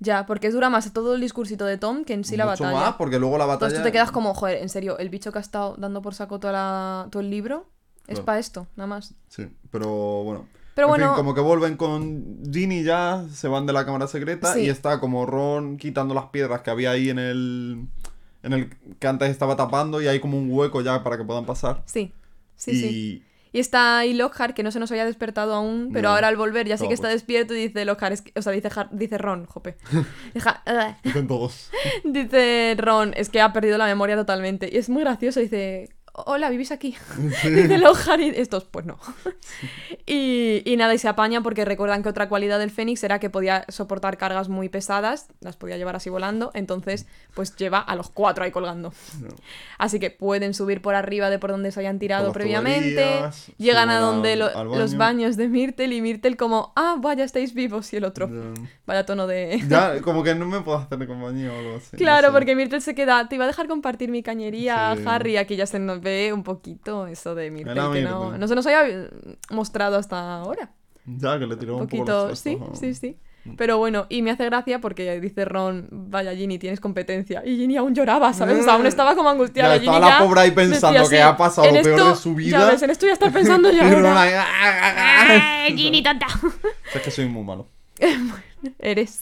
Ya, 0.00 0.26
porque 0.26 0.50
dura 0.50 0.68
más 0.70 0.92
todo 0.92 1.14
el 1.14 1.20
discursito 1.20 1.64
de 1.64 1.78
Tom 1.78 2.04
que 2.04 2.12
en 2.14 2.24
sí 2.24 2.36
la 2.36 2.46
Mucho 2.46 2.64
batalla. 2.64 2.86
más, 2.86 2.94
porque 2.96 3.18
luego 3.20 3.38
la 3.38 3.46
batalla... 3.46 3.68
Entonces 3.68 3.78
tú 3.78 3.84
te 3.84 3.92
quedas 3.92 4.10
como, 4.10 4.34
joder, 4.34 4.60
en 4.60 4.68
serio, 4.68 4.98
el 4.98 5.08
bicho 5.08 5.30
que 5.32 5.38
ha 5.38 5.40
estado 5.40 5.76
dando 5.78 6.02
por 6.02 6.14
saco 6.14 6.40
toda 6.40 6.52
la- 6.52 7.08
todo 7.10 7.20
el 7.22 7.30
libro 7.30 7.68
es 8.08 8.14
Claro. 8.16 8.24
para 8.26 8.38
esto, 8.40 8.66
nada 8.76 8.88
más. 8.88 9.14
Sí, 9.28 9.46
pero 9.70 10.24
bueno. 10.24 10.48
Pero 10.74 10.86
En 10.86 10.90
bueno, 10.90 11.06
fin, 11.08 11.14
como 11.16 11.34
que 11.34 11.40
vuelven 11.40 11.76
con 11.76 12.40
Ginny 12.52 12.82
ya, 12.82 13.24
se 13.32 13.48
van 13.48 13.64
de 13.66 13.72
la 13.72 13.84
cámara 13.86 14.06
secreta 14.08 14.52
Sí. 14.54 14.62
y 14.62 14.68
está 14.68 14.98
como 15.00 15.24
Ron 15.26 15.76
quitando 15.76 16.14
las 16.14 16.26
piedras 16.26 16.62
que 16.62 16.70
había 16.70 16.90
ahí 16.90 17.10
en 17.10 17.18
el... 17.18 17.86
En 18.42 18.52
el 18.52 18.70
que 18.98 19.06
antes 19.06 19.30
estaba 19.30 19.56
tapando 19.56 20.02
y 20.02 20.06
hay 20.08 20.20
como 20.20 20.36
un 20.36 20.48
hueco 20.50 20.82
ya 20.82 21.02
para 21.02 21.16
que 21.16 21.24
puedan 21.24 21.46
pasar. 21.46 21.82
sí, 21.86 22.12
sí, 22.56 22.70
y... 22.72 22.74
sí. 22.80 23.22
Y 23.52 23.60
está 23.60 23.98
ahí 23.98 24.14
Lockhart, 24.14 24.52
que 24.52 24.64
no 24.64 24.72
se 24.72 24.80
nos 24.80 24.90
había 24.90 25.04
despertado 25.06 25.54
aún, 25.54 25.90
pero 25.92 26.08
No. 26.08 26.14
ahora 26.16 26.26
al 26.26 26.36
volver 26.36 26.66
ya 26.66 26.76
sí 26.76 26.88
que 26.88 26.94
está 26.94 27.06
pues. 27.06 27.14
despierto 27.20 27.54
y 27.54 27.68
dice 27.68 27.84
Lockhart, 27.84 28.12
es 28.14 28.22
que- 28.22 28.32
o 28.36 28.42
sea, 28.42 28.50
dice, 28.52 28.68
Har- 28.68 28.88
dice 28.90 29.16
Ron, 29.16 29.46
jope. 29.46 29.76
Ah. 30.66 30.96
Dicen 31.04 31.28
todos. 31.28 31.70
dice 32.04 32.74
Ron, 32.76 33.14
es 33.16 33.28
que 33.30 33.40
ha 33.40 33.52
perdido 33.52 33.78
la 33.78 33.86
memoria 33.86 34.16
totalmente. 34.16 34.68
Y 34.72 34.76
es 34.78 34.88
muy 34.88 35.02
gracioso, 35.04 35.38
dice, 35.38 35.88
hola, 36.14 36.48
¿vivís 36.50 36.70
aquí? 36.72 36.96
dice 37.44 37.78
Lockhart 37.78 38.20
y 38.20 38.28
estos, 38.30 38.64
pues 38.64 38.86
no. 38.86 38.98
y, 40.06 40.62
y 40.64 40.76
nada, 40.76 40.94
y 40.94 40.98
se 40.98 41.08
apaña 41.08 41.40
porque 41.42 41.64
recuerdan 41.64 42.02
que 42.02 42.08
otra 42.08 42.28
cualidad 42.28 42.58
del 42.58 42.70
Fénix 42.70 43.02
era 43.04 43.18
que 43.18 43.30
podía 43.30 43.64
soportar 43.68 44.16
cargas 44.16 44.48
muy 44.48 44.68
pesadas, 44.68 45.28
las 45.40 45.56
podía 45.56 45.76
llevar 45.76 45.96
así 45.96 46.10
volando, 46.10 46.50
entonces 46.54 47.06
pues 47.34 47.56
lleva 47.56 47.78
a 47.80 47.96
los 47.96 48.10
cuatro 48.10 48.44
ahí 48.44 48.50
colgando. 48.50 48.92
No. 49.20 49.28
Así 49.78 49.98
que 49.98 50.10
pueden 50.10 50.54
subir 50.54 50.80
por 50.82 50.94
arriba 50.94 51.30
de 51.30 51.38
por 51.38 51.50
donde 51.50 51.72
se 51.72 51.80
hayan 51.80 51.98
tirado 51.98 52.32
previamente. 52.32 53.02
tuberías, 53.02 53.46
Llegan 53.58 53.90
a 53.90 53.98
donde 53.98 54.36
lo- 54.36 54.64
los 54.64 54.96
baño. 54.96 54.98
baños 55.24 55.36
de 55.36 55.48
Myrtle 55.48 55.94
y 55.94 56.00
Myrtle 56.00 56.36
como, 56.36 56.72
ah, 56.76 56.96
vaya, 56.98 57.24
estáis 57.24 57.54
vivos. 57.54 57.92
Y 57.92 57.96
el 57.96 58.04
otro, 58.04 58.28
Ya. 58.28 58.62
vaya 58.86 59.06
tono 59.06 59.26
de... 59.26 59.60
Ya, 59.68 60.00
como 60.00 60.22
que 60.22 60.34
no 60.34 60.46
me 60.46 60.60
puedo 60.60 60.78
hacer 60.78 61.06
compañía 61.06 61.52
o 61.52 61.58
algo 61.58 61.76
así. 61.76 61.88
no 61.92 61.98
Claro, 61.98 62.28
sé. 62.28 62.32
porque 62.32 62.54
Myrtle 62.56 62.80
se 62.80 62.94
queda, 62.94 63.28
te 63.28 63.34
iba 63.34 63.44
a 63.44 63.48
dejar 63.48 63.66
compartir 63.68 64.10
mi 64.10 64.22
cañería, 64.22 64.94
Sí. 64.96 65.02
Harry. 65.06 65.36
Aquí 65.36 65.56
ya 65.56 65.66
se 65.66 65.78
nos 65.78 66.00
ve 66.04 66.32
un 66.32 66.44
poquito 66.44 67.08
eso 67.08 67.34
de 67.34 67.50
Myrtle, 67.50 67.72
Era 67.72 67.90
que 67.92 68.02
no, 68.02 68.20
Myrtle. 68.20 68.38
no 68.38 68.46
se 68.48 68.54
nos 68.54 68.66
eh, 68.66 69.10
mostrado 69.50 69.96
hasta 69.96 70.36
ahora. 70.36 70.70
Ya, 71.06 71.38
que 71.38 71.46
le 71.46 71.56
tiró 71.56 71.74
Un 71.76 71.82
un, 71.82 71.88
poco 71.88 72.04
poquito, 72.04 72.28
los 72.28 72.38
sí, 72.38 72.58
sí, 72.74 72.94
sí. 72.94 73.16
Pero 73.58 73.76
bueno, 73.76 74.06
y 74.08 74.22
me 74.22 74.30
hace 74.30 74.46
gracia 74.46 74.80
porque 74.80 75.20
dice 75.20 75.44
Ron, 75.44 75.88
vaya 75.90 76.34
Ginny, 76.34 76.58
tienes 76.58 76.80
competencia. 76.80 77.42
Y 77.44 77.58
Ginny 77.58 77.76
aún 77.76 77.94
lloraba, 77.94 78.32
¿sabes? 78.32 78.58
O 78.60 78.62
sea, 78.62 78.72
aún 78.74 78.86
estaba 78.86 79.14
como 79.14 79.28
angustiada. 79.28 79.76
Ya, 79.76 79.82
Ginny 79.82 79.94
estaba 79.96 80.10
la 80.12 80.18
ya 80.18 80.24
pobre 80.24 80.40
ahí 80.40 80.50
pensando 80.52 80.98
decía 81.00 81.18
que 81.18 81.22
ha 81.22 81.36
pasado 81.36 81.68
"En 81.68 81.76
lo 81.76 81.82
peor 81.82 82.08
de 82.10 82.16
su 82.16 82.34
vida". 82.34 82.58
Ya 82.58 82.66
ves, 82.70 82.82
en 82.82 82.88
esto 82.90 83.06
ya 83.06 83.12
está 83.12 83.30
pensando 83.30 83.70
yo 83.72 83.76
Y 83.76 83.90
Ron 83.90 84.06
ahora. 84.06 84.22
ahí, 84.22 84.32
"Ah, 84.34 84.46
ah, 84.62 84.94
ah". 84.96 85.62
¡Ay, 85.64 85.76
Ginny, 85.76 86.02
tonta! 86.02 86.26
Es 86.94 87.02
que 87.02 87.10
soy 87.10 87.26
muy 87.28 87.44
malo. 87.44 87.68
Eres. 88.78 89.20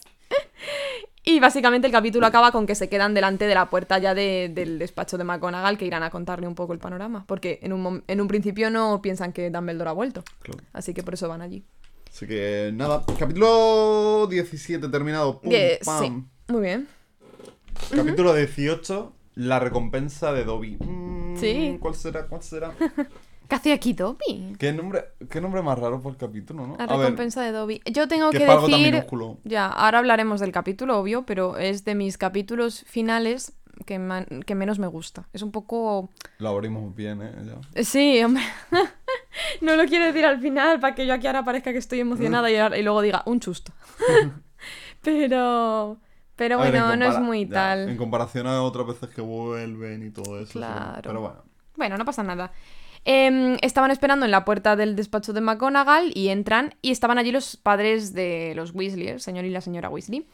Y 1.25 1.39
básicamente 1.39 1.87
el 1.87 1.93
capítulo 1.93 2.27
acaba 2.27 2.51
con 2.51 2.67
que 2.67 2.75
se 2.75 2.89
quedan 2.89 3.15
delante 3.15 3.47
de 3.47 3.55
la 3.55 3.71
puerta 3.71 3.99
ya 3.99 4.13
de- 4.13 4.51
del 4.53 4.79
despacho 4.81 5.17
de 5.19 5.25
McGonagall 5.25 5.79
que 5.79 5.87
irán 5.87 6.03
a 6.03 6.11
contarle 6.11 6.49
un 6.49 6.57
poco 6.57 6.73
el 6.73 6.81
panorama. 6.81 7.25
Porque 7.29 7.61
en 7.63 7.73
un, 7.73 8.03
en 8.09 8.21
un 8.21 8.27
principio 8.29 8.71
no 8.71 9.01
piensan 9.01 9.33
que 9.33 9.49
Dumbledore 9.51 9.91
ha 9.91 9.93
vuelto. 9.93 10.25
Claro. 10.41 10.61
Así 10.73 10.93
que 10.95 11.03
por 11.05 11.15
eso 11.15 11.29
van 11.29 11.41
allí. 11.43 11.65
Así 12.11 12.27
que 12.27 12.71
nada, 12.75 13.05
capítulo 13.19 14.27
17 14.29 14.89
terminado. 14.89 15.41
Pum, 15.41 15.51
Que- 15.51 15.79
pam. 15.85 16.01
sí, 16.03 16.53
muy 16.53 16.63
bien. 16.63 16.89
Capítulo 17.95 18.35
18, 18.35 19.13
la 19.37 19.59
recompensa 19.61 20.33
de 20.33 20.45
Dobby. 20.45 20.77
Mm, 20.81 21.37
Sí. 21.37 21.79
¿Cuál 21.81 21.95
será? 21.95 22.27
¿Cuál 22.27 22.43
será? 22.43 22.73
¿Qué 23.53 23.57
hacía 23.57 23.75
aquí 23.75 23.93
Dobby? 23.93 24.57
¿Qué 24.59 24.73
nombre, 24.73 25.05
qué 25.29 25.39
nombre 25.39 25.61
más 25.61 25.79
raro 25.79 26.01
por 26.01 26.13
el 26.13 26.17
capítulo, 26.17 26.67
¿no? 26.67 26.75
La 26.79 26.85
A 26.85 26.87
ver, 26.87 27.01
recompensa 27.01 27.43
de 27.43 27.53
Dobby. 27.53 27.83
Yo 27.85 28.09
tengo 28.09 28.31
que 28.31 28.47
decir... 28.47 29.05
Ya, 29.45 29.67
ahora 29.67 29.99
hablaremos 29.99 30.41
del 30.41 30.53
capítulo, 30.53 30.99
obvio, 30.99 31.27
pero 31.27 31.59
es 31.59 31.85
de 31.85 31.95
mis 31.95 32.17
capítulos 32.17 32.83
finales 32.87 33.53
que, 33.85 33.99
man- 33.99 34.43
que 34.47 34.55
menos 34.55 34.79
me 34.79 34.87
gusta. 34.87 35.29
Es 35.35 35.43
un 35.43 35.53
poco... 35.53 36.09
Lo 36.39 36.49
abrimos 36.49 36.95
bien, 36.97 37.21
¿eh? 37.21 37.31
Ya. 37.45 37.85
Sí, 37.85 38.25
hombre. 38.25 38.43
no 39.61 39.77
lo 39.77 39.85
quiero 39.85 40.07
decir 40.07 40.25
al 40.25 40.41
final 40.41 40.81
para 40.81 40.95
que 40.95 41.07
yo 41.07 41.13
aquí 41.13 41.27
ahora 41.27 41.45
parezca 41.45 41.73
que 41.73 41.79
estoy 41.79 42.01
emocionada 42.01 42.51
y, 42.51 42.83
luego 42.83 43.03
diga 43.03 43.23
un 43.27 43.39
chusto. 43.39 43.75
pero... 45.03 45.99
Pero 46.37 46.55
A 46.55 46.59
bueno, 46.71 46.95
en 46.95 47.01
no 47.01 47.05
es 47.05 47.19
muy 47.19 47.45
ya, 47.45 47.53
tal. 47.53 47.91
En 47.91 47.99
comparación 47.99 48.47
a 48.47 48.63
otras 48.63 48.87
veces 48.87 49.11
que 49.11 49.21
vuelven 49.21 50.07
y 50.07 50.11
todo 50.11 50.41
eso. 50.41 50.53
sí. 50.53 50.59
Claro. 50.59 51.03
Pero 51.03 51.21
bueno. 51.21 51.52
Bueno, 51.77 51.97
no 51.99 52.05
pasa 52.05 52.23
nada. 52.23 52.53
Em, 53.05 53.57
estaban 53.63 53.91
esperando 53.91 54.25
en 54.25 54.31
la 54.31 54.45
puerta 54.45 54.77
del 54.77 54.95
despacho 54.95 55.33
de 55.33 55.41
McGonagall 55.41 56.13
y 56.15 56.29
entran 56.29 56.75
y 56.83 56.93
estaban 56.93 57.19
allí 57.19 57.33
los 57.33 57.57
padres 57.57 58.15
de 58.15 58.53
los 58.55 58.73
Weasley, 58.75 59.09
el 59.09 59.21
señor 59.21 59.45
y 59.45 59.51
la 59.51 59.61
señora 59.61 59.89
Weasley. 59.89 60.27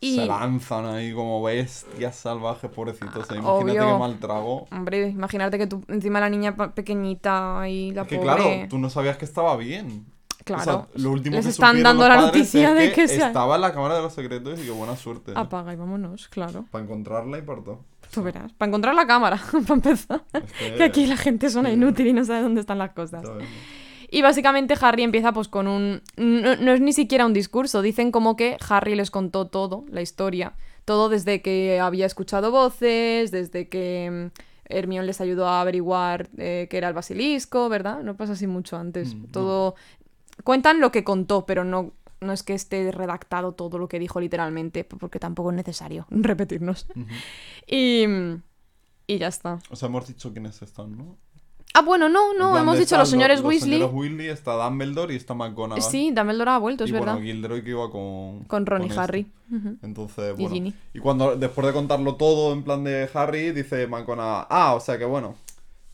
Y, 0.00 0.16
Se 0.16 0.26
lanzan 0.26 0.86
ahí 0.86 1.12
como 1.12 1.42
bestias 1.42 2.16
salvajes, 2.16 2.70
pobrecitos. 2.70 3.28
¿eh? 3.30 3.36
Imagínate 3.36 3.80
Obvio. 3.80 3.92
qué 3.94 3.98
mal 3.98 4.18
trago. 4.18 4.66
hombre, 4.70 5.08
imagínate 5.08 5.58
que 5.58 5.66
tú, 5.66 5.84
encima 5.88 6.18
la 6.20 6.28
niña 6.28 6.56
pequeñita 6.56 7.68
y 7.68 7.92
la 7.92 8.02
Es 8.02 8.08
que 8.08 8.16
pobre... 8.16 8.34
claro, 8.34 8.68
tú 8.68 8.78
no 8.78 8.90
sabías 8.90 9.16
que 9.16 9.24
estaba 9.24 9.56
bien. 9.56 10.06
Claro. 10.44 10.62
O 10.62 10.64
sea, 10.64 10.88
lo 11.02 11.10
último 11.12 11.36
Les 11.36 11.44
que 11.44 11.50
están 11.50 11.82
dando 11.82 12.08
la 12.08 12.16
noticia 12.20 12.70
es 12.70 12.74
de 12.76 12.92
que 12.92 13.02
ha- 13.02 13.26
estaba 13.28 13.56
en 13.56 13.60
la 13.60 13.72
cámara 13.72 13.96
de 13.96 14.02
los 14.02 14.12
secretos 14.14 14.58
y 14.58 14.64
qué 14.64 14.70
buena 14.70 14.96
suerte. 14.96 15.32
Apaga 15.34 15.72
y 15.72 15.76
vámonos, 15.76 16.28
claro. 16.28 16.64
Para 16.70 16.84
encontrarla 16.84 17.38
y 17.38 17.42
por 17.42 17.62
todo. 17.64 17.84
Tú 18.12 18.22
verás. 18.22 18.52
Para 18.54 18.68
encontrar 18.68 18.94
la 18.94 19.06
cámara, 19.06 19.40
para 19.52 19.74
empezar. 19.74 20.22
Que- 20.58 20.74
Que 20.76 20.82
aquí 20.84 21.06
la 21.06 21.16
gente 21.16 21.50
suena 21.50 21.70
inútil 21.70 22.06
y 22.08 22.12
no 22.12 22.24
sabe 22.24 22.42
dónde 22.42 22.60
están 22.60 22.78
las 22.78 22.90
cosas. 22.92 23.22
Y 24.10 24.22
básicamente 24.22 24.74
Harry 24.80 25.02
empieza 25.02 25.32
pues 25.32 25.48
con 25.48 25.66
un... 25.68 26.00
No, 26.16 26.56
no 26.56 26.72
es 26.72 26.80
ni 26.80 26.92
siquiera 26.94 27.26
un 27.26 27.34
discurso, 27.34 27.82
dicen 27.82 28.10
como 28.10 28.36
que 28.36 28.56
Harry 28.68 28.94
les 28.94 29.10
contó 29.10 29.46
todo, 29.48 29.84
la 29.90 30.00
historia. 30.00 30.54
Todo 30.86 31.10
desde 31.10 31.42
que 31.42 31.78
había 31.80 32.06
escuchado 32.06 32.50
voces, 32.50 33.30
desde 33.30 33.68
que 33.68 34.30
mm, 34.32 34.40
Hermione 34.70 35.06
les 35.06 35.20
ayudó 35.20 35.46
a 35.46 35.60
averiguar 35.60 36.30
eh, 36.38 36.68
qué 36.70 36.78
era 36.78 36.88
el 36.88 36.94
basilisco, 36.94 37.68
¿verdad? 37.68 38.02
No 38.02 38.16
pasa 38.16 38.32
así 38.32 38.46
mucho 38.46 38.78
antes. 38.78 39.14
Mm, 39.14 39.22
no. 39.22 39.28
todo... 39.30 39.74
Cuentan 40.44 40.80
lo 40.80 40.90
que 40.92 41.04
contó, 41.04 41.44
pero 41.44 41.64
no, 41.64 41.92
no 42.20 42.32
es 42.32 42.42
que 42.42 42.54
esté 42.54 42.90
redactado 42.92 43.52
todo 43.52 43.78
lo 43.78 43.88
que 43.88 43.98
dijo 43.98 44.20
literalmente, 44.20 44.84
porque 44.84 45.18
tampoco 45.18 45.50
es 45.50 45.56
necesario 45.56 46.06
repetirnos. 46.10 46.86
Y... 47.66 48.04
Y 49.10 49.16
ya 49.16 49.28
está. 49.28 49.58
O 49.70 49.76
sea, 49.76 49.88
hemos 49.88 50.06
dicho 50.06 50.32
quiénes 50.32 50.60
están, 50.60 50.96
¿no? 50.98 51.16
Ah, 51.72 51.80
bueno, 51.82 52.08
no, 52.08 52.34
no, 52.34 52.50
plan 52.50 52.62
hemos 52.62 52.78
dicho 52.78 52.96
los 52.98 53.08
señores 53.08 53.40
Los 53.40 53.48
Weasley. 53.48 53.72
señores 53.78 53.94
Weasley, 53.94 54.28
está 54.28 54.52
Dumbledore 54.52 55.14
y 55.14 55.16
está 55.16 55.32
McGonagall. 55.34 55.82
Sí, 55.82 56.10
Dumbledore 56.10 56.50
ha 56.50 56.58
vuelto, 56.58 56.84
es 56.84 56.90
y 56.90 56.92
verdad. 56.92 57.14
bueno, 57.14 57.26
Gilderoy 57.26 57.62
que 57.62 57.70
iba 57.70 57.90
con... 57.90 58.44
Con 58.44 58.66
Ron 58.66 58.82
y 58.84 58.88
este. 58.88 59.00
Harry. 59.00 59.26
Ujú. 59.50 59.76
Entonces, 59.82 60.34
Y 60.38 60.42
bueno. 60.42 60.54
Ginny. 60.54 60.74
Y 60.92 60.98
cuando, 60.98 61.36
después 61.36 61.66
de 61.66 61.72
contarlo 61.72 62.16
todo 62.16 62.52
en 62.52 62.62
plan 62.64 62.84
de 62.84 63.08
Harry, 63.14 63.52
dice 63.52 63.86
McGonagall, 63.86 64.46
ah, 64.50 64.74
o 64.74 64.80
sea 64.80 64.98
que 64.98 65.04
bueno, 65.06 65.36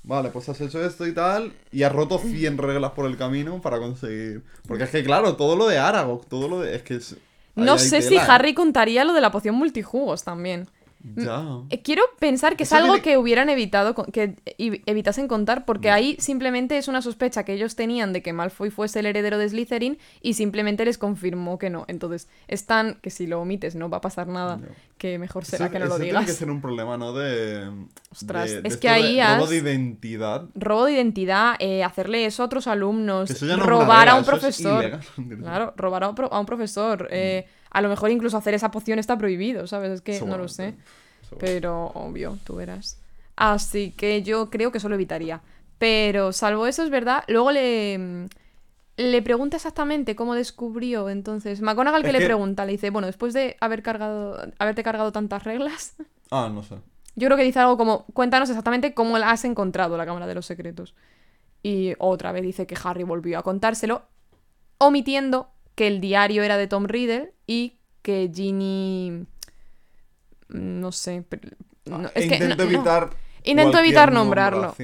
vale, 0.04 0.30
pues 0.30 0.48
has 0.48 0.60
hecho 0.60 0.84
esto 0.84 1.06
y 1.06 1.12
tal, 1.12 1.52
y 1.72 1.82
has 1.82 1.92
roto 1.92 2.18
100 2.18 2.58
reglas 2.58 2.92
por 2.92 3.06
el 3.06 3.16
camino 3.16 3.60
para 3.60 3.78
conseguir... 3.78 4.42
Porque 4.66 4.84
es 4.84 4.90
que, 4.90 5.02
claro, 5.02 5.36
todo 5.36 5.56
lo 5.56 5.66
de 5.66 5.78
Aragog, 5.78 6.26
todo 6.26 6.48
lo 6.48 6.60
de... 6.60 6.76
Es 6.76 6.82
que 6.82 6.96
es... 6.96 7.16
No 7.56 7.78
sé 7.78 8.02
si 8.02 8.16
¿eh? 8.16 8.20
Harry 8.20 8.52
contaría 8.52 9.04
lo 9.04 9.12
de 9.12 9.20
la 9.20 9.30
poción 9.30 9.54
multijugos 9.54 10.24
también. 10.24 10.68
Ya. 11.16 11.44
Eh, 11.68 11.82
Quiero 11.82 12.02
pensar 12.18 12.56
que 12.56 12.62
es 12.62 12.72
algo 12.72 12.94
tiene- 12.94 13.02
que 13.02 13.18
hubieran 13.18 13.50
evitado, 13.50 13.94
que 13.94 14.36
evi- 14.58 14.82
evitasen 14.86 15.28
contar, 15.28 15.66
porque 15.66 15.90
ahí 15.90 16.16
simplemente 16.18 16.78
es 16.78 16.88
una 16.88 17.02
sospecha 17.02 17.44
que 17.44 17.52
ellos 17.52 17.76
tenían 17.76 18.14
de 18.14 18.22
que 18.22 18.32
Malfoy 18.32 18.70
fuese 18.70 19.00
el 19.00 19.06
heredero 19.06 19.36
de 19.36 19.46
Slytherin 19.48 19.98
y 20.22 20.32
simplemente 20.32 20.84
les 20.86 20.96
confirmó 20.96 21.58
que 21.58 21.68
no. 21.68 21.84
Entonces, 21.88 22.28
es 22.48 22.64
tan 22.64 22.94
que 23.02 23.10
si 23.10 23.26
lo 23.26 23.40
omites 23.42 23.74
no 23.74 23.90
va 23.90 23.98
a 23.98 24.00
pasar 24.00 24.28
nada, 24.28 24.60
que 24.96 25.18
mejor 25.18 25.44
será 25.44 25.70
que 25.70 25.78
no 25.78 25.84
lo 25.86 25.98
digas. 25.98 26.20
tiene 26.24 26.26
que 26.26 26.32
ser 26.38 26.50
un 26.50 26.62
problema, 26.62 26.96
¿no? 26.96 27.12
De... 27.12 27.70
Ostras, 28.10 28.48
de- 28.50 28.62
de 28.62 28.68
es 28.68 28.76
que 28.78 28.88
de 28.88 28.94
ahí 28.94 29.20
robo 29.36 29.46
de 29.48 29.56
identidad. 29.58 30.44
Robo 30.54 30.84
de 30.86 30.92
identidad, 30.92 31.56
eh, 31.58 31.84
hacerle 31.84 32.24
eso 32.24 32.42
a 32.42 32.46
otros 32.46 32.66
alumnos, 32.66 33.28
robar 33.58 34.08
a 34.08 34.14
un 34.14 34.22
eso 34.22 34.32
es 34.32 34.38
profesor. 34.40 35.00
Claro, 35.38 35.74
robar 35.76 36.04
a 36.04 36.08
un, 36.08 36.14
pro- 36.14 36.32
a 36.32 36.40
un 36.40 36.46
profesor. 36.46 37.08
eh, 37.10 37.46
a 37.74 37.82
lo 37.82 37.88
mejor 37.90 38.10
incluso 38.10 38.38
hacer 38.38 38.54
esa 38.54 38.70
poción 38.70 38.98
está 38.98 39.18
prohibido, 39.18 39.66
¿sabes? 39.66 39.90
Es 39.90 40.00
que 40.00 40.18
no 40.22 40.38
lo 40.38 40.48
sé. 40.48 40.74
Pero 41.38 41.86
obvio, 41.94 42.38
tú 42.44 42.54
verás. 42.56 42.98
Así 43.36 43.90
que 43.90 44.22
yo 44.22 44.48
creo 44.48 44.70
que 44.72 44.78
eso 44.78 44.88
lo 44.88 44.94
evitaría. 44.94 45.42
Pero 45.78 46.32
salvo 46.32 46.66
eso, 46.66 46.82
es 46.84 46.90
verdad. 46.90 47.24
Luego 47.26 47.50
le, 47.50 48.28
le 48.96 49.22
pregunta 49.22 49.56
exactamente 49.56 50.14
cómo 50.14 50.34
descubrió. 50.34 51.10
Entonces, 51.10 51.60
McGonagall 51.60 52.02
que 52.02 52.08
Es 52.08 52.12
le 52.12 52.18
que- 52.20 52.24
pregunta, 52.26 52.64
le 52.64 52.72
dice, 52.72 52.90
bueno, 52.90 53.06
después 53.06 53.34
de 53.34 53.56
haber 53.60 53.82
cargado, 53.82 54.38
haberte 54.58 54.82
cargado 54.84 55.10
tantas 55.12 55.42
reglas, 55.44 55.96
Ah, 56.30 56.48
no 56.52 56.62
sé. 56.62 56.76
yo 57.16 57.26
creo 57.26 57.36
que 57.36 57.42
dice 57.44 57.58
algo 57.58 57.76
como, 57.76 58.06
cuéntanos 58.14 58.48
exactamente 58.48 58.94
cómo 58.94 59.18
la 59.18 59.30
has 59.32 59.44
encontrado, 59.44 59.96
la 59.96 60.06
Cámara 60.06 60.26
de 60.28 60.34
los 60.36 60.46
Secretos. 60.46 60.94
Y 61.62 61.94
otra 61.98 62.30
vez 62.30 62.42
dice 62.44 62.66
que 62.68 62.76
Harry 62.84 63.02
volvió 63.02 63.38
a 63.38 63.42
contárselo, 63.42 64.02
omitiendo 64.78 65.48
que 65.74 65.86
el 65.86 66.00
diario 66.00 66.42
era 66.42 66.56
de 66.56 66.66
Tom 66.66 66.84
Riddle 66.84 67.32
y 67.46 67.78
que 68.02 68.30
Ginny... 68.32 69.26
No 70.48 70.92
sé. 70.92 71.24
no, 71.86 72.08
es 72.14 72.28
que, 72.28 72.38
no. 72.38 72.62
evitar. 72.62 73.10
Intento 73.44 73.78
evitar 73.78 74.12
nombrarlo. 74.12 74.74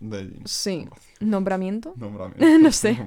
de. 0.00 0.40
Sí. 0.44 0.88
¿Nombramiento? 1.20 1.94
Nombramiento. 1.96 2.46
No 2.58 2.72
sé. 2.72 2.98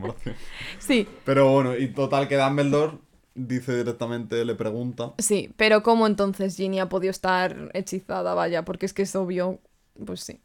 Sí, 0.80 1.08
Pero 1.26 1.52
bueno, 1.52 1.78
y 1.78 1.88
total 1.90 2.28
que 2.28 2.38
Dumbledore 2.38 2.98
dice 3.36 3.76
directamente, 3.76 4.44
le 4.46 4.56
pregunta. 4.56 5.14
sí. 5.18 5.52
Pero 5.58 5.84
¿cómo 5.84 6.08
entonces 6.08 6.56
Ginny 6.56 6.80
ha 6.80 6.90
podido 6.90 7.12
estar 7.12 7.72
hechizada? 7.74 8.34
Vaya, 8.36 8.64
porque 8.64 8.86
es 8.86 8.94
que 8.94 9.02
es 9.04 9.16
obvio. 9.16 9.60
Pues 10.06 10.22
sí. 10.22 10.40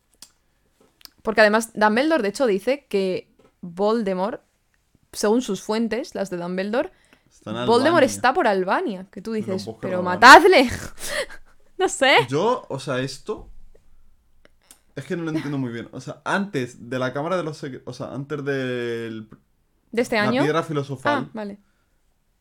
Porque 1.22 1.42
además 1.42 1.70
Dumbledore, 1.74 2.22
de 2.22 2.28
hecho, 2.30 2.46
dice 2.46 2.87
que 2.88 3.28
Voldemort, 3.61 4.42
según 5.12 5.42
sus 5.42 5.62
fuentes, 5.62 6.14
las 6.14 6.31
de 6.31 6.37
Dumbledore, 6.37 6.90
Está 7.31 7.53
Voldemort 7.66 8.03
Albania. 8.03 8.07
está 8.07 8.35
por 8.35 8.47
Albania. 8.49 9.07
Que 9.11 9.21
tú 9.23 9.33
dices, 9.33 9.68
pero 9.81 9.99
Albania". 9.99 10.18
matadle. 10.18 10.71
no 11.79 11.88
sé. 11.88 12.16
Yo, 12.29 12.64
o 12.68 12.79
sea, 12.81 13.01
esto. 13.01 13.51
Es 14.97 15.05
que 15.05 15.16
no 15.16 15.23
lo 15.25 15.31
entiendo 15.31 15.59
muy 15.59 15.71
bien. 15.71 15.88
O 15.92 16.01
sea, 16.01 16.21
antes 16.25 16.88
de 16.90 16.99
la 16.99 17.12
Cámara 17.12 17.37
de 17.37 17.44
los 17.44 17.57
Secretos. 17.59 17.87
O 17.87 17.92
sea, 17.97 18.14
antes 18.14 18.44
del. 18.44 19.29
De 19.92 20.03
este 20.03 20.16
La 20.16 20.25
año. 20.25 20.42
piedra 20.42 20.59
Ah, 20.61 20.62
filosofal. 20.64 21.31
vale. 21.33 21.59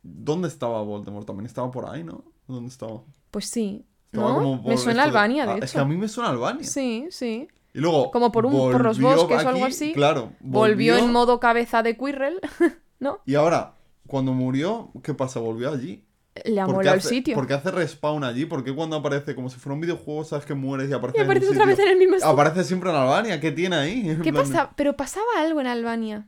¿Dónde 0.02 0.48
estaba 0.48 0.82
Voldemort? 0.82 1.28
También 1.28 1.46
estaba 1.46 1.70
por 1.70 1.88
ahí, 1.90 2.04
¿no? 2.04 2.24
¿Dónde 2.48 2.70
estaba? 2.70 3.04
Pues 3.32 3.50
sí. 3.50 3.86
Estaba 4.12 4.30
¿No? 4.30 4.36
como 4.38 4.64
Me 4.64 4.78
suena 4.78 5.04
esto 5.04 5.12
de- 5.14 5.18
Albania, 5.20 5.46
de 5.46 5.52
Ah, 5.52 5.56
hecho. 5.58 5.66
Es 5.66 5.72
que 5.74 5.80
a 5.80 5.86
mí 5.86 5.98
me 5.98 6.08
suena 6.08 6.30
Albania. 6.30 6.64
Sí, 6.64 7.08
sí. 7.12 7.48
Y 7.78 7.80
luego. 7.80 8.10
Como 8.10 8.32
por 8.32 8.48
un- 8.48 8.54
por 8.54 8.84
los 8.84 9.00
bosques 9.00 9.46
o 9.46 9.50
algo 9.50 9.66
así. 9.66 9.94
Claro. 9.94 10.32
Volvió, 10.40 10.98
en 10.98 11.12
modo 11.12 11.40
cabeza 11.40 11.84
de 11.84 11.96
Quirrell, 11.96 12.40
¿no? 13.00 13.20
Y 13.26 13.36
ahora, 13.36 13.76
cuando 14.08 14.34
murió, 14.34 14.92
¿qué 15.04 15.14
pasa? 15.14 15.40
¿Volvió 15.40 15.72
allí? 15.72 16.04
Le 16.36 16.42
¿Por 16.44 16.54
qué 16.54 16.60
amoló 16.62 16.94
el 16.94 17.02
sitio. 17.02 17.36
¿Por 17.36 17.46
qué 17.48 17.54
hace 17.54 17.70
respawn 17.70 18.24
allí? 18.24 18.46
¿Por 18.46 18.64
qué 18.64 18.74
cuando 18.74 18.96
aparece 18.96 19.36
como 19.36 19.50
si 19.50 19.60
fuera 19.60 19.76
un 19.76 19.82
videojuego, 19.82 20.24
sabes 20.24 20.46
que 20.46 20.56
mueres 20.56 20.90
y 20.90 20.94
aparece 20.94 21.20
Y 21.20 21.22
en 21.22 21.26
aparece 21.28 21.50
otra 21.50 21.66
vez 21.66 21.80
en 21.80 21.88
el 21.90 21.98
mismo 21.98 22.16
sitio. 22.16 22.30
Aparece 22.30 22.64
siempre 22.64 22.90
en 22.90 22.96
Albania. 22.96 23.40
¿Qué 23.40 23.52
tiene 23.52 23.76
ahí? 23.76 24.18
¿Qué 24.24 24.34
pasa? 24.34 24.72
Pero 24.76 24.96
pasaba 24.98 25.26
algo 25.38 25.62
en 25.62 25.68
Albania. 25.68 26.28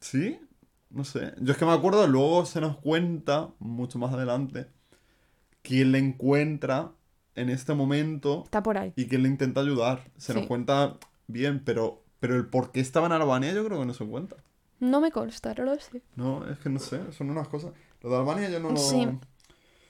¿Sí? 0.00 0.38
No 0.90 1.04
sé. 1.04 1.32
Yo 1.40 1.52
es 1.52 1.58
que 1.58 1.64
me 1.64 1.72
acuerdo, 1.72 2.06
luego 2.08 2.44
se 2.44 2.60
nos 2.60 2.76
cuenta, 2.78 3.50
mucho 3.60 3.98
más 4.00 4.12
adelante, 4.12 4.66
quién 5.62 5.92
le 5.92 5.98
encuentra 5.98 6.92
en 7.40 7.48
este 7.50 7.74
momento 7.74 8.42
Está 8.44 8.62
por 8.62 8.78
ahí. 8.78 8.92
y 8.96 9.06
quién 9.06 9.22
le 9.22 9.28
intenta 9.28 9.60
ayudar. 9.60 10.04
Se 10.16 10.34
nos 10.34 10.46
cuenta 10.46 10.98
bien, 11.26 11.62
pero, 11.64 12.02
pero 12.20 12.36
el 12.36 12.46
por 12.46 12.72
qué 12.72 12.80
estaba 12.80 13.06
en 13.06 13.12
Albania 13.12 13.52
yo 13.52 13.64
creo 13.64 13.78
que 13.80 13.86
no 13.86 13.94
se 13.94 14.04
cuenta. 14.06 14.36
No 14.80 15.00
me 15.00 15.10
consta, 15.10 15.54
no 15.54 15.64
lo 15.64 15.78
sé. 15.80 16.02
No, 16.16 16.48
es 16.48 16.58
que 16.58 16.68
no 16.68 16.78
sé, 16.78 17.00
son 17.12 17.30
unas 17.30 17.48
cosas. 17.48 17.72
Lo 18.02 18.10
de 18.10 18.16
Albania 18.16 18.48
yo 18.48 18.60
no 18.60 18.70
lo... 18.70 18.76
Sí. 18.76 19.08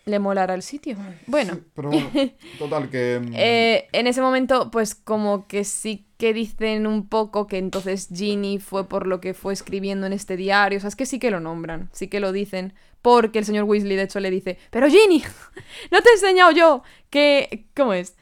Le 0.07 0.19
molará 0.19 0.55
el 0.55 0.63
sitio. 0.63 0.97
Bueno, 1.27 1.53
Sí, 1.55 1.63
pero 1.75 1.91
bueno, 1.91 2.09
total, 2.59 2.89
que... 2.89 3.21
mm, 3.23 3.33
eh, 3.35 3.89
en 3.93 4.07
ese 4.07 4.23
momento, 4.23 4.71
pues 4.71 4.95
como 4.95 5.47
que 5.47 5.65
sí 5.65 6.07
que 6.17 6.33
dicen 6.33 6.87
un 6.87 7.07
poco 7.07 7.47
que 7.47 7.59
entonces 7.59 8.09
Ginny 8.11 8.59
fue 8.59 8.89
por 8.89 9.07
lo 9.07 9.21
que 9.21 9.35
fue 9.35 9.53
escribiendo 9.53 10.07
en 10.07 10.15
este 10.15 10.39
diario. 10.39 10.79
O 10.79 10.81
sea, 10.81 10.89
es 10.89 10.97
que 10.97 11.05
sí 11.05 11.19
que 11.19 11.31
lo 11.31 11.41
nombran, 11.41 11.91
sí 11.93 12.09
que 12.09 12.21
lo 12.21 12.33
dicen. 12.33 12.73
Porque 13.03 13.39
el 13.41 13.45
señor 13.45 13.65
Weasley 13.65 13.97
de 13.97 14.03
hecho 14.05 14.21
le 14.21 14.31
dice, 14.31 14.59
pero 14.71 14.89
Ginny, 14.89 15.23
¿no 15.91 16.01
te 16.03 16.11
he 16.11 16.13
enseñado 16.15 16.51
yo 16.53 16.83
que... 17.11 17.67
¿Cómo 17.77 17.93
es? 17.93 18.17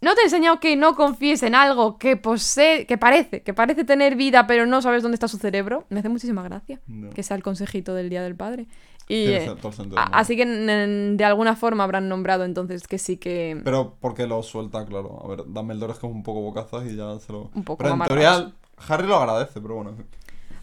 ¿No 0.00 0.14
te 0.14 0.22
he 0.22 0.24
enseñado 0.24 0.58
que 0.58 0.74
no 0.74 0.96
confíes 0.96 1.44
en 1.44 1.54
algo 1.54 1.96
que 1.96 2.16
posee, 2.16 2.86
que 2.86 2.98
parece, 2.98 3.42
que 3.42 3.54
parece 3.54 3.84
tener 3.84 4.16
vida, 4.16 4.48
pero 4.48 4.66
no 4.66 4.82
sabes 4.82 5.02
dónde 5.02 5.14
está 5.14 5.28
su 5.28 5.38
cerebro? 5.38 5.84
Me 5.90 6.00
hace 6.00 6.08
muchísima 6.08 6.42
gracia 6.42 6.80
No. 6.88 7.10
que 7.10 7.22
sea 7.22 7.36
el 7.36 7.42
consejito 7.44 7.94
del 7.94 8.10
Día 8.10 8.22
del 8.22 8.34
Padre. 8.34 8.66
Y, 9.08 9.26
eh, 9.26 9.54
a- 9.96 10.18
así 10.18 10.36
que 10.36 10.44
de 10.46 11.24
alguna 11.24 11.54
forma 11.54 11.84
habrán 11.84 12.08
nombrado 12.08 12.44
entonces 12.44 12.88
que 12.88 12.98
sí 12.98 13.16
que... 13.16 13.60
Pero 13.62 13.96
porque 14.00 14.26
lo 14.26 14.42
suelta, 14.42 14.84
claro. 14.86 15.20
A 15.24 15.28
ver, 15.28 15.44
Dumbledore 15.46 15.92
es 15.92 15.98
como 16.00 16.14
un 16.14 16.22
poco 16.24 16.40
bocazas 16.40 16.84
y 16.90 16.96
ya 16.96 17.18
se 17.20 17.32
lo... 17.32 17.50
Un 17.54 17.62
poco 17.62 17.84
Pero 17.84 17.94
en 17.94 18.00
teoría 18.02 18.52
Harry 18.88 19.06
lo 19.06 19.16
agradece, 19.16 19.60
pero 19.60 19.76
bueno. 19.76 19.94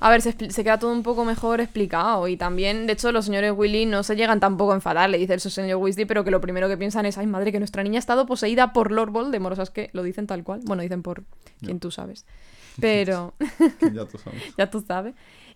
A 0.02 0.10
ver, 0.10 0.22
se, 0.22 0.34
se 0.52 0.64
queda 0.64 0.80
todo 0.80 0.92
un 0.94 1.04
poco 1.04 1.26
mejor 1.26 1.60
explicado. 1.62 2.28
Y 2.28 2.38
también, 2.38 2.88
de 2.88 2.94
hecho, 2.94 3.12
los 3.12 3.26
señores 3.26 3.52
Weasley 3.56 3.86
no 3.86 4.04
se 4.04 4.16
llegan 4.16 4.40
tampoco 4.40 4.72
a 4.72 4.76
enfadar, 4.76 5.10
le 5.10 5.18
dice 5.18 5.34
el 5.34 5.40
señor 5.42 5.78
Weasley, 5.78 6.06
pero 6.06 6.24
que 6.24 6.32
lo 6.32 6.40
primero 6.40 6.68
que 6.70 6.78
piensan 6.78 7.06
es, 7.06 7.18
ay 7.18 7.28
madre, 7.28 7.52
que 7.52 7.60
nuestra 7.60 7.84
niña 7.84 7.98
ha 7.98 8.00
estado 8.00 8.26
poseída 8.26 8.72
por 8.74 8.92
Lord 8.92 9.12
Voldemort. 9.12 9.54
O 9.54 9.56
sea, 9.56 9.64
es 9.64 9.70
que 9.70 9.90
lo 9.94 10.04
dicen 10.04 10.26
tal 10.28 10.44
cual. 10.44 10.62
Bueno, 10.64 10.82
dicen 10.84 11.02
por 11.04 11.24
quien 11.62 11.80
tú 11.80 11.92
sabes. 11.92 12.26
Pero 12.80 13.34
ya 13.94 14.06
tú 14.06 14.18
sabes. 14.18 14.42
ya 14.58 14.70
tú 14.70 14.84
sabes. 14.88 15.16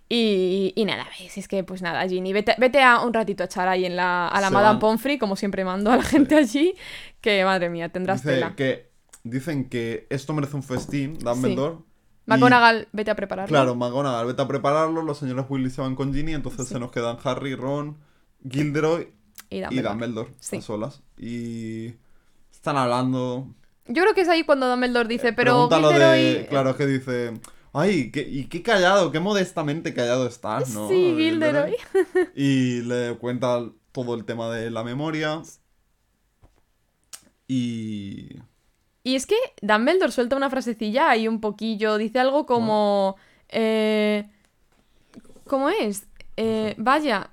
Y, 0.09 0.73
y 0.75 0.83
nada, 0.85 1.07
ves, 1.19 1.37
es 1.37 1.47
que 1.47 1.63
pues 1.63 1.81
nada, 1.81 2.05
Ginny, 2.07 2.33
vete, 2.33 2.55
vete 2.59 2.81
a 2.83 2.99
un 2.99 3.13
ratito 3.13 3.41
a 3.43 3.45
echar 3.45 3.69
ahí 3.69 3.85
en 3.85 3.95
la, 3.95 4.27
a 4.27 4.41
la 4.41 4.49
Se 4.49 4.53
Madame 4.53 4.73
van. 4.73 4.79
Pomfrey, 4.79 5.17
como 5.17 5.37
siempre 5.37 5.63
mando 5.63 5.89
a 5.91 5.95
la 5.97 6.03
gente 6.03 6.35
allí, 6.35 6.75
que 7.21 7.43
madre 7.45 7.69
mía, 7.69 7.87
tendrás 7.89 8.21
Dice 8.21 8.35
tela. 8.35 8.53
que, 8.55 8.91
dicen 9.23 9.69
que 9.69 10.05
esto 10.09 10.33
merece 10.33 10.57
un 10.57 10.63
festín, 10.63 11.17
Dumbledore. 11.19 11.75
y- 11.75 11.92
McGonagall, 12.25 12.87
vete 12.91 13.11
a 13.11 13.15
prepararlo. 13.15 13.49
Claro, 13.49 13.75
McGonagall, 13.75 14.27
vete 14.27 14.41
a 14.41 14.47
prepararlo. 14.47 15.01
Los 15.01 15.17
señores 15.17 15.45
Weasley 15.49 15.71
se 15.71 15.81
van 15.81 15.95
con 15.95 16.13
Ginny, 16.13 16.33
entonces 16.33 16.67
se 16.67 16.79
nos 16.79 16.91
quedan 16.91 17.17
Harry, 17.23 17.55
Ron, 17.55 17.97
Gilderoy 18.49 19.09
Y 19.49 19.57
y 19.57 19.81
Dumbledore. 19.81 20.31
Sí. 20.39 20.57
a 20.57 20.61
solas. 20.61 21.01
Y 21.17 21.93
están 22.51 22.77
hablando. 22.77 23.47
Yo 23.87 24.03
creo 24.03 24.13
que 24.13 24.21
es 24.21 24.29
ahí 24.29 24.43
cuando 24.43 24.69
Dumbledore 24.69 25.09
dice, 25.09 25.33
pero 25.33 25.67
Pregunta 25.67 25.79
lo 25.79 25.89
Gilderoy... 25.89 26.21
de. 26.21 26.47
Claro, 26.47 26.69
es 26.71 26.75
que 26.77 26.87
dice. 26.87 27.33
Ay, 27.73 28.11
qué, 28.11 28.21
y 28.21 28.45
qué 28.45 28.61
callado, 28.61 29.11
qué 29.11 29.19
modestamente 29.19 29.93
callado 29.93 30.27
estás, 30.27 30.69
¿no? 30.69 30.87
Sí, 30.87 31.15
Gilderoy. 31.17 31.75
Y 32.35 32.81
le 32.81 33.15
cuenta 33.17 33.65
todo 33.91 34.15
el 34.15 34.25
tema 34.25 34.49
de 34.49 34.69
la 34.71 34.83
memoria. 34.83 35.41
Y. 37.47 38.37
Y 39.03 39.15
es 39.15 39.25
que 39.25 39.35
Dumbledore 39.61 40.11
suelta 40.11 40.35
una 40.35 40.49
frasecilla 40.49 41.09
ahí 41.09 41.27
un 41.27 41.41
poquillo, 41.41 41.97
dice 41.97 42.19
algo 42.19 42.45
como... 42.45 43.17
Eh, 43.49 44.25
¿Cómo 45.45 45.69
es? 45.69 46.07
Eh, 46.37 46.73
vaya, 46.77 47.31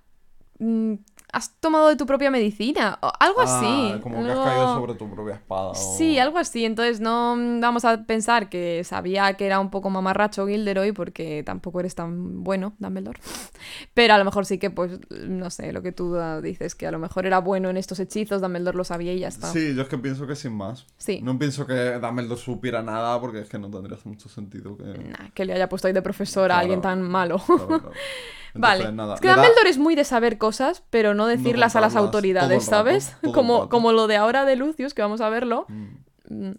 mm, 0.59 0.95
has 1.33 1.55
tomado 1.61 1.89
de 1.89 1.97
tu 1.97 2.07
propia 2.07 2.31
medicina, 2.31 2.99
o 3.03 3.11
algo 3.19 3.41
así. 3.41 3.93
Ah, 3.95 4.01
como 4.03 4.17
que 4.25 4.31
has 4.31 4.39
algo- 4.39 4.45
caído 4.45 4.75
sobre 4.75 4.95
tu 4.95 5.11
propia 5.11 5.35
espada. 5.35 5.69
o- 5.71 5.75
Sí, 5.75 6.19
algo 6.19 6.39
así. 6.39 6.65
Entonces 6.65 7.01
no 7.01 7.37
mm, 7.37 7.61
vamos 7.61 7.85
a 7.85 8.05
pensar 8.05 8.49
que 8.49 8.83
sabía 8.85 9.35
que 9.35 9.47
era 9.47 9.61
un 9.61 9.71
poco 9.71 9.91
mamarracho 9.91 10.47
Gilderoy 10.47 10.93
porque 10.93 11.43
tampoco 11.45 11.81
eres 11.81 11.95
tan 11.95 12.43
bueno, 12.45 12.75
Dumbledore. 12.79 13.21
Pero 13.95 14.15
a 14.15 14.19
lo 14.19 14.25
mejor 14.25 14.47
sí 14.47 14.59
que, 14.59 14.71
pues, 14.71 14.99
no 15.11 15.51
sé, 15.51 15.73
lo 15.73 15.83
que 15.83 15.93
tú 15.93 16.17
ah, 16.17 16.41
dices, 16.41 16.75
que 16.75 16.87
a 16.87 16.91
lo 16.91 16.99
mejor 16.99 17.27
era 17.27 17.39
bueno 17.41 17.71
en 17.71 17.77
estos 17.77 18.01
hechizos, 18.01 18.41
Dumbledore 18.43 18.77
lo 18.77 18.85
sabía 18.85 19.13
y 19.13 19.21
ya 19.21 19.29
está. 19.29 19.49
Sí, 19.53 19.75
yo 19.75 19.83
es 19.83 19.89
que 19.89 19.99
pienso 19.99 20.27
que 20.27 20.37
sin 20.37 20.53
más. 20.55 20.87
Sí. 20.99 21.21
No 21.23 21.39
pienso 21.39 21.67
que 21.67 21.99
Dumbledore 21.99 22.41
supiera 22.41 22.83
nada 22.83 23.21
porque 23.21 23.41
es 23.41 23.49
que 23.49 23.59
no 23.59 23.71
tendría 23.71 23.99
mucho 24.05 24.29
sentido 24.29 24.77
que. 24.77 24.85
Nah, 24.85 25.31
que 25.35 25.45
le 25.45 25.53
haya 25.55 25.69
puesto 25.69 25.87
ahí 25.89 25.95
de 25.95 26.03
profesor 26.03 26.51
a 26.53 26.59
alguien 26.59 26.81
tan 26.81 27.03
malo. 27.03 27.39
Claro, 27.47 27.67
claro. 27.67 27.91
Vale. 28.55 28.91
Nada, 28.93 29.15
es 29.15 29.21
que 29.21 29.29
le 29.29 29.35
da- 29.35 29.43
Dumbledore 29.43 29.71
es 29.71 29.79
muy 29.79 29.95
de 29.95 30.05
saber 30.05 30.39
cosas, 30.39 30.83
pero 30.91 31.15
no 31.15 31.27
decirlas 31.27 31.77
a 31.77 31.81
las 31.81 31.97
autoridades, 31.97 32.65
rato, 32.67 32.71
¿sabes? 32.71 33.17
como, 33.33 33.69
como 33.69 33.93
lo 33.93 34.07
de 34.07 34.17
ahora 34.17 34.45
de 34.45 34.57
Lucius, 34.57 34.95
que 34.95 35.03
vamos 35.03 35.21
a 35.21 35.29
verlo. 35.29 35.67
Mm, 35.69 35.85
Mm, 36.29 36.53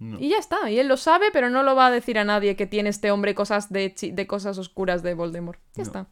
no. 0.00 0.20
Y 0.20 0.28
ya 0.28 0.36
está. 0.38 0.70
Y 0.70 0.78
él 0.78 0.86
lo 0.86 0.96
sabe, 0.96 1.26
pero 1.32 1.50
no 1.50 1.62
lo 1.62 1.74
va 1.74 1.86
a 1.86 1.90
decir 1.90 2.18
a 2.18 2.24
nadie 2.24 2.54
que 2.56 2.66
tiene 2.66 2.88
este 2.90 3.10
hombre 3.10 3.34
cosas 3.34 3.72
de, 3.72 3.94
de 4.12 4.26
cosas 4.28 4.56
oscuras 4.58 5.02
de 5.02 5.14
Voldemort. 5.14 5.58
Ya 5.74 5.82
No. 5.82 5.82
está. 5.82 6.06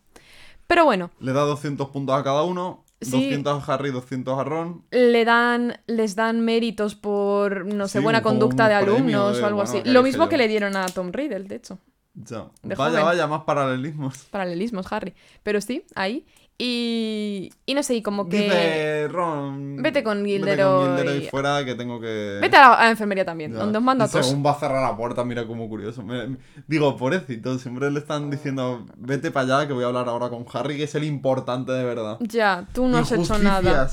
Pero 0.67 0.85
bueno, 0.85 1.11
Le 1.21 1.33
da 1.33 1.43
200 1.43 1.91
puntos 1.91 2.19
a 2.19 2.25
cada 2.25 2.43
uno. 2.43 2.85
Sí. 3.01 3.11
200 3.13 3.69
a 3.69 3.73
Harry, 3.75 3.91
200 3.93 4.39
a 4.39 4.43
Ron. 4.45 4.83
le 4.91 5.25
dan, 5.27 5.79
les 5.87 6.17
dan 6.17 6.41
méritos 6.41 6.95
por, 6.97 7.67
no 7.67 7.87
sé, 7.89 7.99
Sí, 7.99 8.03
buena 8.05 8.23
conducta 8.23 8.67
de 8.69 8.75
alumnos 8.75 9.37
de, 9.37 9.43
o 9.43 9.47
algo 9.47 9.59
bueno, 9.59 9.71
así. 9.71 9.83
¿qué 9.83 9.91
Lo 9.91 10.03
mismo 10.03 10.25
yo? 10.25 10.29
que 10.31 10.39
le 10.39 10.49
dieron 10.49 10.75
a 10.77 10.87
Tom 10.87 11.13
Riddle, 11.13 11.45
de 11.45 11.55
hecho. 11.57 11.79
Ya. 12.25 12.47
Vaya, 12.63 12.77
joven. 12.77 13.05
vaya, 13.05 13.27
más 13.27 13.43
paralelismos. 13.45 14.25
Paralelismos, 14.31 14.91
Harry. 14.93 15.15
Pero 15.43 15.61
sí, 15.61 15.85
ahí. 15.95 16.25
Y, 16.59 17.51
y 17.67 17.75
no 17.75 17.83
sé, 17.83 17.97
y 17.97 18.03
como 18.03 18.29
que... 18.31 18.45
Dice 18.45 19.09
Ron. 19.09 19.77
Vete 19.83 20.03
con 20.03 20.23
Vete 20.23 20.37
Gilderoy. 20.39 20.87
con 20.87 20.97
Gilderoy 20.97 21.29
fuera 21.29 21.65
que 21.67 21.75
tengo 21.75 22.01
que. 22.01 22.39
Vete 22.41 22.57
a 22.57 22.61
la, 22.63 22.73
a 22.75 22.85
la 22.85 22.91
enfermería 22.93 23.27
también, 23.27 23.53
Ya. 23.53 23.59
donde 23.59 23.77
os 23.77 23.85
mando 23.85 24.05
a 24.05 24.07
Y 24.07 24.11
todos. 24.11 24.27
Según 24.27 24.45
va 24.45 24.53
a 24.53 24.55
cerrar 24.59 24.83
la 24.83 24.97
puerta, 24.97 25.23
mira 25.23 25.47
como 25.47 25.69
curioso. 25.69 26.03
Me- 26.03 26.39
digo, 26.67 26.97
pobrecito, 26.97 27.59
siempre 27.59 27.91
le 27.91 27.99
están 27.99 28.31
diciendo, 28.31 28.87
vete 28.97 29.31
para 29.31 29.57
allá 29.59 29.67
que 29.69 29.75
voy 29.75 29.85
a 29.85 29.89
hablar 29.89 30.09
ahora 30.09 30.31
con 30.31 30.47
Harry, 30.55 30.79
que 30.79 30.85
es 30.85 30.95
el 30.95 31.05
importante 31.05 31.73
de 31.73 31.85
verdad. 31.85 32.17
Ya, 32.21 32.67
tú 32.73 32.89
no 32.89 32.97
has 32.99 33.13
hecho 33.13 33.39
nada. 33.39 33.91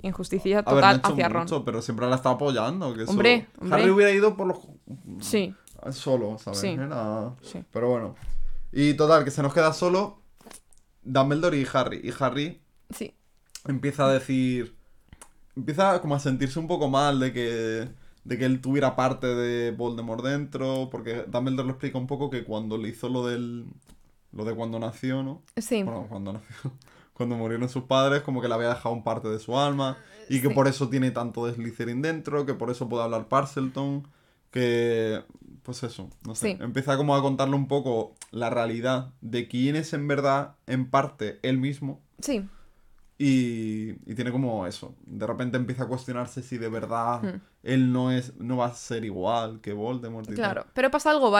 Injusticia 0.00 0.60
A 0.60 0.62
ver, 0.62 0.64
no 0.66 0.70
ha 0.70 0.80
total 0.80 0.96
hecho 0.96 1.12
hacia 1.12 1.28
Ron. 1.28 1.64
pero 1.64 1.82
siempre 1.82 2.08
la 2.08 2.14
está 2.16 2.30
apoyando. 2.30 2.94
Que 2.94 3.02
eso- 3.02 3.10
Hombre, 3.10 3.48
hombre. 3.60 3.82
Harry 3.82 3.90
hubiera 3.90 4.12
ido 4.12 4.36
por 4.36 4.46
los... 4.46 4.58
Sí, 5.20 5.54
Solo, 5.92 6.38
¿sabes? 6.38 6.58
Sí. 6.60 6.68
Era- 6.68 7.34
sí. 7.42 7.64
Pero 7.72 7.88
bueno. 7.90 8.14
Y 8.72 8.94
total, 8.94 9.24
que 9.24 9.30
se 9.30 9.42
nos 9.42 9.54
queda 9.54 9.72
solo 9.72 10.20
Dumbledore 11.02 11.56
y 11.58 11.66
Harry. 11.72 12.00
Y 12.04 12.12
Harry 12.22 12.60
Sí. 12.90 13.14
empieza 13.66 14.06
a 14.06 14.12
decir. 14.12 14.76
Empieza 15.56 16.00
como 16.00 16.14
a 16.14 16.20
sentirse 16.20 16.58
un 16.58 16.66
poco 16.68 16.88
mal 16.88 17.18
de 17.20 17.32
que. 17.32 17.88
De 18.24 18.36
que 18.36 18.44
él 18.44 18.60
tuviera 18.60 18.94
parte 18.94 19.26
de 19.26 19.70
Voldemort 19.70 20.22
dentro. 20.24 20.88
Porque 20.90 21.24
Dumbledore 21.26 21.64
lo 21.66 21.70
explica 21.72 21.96
un 21.98 22.06
poco 22.06 22.28
que 22.30 22.44
cuando 22.44 22.76
le 22.76 22.88
hizo 22.90 23.08
lo 23.08 23.26
del. 23.26 23.66
Lo 24.32 24.44
de 24.44 24.54
cuando 24.54 24.78
nació, 24.78 25.22
¿no? 25.22 25.42
Sí. 25.56 25.82
Bueno, 25.82 26.06
cuando 26.08 26.32
nació. 26.34 26.72
Cuando 27.18 27.34
murieron 27.36 27.68
sus 27.68 27.82
padres, 27.82 28.22
como 28.22 28.40
que 28.40 28.46
le 28.46 28.54
había 28.54 28.68
dejado 28.68 28.94
un 28.94 29.02
parte 29.02 29.26
de 29.26 29.40
su 29.40 29.58
alma. 29.58 29.96
Y 30.28 30.40
que 30.40 30.46
Sí. 30.50 30.54
por 30.54 30.68
eso 30.68 30.88
tiene 30.88 31.10
tanto 31.10 31.44
de 31.46 31.54
Slytherin 31.54 32.00
dentro. 32.00 32.46
Que 32.46 32.54
por 32.54 32.70
eso 32.70 32.88
puede 32.88 33.02
hablar 33.02 33.26
Parselton. 33.26 34.06
Que. 34.52 35.24
Pues 35.68 35.82
eso, 35.82 36.08
no 36.26 36.34
sé. 36.34 36.52
Sí. 36.52 36.62
Empieza 36.62 36.96
como 36.96 37.14
a 37.14 37.20
contarle 37.20 37.54
un 37.54 37.68
poco 37.68 38.14
la 38.30 38.48
realidad 38.48 39.10
de 39.20 39.48
quién 39.48 39.76
es 39.76 39.92
en 39.92 40.08
verdad, 40.08 40.54
en 40.66 40.88
parte, 40.88 41.38
él 41.42 41.58
mismo. 41.58 42.00
Sí. 42.22 42.42
Y, 43.18 43.90
y 44.10 44.14
tiene 44.14 44.32
como 44.32 44.66
eso. 44.66 44.94
De 45.04 45.26
repente 45.26 45.58
empieza 45.58 45.82
a 45.82 45.86
cuestionarse 45.86 46.42
si 46.42 46.56
de 46.56 46.70
verdad 46.70 47.20
Hmm. 47.22 47.40
él 47.64 47.92
no 47.92 48.10
es 48.12 48.34
no 48.38 48.56
va 48.56 48.66
a 48.68 48.72
ser 48.74 49.04
igual 49.04 49.60
que 49.60 49.74
Voldemort. 49.74 50.24
y 50.24 50.28
tal. 50.28 50.36
Claro, 50.36 50.66
pero 50.72 50.90
pasa 50.90 51.10
algo 51.10 51.30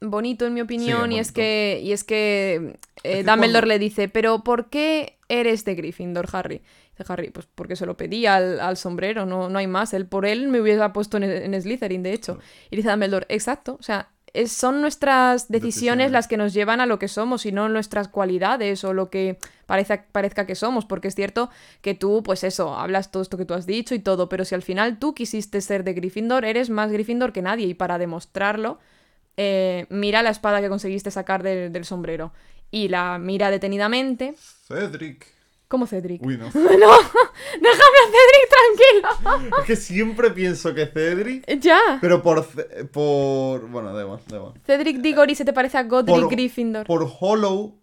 bonito 0.00 0.46
en 0.46 0.54
mi 0.54 0.62
opinión 0.62 1.10
Sí, 1.10 1.16
y 1.16 1.18
es 1.18 1.26
es 1.28 1.32
que 1.34 1.80
y 1.82 1.92
es 1.92 2.04
que 2.04 2.54
eh, 2.54 2.78
Es 3.02 3.16
que 3.18 3.22
Dumbledore 3.24 3.50
cuando- 3.52 3.66
le 3.66 3.78
dice, 3.78 4.08
pero 4.08 4.42
¿por 4.44 4.70
qué 4.70 5.18
eres 5.28 5.66
de 5.66 5.74
Gryffindor, 5.74 6.26
Harry? 6.32 6.62
Dice 6.96 7.12
Harry, 7.12 7.30
pues 7.30 7.46
porque 7.54 7.74
se 7.76 7.86
lo 7.86 7.96
pedí 7.96 8.26
al, 8.26 8.60
al 8.60 8.76
sombrero, 8.76 9.26
no, 9.26 9.48
no 9.48 9.58
hay 9.58 9.66
más. 9.66 9.92
Él 9.94 10.06
por 10.06 10.26
él 10.26 10.48
me 10.48 10.60
hubiera 10.60 10.92
puesto 10.92 11.16
en, 11.16 11.24
en 11.24 11.60
Slytherin, 11.60 12.02
de 12.02 12.12
hecho. 12.12 12.38
Y 12.70 12.76
dice 12.76 12.88
Dumbledore, 12.90 13.26
exacto, 13.28 13.76
o 13.80 13.82
sea, 13.82 14.10
es- 14.32 14.52
son 14.52 14.80
nuestras 14.80 15.48
decisiones, 15.48 15.62
Decisiones. 15.74 16.10
las 16.12 16.28
que 16.28 16.36
nos 16.36 16.52
llevan 16.54 16.80
a 16.80 16.86
lo 16.86 16.98
que 16.98 17.08
somos 17.08 17.46
y 17.46 17.52
no 17.52 17.68
nuestras 17.68 18.08
cualidades 18.08 18.82
o 18.84 18.92
lo 18.92 19.08
que 19.10 19.38
parezca, 19.66 20.06
parezca 20.12 20.44
que 20.46 20.54
somos, 20.56 20.84
porque 20.86 21.08
es 21.08 21.14
cierto 21.14 21.50
que 21.82 21.94
tú, 21.94 22.22
pues 22.24 22.42
eso, 22.44 22.74
hablas 22.76 23.10
todo 23.12 23.22
esto 23.22 23.36
que 23.38 23.44
tú 23.44 23.54
has 23.54 23.66
dicho 23.66 23.94
y 23.94 23.98
todo, 24.00 24.28
pero 24.28 24.44
si 24.44 24.54
al 24.54 24.62
final 24.62 24.98
tú 24.98 25.14
quisiste 25.14 25.60
ser 25.60 25.82
de 25.84 25.94
Gryffindor, 25.94 26.44
eres 26.44 26.68
más 26.70 26.90
Gryffindor 26.92 27.32
que 27.32 27.42
nadie 27.42 27.66
y 27.66 27.74
para 27.74 27.98
demostrarlo, 27.98 28.78
eh, 29.36 29.86
mira 29.90 30.22
la 30.22 30.30
espada 30.30 30.60
que 30.60 30.68
conseguiste 30.68 31.10
sacar 31.10 31.42
del- 31.42 31.72
del 31.72 31.84
sombrero 31.84 32.32
y 32.70 32.88
la 32.88 33.18
mira 33.18 33.50
detenidamente. 33.50 34.34
Cedric. 34.68 35.26
¿Cómo 35.74 35.88
Cedric? 35.88 36.22
Uy, 36.24 36.36
no. 36.36 36.44
No, 36.54 37.70
déjame 37.70 37.98
a 37.98 38.06
Cedric 38.14 39.08
tranquilo. 39.18 39.56
es 39.58 39.64
que 39.66 39.74
siempre 39.74 40.30
pienso 40.30 40.72
que 40.72 40.86
Cedric. 40.86 41.58
ya. 41.60 41.98
Pero 42.00 42.22
por. 42.22 42.46
Por 42.92 43.68
bueno, 43.68 43.92
da 43.92 44.02
igual, 44.02 44.20
da 44.28 44.36
igual. 44.36 44.52
Cedric 44.64 44.98
Diggory 44.98 45.34
se 45.34 45.44
te 45.44 45.52
parece 45.52 45.76
a 45.78 45.82
Godric 45.82 46.14
Por- 46.14 46.30
Gryffindor. 46.30 46.86
Por 46.86 47.08
Hollow. 47.20 47.74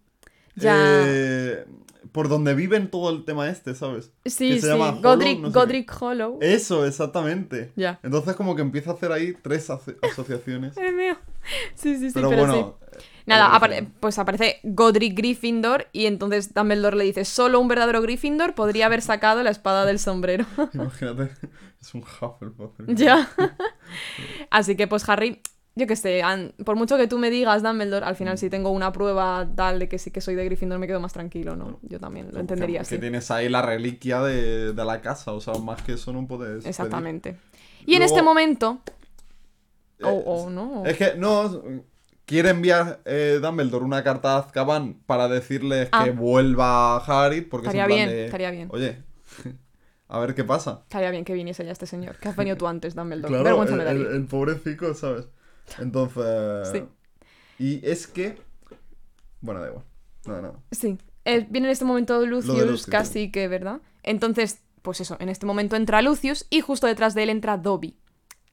Ya. 0.54 0.74
eh, 1.06 1.66
por 2.12 2.28
donde 2.30 2.54
viven 2.54 2.90
todo 2.90 3.10
el 3.10 3.24
tema 3.26 3.48
este, 3.50 3.74
¿sabes? 3.74 4.10
sí, 4.24 4.48
que 4.54 4.54
se 4.56 4.60
sí. 4.62 4.66
llama 4.68 4.90
Hollow, 4.90 5.02
Godric, 5.02 5.40
no 5.40 5.48
sé 5.48 5.52
qué. 5.52 5.58
Godric 5.60 6.02
Hollow. 6.02 6.38
Eso, 6.40 6.86
exactamente. 6.86 7.72
Ya. 7.76 8.00
Entonces, 8.02 8.34
como 8.36 8.56
que 8.56 8.62
empieza 8.62 8.90
a 8.92 8.94
hacer 8.94 9.12
ahí 9.12 9.34
tres 9.42 9.68
aso- 9.68 9.96
asociaciones. 10.02 10.74
Dios 10.76 10.92
mío. 10.94 11.16
Sí, 11.74 11.96
sí, 11.98 12.08
sí, 12.08 12.14
pero, 12.14 12.30
pero, 12.30 12.40
sí. 12.42 12.48
bueno. 12.52 12.78
eh, 12.92 12.98
Nada, 13.26 13.52
apare- 13.58 13.88
pues 14.00 14.18
aparece 14.18 14.58
Godric 14.64 15.16
Gryffindor 15.16 15.86
y 15.92 16.06
entonces 16.06 16.54
Dumbledore 16.54 16.96
le 16.96 17.04
dice, 17.04 17.24
solo 17.24 17.60
un 17.60 17.68
verdadero 17.68 18.02
Gryffindor 18.02 18.54
podría 18.54 18.86
haber 18.86 19.02
sacado 19.02 19.42
la 19.42 19.50
espada 19.50 19.84
del 19.86 19.98
sombrero. 19.98 20.44
Imagínate, 20.74 21.30
es 21.80 21.94
un 21.94 22.02
Hufflepuff. 22.02 22.72
ya. 22.88 23.28
Así 24.50 24.76
que 24.76 24.86
pues 24.86 25.08
Harry 25.08 25.40
yo 25.74 25.86
qué 25.86 25.96
sé, 25.96 26.22
por 26.66 26.76
mucho 26.76 26.98
que 26.98 27.08
tú 27.08 27.16
me 27.18 27.30
digas 27.30 27.62
Dumbledore, 27.62 28.04
al 28.04 28.14
final 28.14 28.36
si 28.36 28.50
tengo 28.50 28.68
una 28.70 28.92
prueba 28.92 29.48
tal 29.56 29.78
de 29.78 29.88
que 29.88 29.98
sí 29.98 30.10
que 30.10 30.20
soy 30.20 30.34
de 30.34 30.44
Gryffindor 30.44 30.78
me 30.78 30.86
quedo 30.86 31.00
más 31.00 31.14
tranquilo, 31.14 31.56
¿no? 31.56 31.78
Yo 31.80 31.98
también 31.98 32.28
lo 32.30 32.40
entendería 32.40 32.80
que, 32.80 32.82
así. 32.82 32.94
que 32.96 33.00
tienes 33.00 33.30
ahí 33.30 33.48
la 33.48 33.62
reliquia 33.62 34.20
de, 34.20 34.74
de 34.74 34.84
la 34.84 35.00
casa, 35.00 35.32
o 35.32 35.40
sea, 35.40 35.54
más 35.54 35.80
que 35.80 35.94
eso 35.94 36.12
no 36.12 36.26
puedes. 36.26 36.56
pedir. 36.58 36.68
Exactamente. 36.68 37.36
Y 37.86 37.94
en 37.94 38.02
este 38.02 38.20
momento... 38.22 38.80
O, 40.02 40.08
Eh, 40.10 40.22
o 40.26 40.50
no. 40.50 40.84
Es 40.84 40.96
que 40.98 41.14
no. 41.16 41.44
Quiere 42.24 42.50
enviar 42.50 43.00
eh, 43.04 43.38
Dumbledore 43.42 43.84
una 43.84 44.02
carta 44.04 44.34
a 44.36 44.38
Azkaban 44.38 44.94
para 45.06 45.28
decirles 45.28 45.88
Ah. 45.92 46.04
que 46.04 46.10
vuelva 46.12 46.96
a 46.96 46.98
Harry. 47.26 47.40
Porque 47.42 47.68
es 47.68 47.74
en 47.74 47.80
Estaría 47.80 47.96
plan 47.96 48.08
bien, 48.08 48.08
de, 48.16 48.24
estaría 48.26 48.50
bien. 48.50 48.68
Oye, 48.70 49.02
a 50.08 50.18
ver 50.20 50.34
qué 50.34 50.44
pasa. 50.44 50.80
Estaría 50.84 51.10
bien 51.10 51.24
que 51.24 51.32
viniese 51.34 51.64
ya 51.64 51.72
este 51.72 51.86
señor. 51.86 52.16
Que 52.18 52.28
has 52.28 52.36
venido 52.36 52.56
tú 52.56 52.66
antes, 52.68 52.94
Dumbledore. 52.94 53.28
Claro, 53.28 53.44
Vergüenza 53.44 53.74
el, 53.90 53.96
el- 54.06 54.06
el 54.14 54.24
pobrecito, 54.26 54.94
¿sabes? 54.94 55.26
Entonces. 55.78 56.68
Sí. 56.72 56.84
Y 57.58 57.86
es 57.86 58.06
que. 58.06 58.38
Bueno, 59.40 59.60
da 59.60 59.68
igual. 59.68 59.84
No, 60.26 60.40
no. 60.40 60.62
Sí. 60.70 60.98
Eh, 61.24 61.46
viene 61.50 61.68
en 61.68 61.72
este 61.72 61.84
momento 61.84 62.24
Lucius, 62.26 62.56
Lucius, 62.58 62.86
casi 62.86 63.30
que, 63.30 63.46
¿verdad? 63.48 63.80
Entonces, 64.02 64.60
pues 64.82 65.00
eso, 65.00 65.16
en 65.20 65.28
este 65.28 65.46
momento 65.46 65.76
entra 65.76 66.02
Lucius 66.02 66.46
y 66.50 66.60
justo 66.60 66.86
detrás 66.86 67.14
de 67.14 67.24
él 67.24 67.30
entra 67.30 67.56
Dobby. 67.58 67.96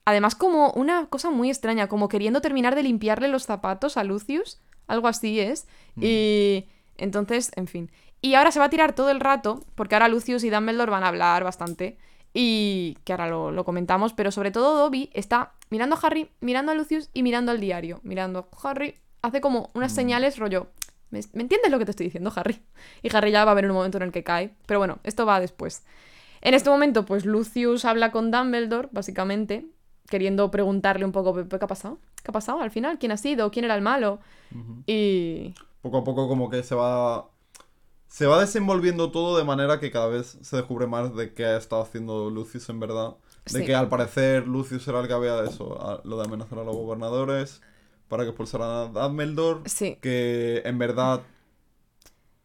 Además, 0.09 0.35
como 0.35 0.71
una 0.71 1.05
cosa 1.07 1.29
muy 1.29 1.49
extraña, 1.49 1.87
como 1.87 2.07
queriendo 2.07 2.41
terminar 2.41 2.75
de 2.75 2.83
limpiarle 2.83 3.27
los 3.27 3.43
zapatos 3.43 3.97
a 3.97 4.03
Lucius. 4.03 4.59
Algo 4.87 5.07
así 5.07 5.39
es. 5.39 5.67
Mm. 5.95 6.03
Y 6.03 6.67
entonces, 6.97 7.51
en 7.55 7.67
fin. 7.67 7.91
Y 8.21 8.33
ahora 8.33 8.51
se 8.51 8.59
va 8.59 8.65
a 8.65 8.69
tirar 8.69 8.93
todo 8.93 9.09
el 9.11 9.19
rato, 9.19 9.63
porque 9.75 9.95
ahora 9.95 10.07
Lucius 10.07 10.43
y 10.43 10.49
Dumbledore 10.49 10.91
van 10.91 11.03
a 11.03 11.07
hablar 11.09 11.43
bastante. 11.43 11.97
Y 12.33 12.97
que 13.05 13.13
ahora 13.13 13.27
lo, 13.29 13.51
lo 13.51 13.63
comentamos, 13.65 14.13
pero 14.13 14.31
sobre 14.31 14.51
todo 14.51 14.77
Dobby 14.77 15.09
está 15.13 15.53
mirando 15.69 15.95
a 15.95 15.99
Harry, 15.99 16.29
mirando 16.41 16.71
a 16.71 16.75
Lucius 16.75 17.09
y 17.13 17.23
mirando 17.23 17.51
al 17.51 17.59
diario. 17.59 18.01
Mirando 18.03 18.49
a 18.51 18.69
Harry, 18.69 18.95
hace 19.21 19.41
como 19.41 19.69
unas 19.73 19.91
Mm. 19.93 19.95
señales 19.95 20.37
rollo. 20.37 20.67
¿Me, 21.11 21.21
me 21.33 21.41
entiendes 21.43 21.71
lo 21.71 21.79
que 21.79 21.85
te 21.85 21.91
estoy 21.91 22.05
diciendo, 22.07 22.31
Harry? 22.35 22.61
Y 23.01 23.15
Harry 23.15 23.31
ya 23.31 23.45
va 23.45 23.51
a 23.51 23.53
haber 23.53 23.65
un 23.65 23.73
momento 23.75 23.97
en 23.97 24.03
el 24.03 24.11
que 24.11 24.23
cae. 24.23 24.53
Pero 24.65 24.79
bueno, 24.79 24.99
esto 25.03 25.25
va 25.25 25.39
después. 25.39 25.83
En 26.41 26.53
este 26.53 26.69
momento, 26.69 27.03
pues 27.05 27.25
Lucius 27.25 27.83
habla 27.83 28.11
con 28.11 28.31
Dumbledore, 28.31 28.89
básicamente, 28.91 29.65
queriendo 30.09 30.51
preguntarle 30.51 31.05
un 31.05 31.11
poco, 31.11 31.33
¿qué 31.47 31.55
ha 31.55 31.67
pasado? 31.67 31.97
¿Qué 32.23 32.29
ha 32.29 32.33
pasado 32.33 32.59
al 32.61 32.71
final? 32.71 32.99
¿Quién 32.99 33.11
ha 33.11 33.17
sido? 33.17 33.51
¿Quién 33.51 33.65
era 33.65 33.75
el 33.75 33.81
malo? 33.81 34.19
Y... 34.85 35.53
Poco 35.81 35.99
a 35.99 36.03
poco, 36.03 36.27
como 36.27 36.49
que 36.49 36.63
se 36.63 36.75
va. 36.75 37.29
Se 38.07 38.25
va 38.25 38.39
desenvolviendo 38.39 39.11
todo 39.11 39.37
de 39.37 39.43
manera 39.43 39.79
que 39.79 39.91
cada 39.91 40.07
vez 40.07 40.37
se 40.41 40.55
descubre 40.57 40.87
más 40.87 41.15
de 41.15 41.33
qué 41.33 41.45
ha 41.45 41.57
estado 41.57 41.83
haciendo 41.83 42.29
Lucius 42.31 42.67
en 42.69 42.79
verdad. 42.79 43.15
De 43.45 43.59
Sí. 43.59 43.65
que 43.65 43.75
al 43.75 43.87
parecer 43.87 44.47
Lucius 44.47 44.87
era 44.87 44.99
el 44.99 45.07
que 45.07 45.13
había 45.13 45.43
eso, 45.43 45.79
a- 45.81 46.01
lo 46.03 46.17
de 46.17 46.25
amenazar 46.25 46.59
a 46.59 46.63
los 46.63 46.75
gobernadores 46.75 47.61
para 48.07 48.23
que 48.23 48.29
expulsaran 48.29 48.69
a 48.69 48.85
Dumbledore. 48.87 49.61
Sí. 49.69 49.97
Que 50.01 50.63
en 50.65 50.77
verdad. 50.79 51.21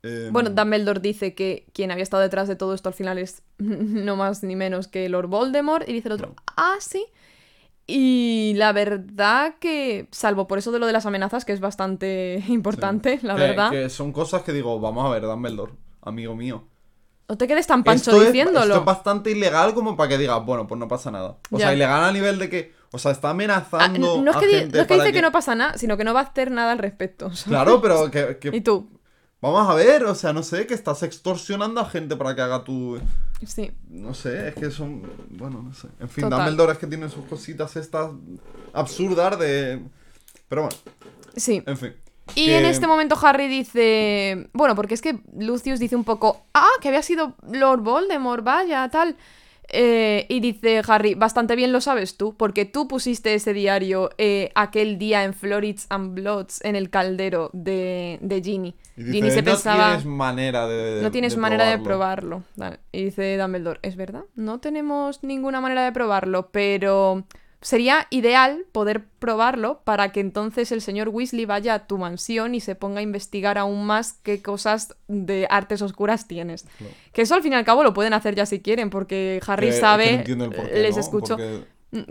eh, 0.02 0.28
Bueno, 0.30 0.50
Dumbledore 0.50 1.00
dice 1.00 1.34
que 1.34 1.66
quien 1.72 1.90
había 1.90 2.02
estado 2.02 2.22
detrás 2.22 2.46
de 2.46 2.56
todo 2.56 2.74
esto 2.74 2.88
al 2.90 2.94
final 2.94 3.18
es 3.18 3.42
no 3.58 4.16
más 4.16 4.42
ni 4.42 4.54
menos 4.56 4.86
que 4.86 5.08
Lord 5.08 5.28
Voldemort. 5.28 5.88
Y 5.88 5.92
dice 5.94 6.08
el 6.08 6.12
otro, 6.14 6.34
ah, 6.56 6.76
sí. 6.80 7.06
Y 7.86 8.54
la 8.56 8.72
verdad 8.72 9.56
que, 9.60 10.08
salvo 10.10 10.46
por 10.46 10.58
eso 10.58 10.72
de 10.72 10.78
lo 10.78 10.86
de 10.86 10.92
las 10.92 11.04
amenazas, 11.06 11.44
que 11.44 11.52
es 11.52 11.60
bastante 11.60 12.42
importante, 12.48 13.18
la 13.22 13.34
que- 13.34 13.40
verdad, 13.42 13.70
Que 13.70 13.90
son 13.90 14.12
cosas 14.12 14.42
que 14.42 14.52
digo, 14.52 14.80
vamos 14.80 15.04
a 15.06 15.10
ver, 15.10 15.22
Dumbledore, 15.22 15.72
amigo 16.02 16.34
mío. 16.34 16.64
no 17.28 17.36
te 17.36 17.46
quedes 17.46 17.66
tan 17.66 17.84
pancho 17.84 18.10
esto 18.12 18.22
es- 18.22 18.28
diciéndolo. 18.32 18.60
esto 18.66 18.78
es 18.78 18.84
bastante 18.84 19.30
ilegal 19.30 19.74
como 19.74 19.96
para 19.96 20.08
que 20.08 20.18
digas, 20.18 20.44
bueno, 20.44 20.66
pues 20.66 20.78
no 20.78 20.88
pasa 20.88 21.10
nada. 21.10 21.36
O 21.50 21.58
Ya. 21.58 21.66
sea, 21.66 21.74
ilegal 21.74 22.04
a 22.04 22.12
nivel 22.12 22.38
de 22.38 22.48
que. 22.50 22.72
O 22.92 22.98
sea, 22.98 23.10
está 23.10 23.28
Ah, 23.28 23.30
amenazando. 23.32 24.22
no, 24.22 24.30
es 24.30 24.36
a 24.36 24.40
que, 24.40 24.46
di- 24.46 24.54
gente 24.54 24.76
no 24.78 24.82
es 24.82 24.86
que 24.88 24.94
dice 24.94 25.12
que... 25.12 25.20
no 25.22 25.32
pasa 25.32 25.54
nada, 25.56 25.76
sino 25.76 25.96
que 25.96 26.04
no 26.04 26.14
va 26.14 26.20
a 26.20 26.22
hacer 26.24 26.52
nada 26.52 26.70
al 26.72 26.78
respecto. 26.78 27.26
¿sabes? 27.30 27.44
Claro, 27.44 27.80
pero 27.82 28.08
que, 28.10 28.38
que- 28.38 28.50
¿Y 28.56 28.60
tú? 28.60 28.88
Vamos 29.40 29.68
a 29.68 29.74
ver, 29.74 30.04
o 30.04 30.14
sea, 30.14 30.32
no 30.32 30.42
sé, 30.44 30.66
que 30.66 30.74
estás 30.74 31.02
extorsionando 31.02 31.80
a 31.80 31.84
gente 31.86 32.14
para 32.16 32.34
que 32.36 32.40
haga 32.42 32.62
tu. 32.64 32.98
Sí. 33.46 33.70
No 33.88 34.14
sé, 34.14 34.48
es 34.48 34.54
que 34.54 34.70
son. 34.70 35.02
Bueno, 35.30 35.62
no 35.62 35.74
sé. 35.74 35.88
En 36.00 36.08
fin. 36.08 36.28
Dumbledore 36.28 36.72
es 36.72 36.78
que 36.78 36.86
tiene 36.86 37.08
sus 37.08 37.24
cositas 37.26 37.76
estas 37.76 38.10
absurdas 38.72 39.38
de. 39.38 39.80
Pero 40.48 40.62
bueno, 40.62 40.76
Sí. 41.36 41.62
en 41.66 41.76
fin. 41.76 41.92
Y 42.34 42.46
que- 42.46 42.58
en 42.58 42.64
este 42.66 42.86
momento 42.86 43.16
Harry 43.22 43.48
dice. 43.48 44.48
Bueno, 44.52 44.74
porque 44.74 44.94
es 44.94 45.02
que 45.02 45.18
Lucius 45.38 45.78
dice 45.78 45.96
un 45.96 46.04
poco. 46.04 46.46
Ah, 46.54 46.66
que 46.80 46.88
había 46.88 47.02
sido 47.02 47.34
Lord 47.50 47.80
Voldemort, 47.82 48.42
vaya, 48.44 48.88
tal. 48.88 49.16
Eh, 49.68 50.26
y 50.28 50.40
dice 50.40 50.82
Harry, 50.86 51.14
bastante 51.14 51.56
bien 51.56 51.72
lo 51.72 51.80
sabes 51.80 52.16
tú, 52.16 52.36
porque 52.36 52.64
tú 52.64 52.86
pusiste 52.86 53.34
ese 53.34 53.52
diario 53.52 54.10
eh, 54.18 54.50
aquel 54.54 54.98
día 54.98 55.24
en 55.24 55.34
Florits 55.34 55.86
and 55.88 56.14
Bloods 56.14 56.60
en 56.64 56.76
el 56.76 56.90
caldero 56.90 57.50
de, 57.52 58.18
de 58.20 58.42
Ginny. 58.42 58.74
Y 58.96 59.02
dice, 59.02 59.12
Ginny 59.12 59.30
se 59.30 59.42
no 59.42 59.44
pensaba. 59.44 59.86
tienes 59.86 60.06
manera 60.06 60.66
de. 60.68 61.02
No 61.02 61.10
tienes 61.10 61.34
de 61.34 61.40
manera 61.40 61.64
de 61.66 61.78
probarlo". 61.78 62.42
Y 62.92 63.04
dice 63.04 63.36
Dumbledore, 63.36 63.80
es 63.82 63.96
verdad, 63.96 64.24
no 64.34 64.60
tenemos 64.60 65.22
ninguna 65.22 65.60
manera 65.60 65.84
de 65.84 65.92
probarlo, 65.92 66.50
pero 66.52 67.24
sería 67.64 68.06
ideal 68.10 68.66
poder 68.72 69.04
probarlo 69.18 69.80
para 69.84 70.12
que 70.12 70.20
entonces 70.20 70.70
el 70.70 70.82
señor 70.82 71.08
Weasley 71.08 71.46
vaya 71.46 71.72
a 71.72 71.86
tu 71.86 71.96
mansión 71.96 72.54
y 72.54 72.60
se 72.60 72.74
ponga 72.74 72.98
a 72.98 73.02
investigar 73.02 73.56
aún 73.56 73.86
más 73.86 74.12
qué 74.22 74.42
cosas 74.42 74.94
de 75.08 75.46
artes 75.48 75.80
oscuras 75.80 76.28
tienes. 76.28 76.66
Que 77.14 77.22
eso 77.22 77.34
al 77.34 77.42
fin 77.42 77.54
y 77.54 77.56
al 77.56 77.64
cabo 77.64 77.82
lo 77.82 77.94
pueden 77.94 78.12
hacer 78.12 78.34
ya 78.34 78.44
si 78.44 78.60
quieren, 78.60 78.90
porque 78.90 79.40
Harry 79.46 79.68
Que- 79.68 79.72
que 79.74 79.80
sabe, 79.80 80.12
no 80.12 80.18
entiendo 80.18 80.44
el 80.44 80.50
por 80.52 80.68
qué, 80.70 80.78
les 80.82 80.94
¿no? 80.96 81.00
escucho. 81.00 81.36
Porque- 81.38 81.64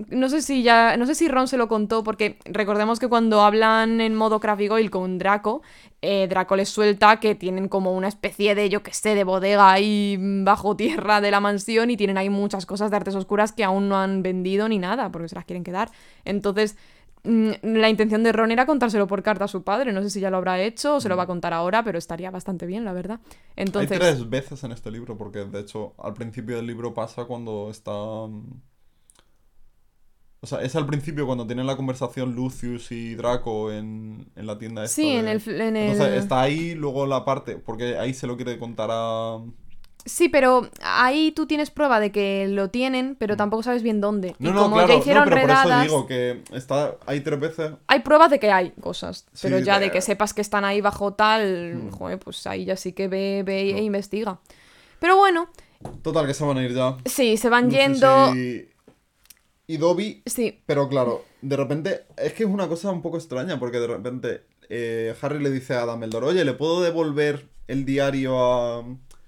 No 0.10 0.30
sé 0.30 0.42
si 0.42 0.64
ya. 0.64 0.96
No 0.98 1.06
sé 1.06 1.14
si 1.16 1.28
Ron 1.28 1.48
se 1.48 1.58
lo 1.58 1.68
contó, 1.68 2.04
porque 2.04 2.40
recordemos 2.46 3.00
que 3.00 3.10
cuando 3.10 3.42
hablan 3.42 4.00
en 4.02 4.16
modo 4.16 4.40
Goyle 4.40 4.90
con 4.90 5.18
Draco, 5.18 5.62
eh, 6.02 6.28
Draco 6.30 6.56
les 6.56 6.70
suelta 6.70 7.20
que 7.20 7.36
tienen 7.36 7.68
como 7.68 7.92
una 7.94 8.08
especie 8.08 8.56
de, 8.56 8.70
yo 8.70 8.82
que 8.82 8.94
sé, 8.94 9.14
de 9.16 9.24
bodega 9.26 9.72
ahí 9.72 10.18
mm, 10.20 10.46
bajo 10.46 10.76
tierra 10.78 11.20
de 11.22 11.32
la 11.32 11.40
mansión 11.42 11.90
y 11.92 11.98
tienen 11.98 12.18
ahí 12.18 12.30
muchas 12.30 12.66
cosas 12.66 12.92
de 12.92 12.98
artes 12.98 13.16
oscuras 13.16 13.52
que 13.52 13.64
aún 13.64 13.90
no 13.90 13.98
han 13.98 14.24
vendido 14.24 14.70
ni 14.70 14.80
nada, 14.80 15.12
porque 15.12 15.28
se 15.30 15.36
las 15.36 15.46
quieren 15.46 15.64
quedar. 15.64 15.90
Entonces. 16.26 16.78
mm, 17.24 17.52
La 17.64 17.90
intención 17.90 18.24
de 18.24 18.32
Ron 18.32 18.52
era 18.52 18.66
contárselo 18.66 19.08
por 19.08 19.24
carta 19.24 19.46
a 19.46 19.48
su 19.48 19.64
padre. 19.64 19.92
No 19.94 20.02
sé 20.02 20.10
si 20.10 20.20
ya 20.20 20.30
lo 20.30 20.38
habrá 20.38 20.62
hecho 20.62 20.96
o 20.98 21.02
se 21.02 21.10
lo 21.10 21.18
va 21.18 21.24
a 21.24 21.28
contar 21.28 21.54
ahora, 21.54 21.84
pero 21.84 21.98
estaría 21.98 22.32
bastante 22.32 22.66
bien, 22.66 22.86
la 22.86 22.94
verdad. 22.94 23.20
Entonces. 23.56 23.92
Hay 23.92 23.98
tres 24.00 24.30
veces 24.30 24.64
en 24.64 24.72
este 24.72 24.92
libro, 24.92 25.18
porque 25.18 25.46
de 25.46 25.60
hecho 25.62 25.94
al 25.98 26.14
principio 26.14 26.56
del 26.58 26.68
libro 26.68 26.94
pasa 26.94 27.26
cuando 27.26 27.70
está... 27.70 27.92
mm, 30.44 30.46
O 30.46 30.48
sea, 30.48 30.62
es 30.62 30.76
al 30.76 30.86
principio 30.86 31.26
cuando 31.26 31.46
tienen 31.48 31.66
la 31.68 31.76
conversación 31.76 32.36
Lucius 32.36 32.92
y 32.92 33.16
Draco 33.16 33.72
en, 33.72 34.28
en 34.36 34.46
la 34.48 34.58
tienda 34.58 34.84
esta 34.84 34.96
Sí, 34.96 35.10
en 35.10 35.28
el, 35.28 35.42
en 35.48 35.76
el- 35.78 35.92
Entonces 35.92 36.24
está 36.24 36.42
ahí 36.42 36.76
luego 36.76 37.06
la 37.06 37.26
parte, 37.26 37.56
porque 37.58 37.98
ahí 37.98 38.14
se 38.14 38.28
lo 38.28 38.36
quiere 38.36 38.58
contar 38.60 38.90
a... 38.92 39.40
Sí, 40.06 40.28
pero 40.28 40.68
ahí 40.82 41.32
tú 41.32 41.46
tienes 41.46 41.72
prueba 41.72 42.02
de 42.02 42.12
que 42.12 42.46
lo 42.50 42.70
tienen, 42.70 43.16
pero 43.18 43.38
tampoco 43.38 43.64
sabes 43.64 43.84
bien 43.84 44.02
dónde. 44.02 44.36
Mm. 44.38 44.44
No, 44.44 44.50
y 44.50 44.54
no, 44.54 44.62
como 44.64 44.76
claro, 44.76 45.02
ya 45.06 45.14
no, 45.14 45.24
pero 45.24 45.42
por 45.42 45.50
eso 45.50 45.80
digo 45.82 46.08
que 46.08 46.42
está 46.52 46.96
hay 47.06 47.22
tres 47.22 47.40
veces... 47.40 47.72
hay 47.88 48.00
pruebas 48.02 48.30
de 48.30 48.38
que 48.40 48.52
hay 48.52 48.72
cosas. 48.72 49.26
Sí, 49.32 49.48
pero 49.48 49.60
ya 49.60 49.80
de... 49.80 49.86
de- 49.86 49.92
que 49.92 50.02
sepas 50.02 50.34
que 50.34 50.42
están 50.42 50.66
ahí 50.66 50.82
bajo 50.82 51.14
tal, 51.14 51.76
Hmm. 51.76 51.90
joder, 51.92 52.20
pues 52.20 52.46
ahí 52.48 52.66
ya 52.66 52.76
sí 52.76 52.92
que 52.92 53.08
ve, 53.08 53.44
ve 53.46 53.72
No. 53.72 53.78
e 53.78 53.82
investiga. 53.84 54.40
Pero 55.00 55.16
bueno, 55.16 55.48
Total, 56.02 56.28
que 56.28 56.34
se 56.34 56.44
van 56.44 56.58
a 56.58 56.64
ir 56.64 56.74
ya. 56.74 56.98
sí, 57.06 57.38
se 57.38 57.48
van 57.50 57.66
Lucius 57.66 57.82
yendo. 57.82 58.36
Y, 58.36 58.68
y 59.68 59.78
Dobby 59.78 60.24
Sí, 60.26 60.62
Pero 60.66 60.90
claro, 60.90 61.24
de 61.42 61.56
repente, 61.56 62.06
es 62.18 62.34
que 62.34 62.44
es 62.44 62.50
una 62.50 62.68
cosa 62.68 62.92
un 62.92 63.02
poco 63.02 63.18
extraña, 63.18 63.60
porque 63.60 63.80
de 63.80 63.88
repente 63.88 64.44
eh, 64.70 65.14
Harry 65.22 65.42
le 65.42 65.52
dice 65.52 65.74
a 65.74 65.86
Dumbledore, 65.86 66.28
oye, 66.28 66.46
¿le 66.46 66.54
puedo 66.54 66.82
devolver 66.82 67.48
el 67.68 67.86
diario 67.86 68.38
a, 68.40 68.86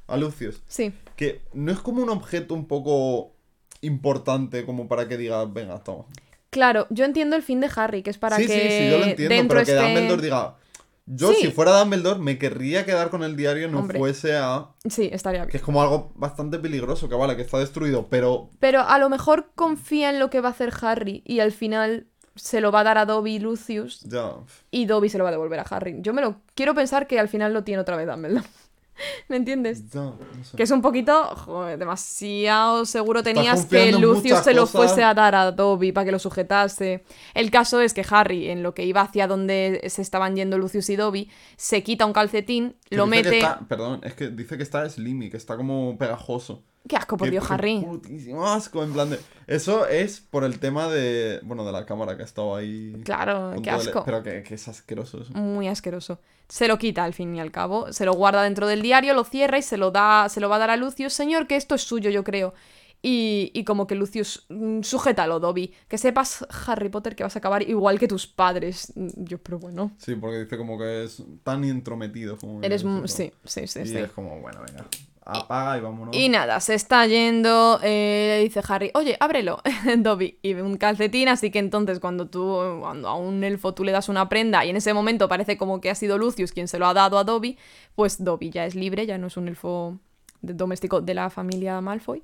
a 0.07 0.17
Lucius? 0.17 0.61
sí. 0.67 0.93
Que 1.15 1.43
no 1.53 1.71
es 1.71 1.79
como 1.79 2.03
un 2.03 2.09
objeto 2.09 2.53
un 2.53 2.67
poco 2.67 3.33
importante 3.79 4.65
como 4.65 4.89
para 4.89 5.07
que 5.07 5.15
diga, 5.15 5.45
venga, 5.45 5.81
toma. 5.81 6.05
Claro, 6.49 6.87
yo 6.89 7.05
entiendo 7.05 7.37
el 7.37 7.41
fin 7.41 7.61
de 7.61 7.69
Harry, 7.73 8.03
que 8.03 8.09
es 8.09 8.17
para 8.17 8.35
sí, 8.35 8.47
que 8.47 8.53
sí, 8.53 8.77
sí, 8.77 8.89
yo 8.91 8.97
lo 8.97 9.05
entiendo, 9.05 9.35
dentro 9.35 9.63
pero 9.63 9.65
que. 9.65 9.75
Dumbledore 9.75 10.21
diga, 10.21 10.57
yo 11.05 11.31
Sí. 11.33 11.41
si 11.41 11.51
fuera 11.51 11.77
Dumbledore 11.79 12.19
me 12.19 12.37
querría 12.37 12.85
quedar 12.85 13.09
con 13.09 13.23
el 13.23 13.35
diario, 13.35 13.67
no 13.69 13.79
Hombre. 13.79 13.99
fuese 13.99 14.35
a... 14.37 14.69
Sí, 14.89 15.09
estaría 15.11 15.41
bien. 15.41 15.51
Que 15.51 15.57
es 15.57 15.63
como 15.63 15.81
algo 15.81 16.11
bastante 16.15 16.57
peligroso, 16.59 17.07
que 17.09 17.15
vale, 17.15 17.35
que 17.35 17.41
está 17.43 17.59
destruido, 17.59 18.07
pero... 18.09 18.49
Pero 18.59 18.81
a 18.81 18.97
lo 18.99 19.09
mejor 19.09 19.51
confía 19.55 20.09
en 20.09 20.19
lo 20.19 20.29
que 20.29 20.41
va 20.41 20.49
a 20.49 20.51
hacer 20.51 20.71
Harry 20.81 21.21
y 21.25 21.39
al 21.39 21.51
final 21.51 22.07
se 22.35 22.59
lo 22.59 22.71
va 22.71 22.81
a 22.81 22.83
dar 22.83 22.97
a 22.97 23.05
Dobby 23.05 23.35
y 23.35 23.39
Lucius 23.39 24.01
Ya... 24.01 24.31
y 24.69 24.85
Dobby 24.87 25.07
se 25.09 25.17
lo 25.17 25.23
va 25.23 25.29
a 25.29 25.31
devolver 25.31 25.59
a 25.59 25.63
Harry. 25.63 25.95
Yo 26.01 26.13
me 26.13 26.21
lo 26.21 26.41
quiero 26.53 26.73
pensar 26.75 27.07
que 27.07 27.19
al 27.19 27.29
final 27.29 27.53
lo 27.53 27.63
tiene 27.63 27.81
otra 27.81 27.95
vez 27.95 28.07
Dumbledore. 28.07 28.45
¿Me 29.27 29.37
entiendes? 29.37 29.89
ya, 29.91 30.01
no 30.01 30.17
sé. 30.43 30.57
Que 30.57 30.63
es 30.63 30.71
un 30.71 30.81
poquito, 30.81 31.23
joder, 31.35 31.77
demasiado 31.77 32.85
seguro 32.85 33.23
tenías 33.23 33.65
que 33.65 33.91
Lucius 33.91 34.39
se 34.39 34.53
lo 34.53 34.67
fuese 34.67 35.03
a 35.03 35.13
dar 35.13 35.35
a 35.35 35.51
Dobby 35.51 35.91
para 35.91 36.05
que 36.05 36.11
lo 36.11 36.19
sujetase. 36.19 37.03
El 37.33 37.51
caso 37.51 37.81
es 37.81 37.93
que 37.93 38.05
Harry, 38.09 38.49
en 38.49 38.63
lo 38.63 38.73
que 38.73 38.83
iba 38.85 39.01
hacia 39.01 39.27
donde 39.27 39.81
se 39.89 40.01
estaban 40.01 40.35
yendo 40.35 40.57
Lucius 40.57 40.89
y 40.89 40.95
Dobby, 40.95 41.29
se 41.57 41.83
quita 41.83 42.05
un 42.05 42.13
calcetín, 42.13 42.75
Que 42.89 42.95
lo 42.97 43.05
que 43.05 43.09
mete... 43.09 43.37
está- 43.39 43.59
perdón, 43.67 44.01
es 44.03 44.13
que 44.13 44.29
dice 44.29 44.57
que 44.57 44.63
está 44.63 44.87
slimy, 44.89 45.29
que 45.29 45.37
está 45.37 45.57
como 45.57 45.97
pegajoso. 45.97 46.63
Qué 46.87 46.95
asco, 46.97 47.17
por 47.17 47.27
Qué- 47.27 47.31
Dios, 47.31 47.47
qué 47.47 47.53
Harry. 47.53 47.81
putísimo 47.81 48.47
asco, 48.47 48.83
en 48.83 48.93
plan 48.93 49.09
de... 49.09 49.19
Eso 49.47 49.87
es 49.87 50.19
por 50.21 50.43
el 50.43 50.59
tema 50.59 50.87
de... 50.87 51.39
Bueno, 51.43 51.65
de 51.65 51.71
la 51.71 51.85
cámara 51.85 52.15
que 52.15 52.21
ha 52.21 52.25
estado 52.25 52.55
ahí... 52.55 53.01
Claro, 53.03 53.53
qué 53.63 53.71
asco. 53.71 54.03
Pero 54.05 54.21
que, 54.21 54.43
que 54.43 54.53
es 54.55 54.67
asqueroso 54.67 55.21
eso. 55.21 55.33
Muy 55.33 55.67
asqueroso. 55.67 56.19
Se 56.47 56.67
lo 56.67 56.77
quita 56.77 57.03
al 57.03 57.13
fin 57.13 57.35
y 57.35 57.39
al 57.39 57.51
cabo. 57.51 57.91
Se 57.91 58.05
lo 58.05 58.13
guarda 58.13 58.43
dentro 58.43 58.67
del 58.67 58.81
diario, 58.83 59.13
lo 59.15 59.23
cierra 59.23 59.57
y 59.57 59.61
se 59.63 59.77
lo 59.77 59.89
da. 59.91 60.29
Se 60.29 60.39
lo 60.39 60.47
va 60.49 60.57
a 60.57 60.59
dar 60.59 60.69
a 60.69 60.77
Lucius. 60.77 61.13
Señor, 61.13 61.47
que 61.47 61.55
esto 61.55 61.73
es 61.73 61.81
suyo, 61.81 62.09
yo 62.11 62.23
creo. 62.23 62.53
Y, 63.01 63.51
y 63.53 63.63
como 63.65 63.85
que 63.85 63.93
Lucius, 63.93 64.45
mm, 64.49 64.81
sujétalo, 64.81 65.39
Dobby. 65.39 65.73
Que 65.87 65.97
sepas, 65.99 66.45
Harry 66.67 66.89
Potter, 66.89 67.15
que 67.15 67.23
vas 67.23 67.35
a 67.35 67.39
acabar 67.39 67.61
igual 67.67 67.99
que 67.99 68.07
tus 68.07 68.25
padres. 68.25 68.91
Mm, 68.95 69.09
Yo, 69.25 69.37
pero 69.39 69.59
bueno. 69.59 69.91
Sí, 69.97 70.15
porque 70.15 70.39
dice 70.43 70.57
como 70.57 70.77
que 70.77 71.03
es 71.03 71.21
tan 71.43 71.63
intrometido 71.63 72.37
como... 72.37 72.61
Eres... 72.63 72.83
Sí, 73.05 73.31
sí, 73.43 73.67
sí, 73.67 73.79
Y 73.81 73.85
sí. 73.87 73.97
es 73.97 74.11
como, 74.11 74.39
bueno, 74.39 74.61
venga, 74.67 74.85
apaga 75.25 75.77
y 75.77 75.81
vámonos. 75.81 76.15
Y 76.15 76.29
nada, 76.29 76.59
se 76.59 76.75
está 76.75 77.05
yendo, 77.07 77.79
eh, 77.83 78.41
dice 78.43 78.61
Harry, 78.67 78.91
oye, 78.93 79.17
ábrelo, 79.19 79.61
Dobby, 79.97 80.37
y 80.41 80.53
un 80.53 80.77
calcetín, 80.77 81.27
así 81.29 81.51
que 81.51 81.59
entonces 81.59 81.99
cuando 81.99 82.27
tú, 82.27 82.57
cuando 82.79 83.07
a 83.09 83.15
un 83.15 83.43
elfo 83.43 83.73
tú 83.73 83.83
le 83.83 83.91
das 83.91 84.07
una 84.09 84.29
prenda 84.29 84.63
y 84.63 84.69
en 84.69 84.77
ese 84.77 84.93
momento 84.93 85.27
parece 85.27 85.57
como 85.57 85.81
que 85.81 85.89
ha 85.89 85.95
sido 85.95 86.17
Lucius 86.17 86.51
quien 86.51 86.67
se 86.67 86.79
lo 86.79 86.87
ha 86.87 86.93
dado 86.93 87.17
a 87.17 87.23
Dobby, 87.23 87.57
pues 87.95 88.23
Dobby 88.23 88.51
ya 88.51 88.65
es 88.65 88.75
libre, 88.75 89.05
ya 89.05 89.17
no 89.17 89.27
es 89.27 89.37
un 89.37 89.47
elfo 89.47 89.99
doméstico 90.41 91.01
de 91.01 91.13
la 91.13 91.29
familia 91.29 91.81
Malfoy. 91.81 92.23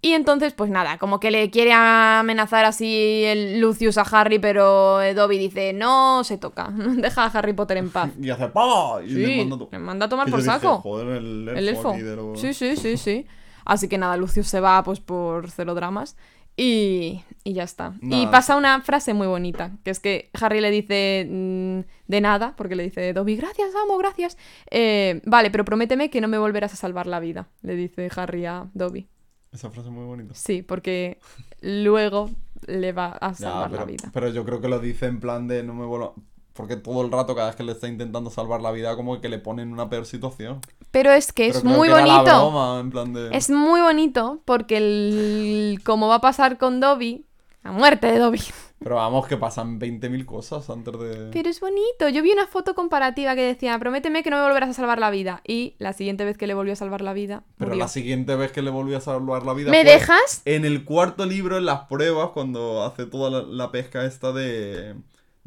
Y 0.00 0.12
entonces, 0.12 0.54
pues 0.54 0.70
nada, 0.70 0.96
como 0.98 1.20
que 1.20 1.30
le 1.30 1.50
quiere 1.50 1.72
amenazar 1.72 2.64
así 2.64 3.24
el 3.26 3.60
Lucius 3.60 3.98
a 3.98 4.02
Harry, 4.02 4.38
pero 4.38 4.98
Dobby 5.14 5.38
dice, 5.38 5.72
no 5.72 6.24
se 6.24 6.38
toca, 6.38 6.70
deja 6.96 7.24
a 7.24 7.26
Harry 7.26 7.52
Potter 7.52 7.76
en 7.76 7.90
paz. 7.90 8.10
Y 8.20 8.30
hace 8.30 8.48
¡pa! 8.48 9.00
Y 9.04 9.08
Sí, 9.10 9.14
le 9.26 9.36
manda, 9.44 9.58
to- 9.58 9.68
le 9.72 9.78
manda 9.78 10.06
a 10.06 10.08
tomar 10.08 10.30
por 10.30 10.42
saco. 10.42 10.78
Joder, 10.78 11.08
el 11.18 11.48
elfo, 11.48 11.58
El 11.58 11.68
elfo. 11.68 11.90
aquí 11.90 12.02
de 12.02 12.16
lo- 12.16 12.36
Sí, 12.36 12.54
sí, 12.54 12.76
sí, 12.76 12.96
sí. 12.96 13.26
Así 13.64 13.86
que 13.86 13.98
nada, 13.98 14.16
Lucius 14.16 14.48
se 14.48 14.60
va 14.60 14.82
pues 14.82 14.98
por 15.00 15.50
cero 15.50 15.74
dramas 15.74 16.16
y, 16.58 17.22
y 17.44 17.52
ya 17.54 17.62
está. 17.62 17.94
Y 18.02 18.26
pasa 18.26 18.56
una 18.56 18.80
frase 18.82 19.14
muy 19.14 19.26
bonita, 19.28 19.70
que 19.84 19.90
es 19.90 20.00
que 20.00 20.28
Harry 20.34 20.60
le 20.60 20.70
dice 20.70 21.26
mm, 21.30 21.80
de 22.08 22.20
nada, 22.20 22.54
porque 22.56 22.74
le 22.74 22.82
dice 22.82 23.12
Dobby, 23.12 23.36
gracias, 23.36 23.70
amo, 23.82 23.96
gracias. 23.96 24.36
Eh, 24.70 25.22
vale, 25.24 25.50
pero 25.50 25.64
prométeme 25.64 26.10
que 26.10 26.20
no 26.20 26.26
me 26.28 26.36
volverás 26.36 26.72
a 26.72 26.76
salvar 26.76 27.06
la 27.06 27.20
vida, 27.20 27.48
le 27.62 27.76
dice 27.76 28.10
Harry 28.16 28.44
a 28.44 28.68
Dobby. 28.74 29.06
Esa 29.52 29.70
frase 29.70 29.88
es 29.88 29.94
muy 29.94 30.04
bonita. 30.04 30.34
Sí, 30.34 30.62
porque 30.62 31.18
luego 31.62 32.28
le 32.66 32.92
va 32.92 33.16
a 33.20 33.28
Ya, 33.30 33.34
salvar 33.34 33.70
pero, 33.70 33.80
la 33.80 33.86
vida. 33.86 34.10
pero 34.12 34.28
yo 34.28 34.44
creo 34.44 34.60
que 34.60 34.68
lo 34.68 34.80
dice 34.80 35.06
en 35.06 35.20
plan 35.20 35.46
de 35.48 35.62
no 35.62 35.74
me 35.74 35.86
vuelvo... 35.86 36.14
Porque 36.58 36.74
todo 36.76 37.02
el 37.02 37.12
rato, 37.12 37.36
cada 37.36 37.46
vez 37.46 37.56
que 37.56 37.62
le 37.62 37.70
está 37.70 37.86
intentando 37.86 38.30
salvar 38.30 38.60
la 38.60 38.72
vida, 38.72 38.96
como 38.96 39.20
que 39.20 39.28
le 39.28 39.38
pone 39.38 39.62
en 39.62 39.72
una 39.72 39.88
peor 39.88 40.06
situación. 40.06 40.60
Pero 40.90 41.12
es 41.12 41.32
que 41.32 41.46
Pero 41.46 41.58
es 41.58 41.64
muy 41.64 41.86
que 41.86 41.94
bonito. 41.94 42.22
broma, 42.24 42.80
en 42.80 42.90
plan 42.90 43.12
de... 43.12 43.28
Es 43.32 43.48
muy 43.48 43.80
bonito 43.80 44.42
porque 44.44 44.76
el, 44.78 45.80
como 45.84 46.08
va 46.08 46.16
a 46.16 46.20
pasar 46.20 46.58
con 46.58 46.80
Dobby, 46.80 47.24
la 47.62 47.70
muerte 47.70 48.08
de 48.08 48.18
Dobby. 48.18 48.40
Pero 48.80 48.96
vamos, 48.96 49.26
que 49.28 49.36
pasan 49.36 49.78
20.000 49.78 50.24
cosas 50.24 50.68
antes 50.68 50.98
de... 50.98 51.30
Pero 51.32 51.48
es 51.48 51.60
bonito. 51.60 52.08
Yo 52.08 52.22
vi 52.22 52.32
una 52.32 52.48
foto 52.48 52.74
comparativa 52.74 53.36
que 53.36 53.42
decía, 53.42 53.78
prométeme 53.78 54.24
que 54.24 54.30
no 54.30 54.38
me 54.38 54.42
volverás 54.48 54.70
a 54.70 54.72
salvar 54.72 54.98
la 54.98 55.10
vida. 55.10 55.42
Y 55.46 55.76
la 55.78 55.92
siguiente 55.92 56.24
vez 56.24 56.36
que 56.38 56.46
le 56.48 56.54
volvió 56.54 56.72
a 56.72 56.76
salvar 56.76 57.02
la 57.02 57.12
vida, 57.12 57.44
Pero 57.56 57.70
murió. 57.70 57.84
la 57.84 57.88
siguiente 57.88 58.34
vez 58.34 58.50
que 58.50 58.62
le 58.62 58.70
volvió 58.70 58.96
a 58.96 59.00
salvar 59.00 59.44
la 59.44 59.52
vida 59.54 59.70
¿Me 59.70 59.82
fue 59.84 59.92
dejas? 59.92 60.42
En 60.44 60.64
el 60.64 60.84
cuarto 60.84 61.24
libro, 61.24 61.56
en 61.58 61.66
las 61.66 61.82
pruebas, 61.88 62.30
cuando 62.30 62.84
hace 62.84 63.06
toda 63.06 63.30
la, 63.30 63.42
la 63.42 63.70
pesca 63.70 64.04
esta 64.04 64.32
de... 64.32 64.94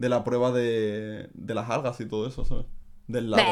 De 0.02 0.10
la 0.10 0.24
prueba 0.24 0.52
de... 0.52 1.30
De 1.34 1.54
las 1.54 1.70
algas 1.70 2.00
y 2.02 2.08
todo 2.08 2.28
eso, 2.28 2.44
¿sabes? 2.44 2.66
Del 3.08 3.30
lago. 3.30 3.52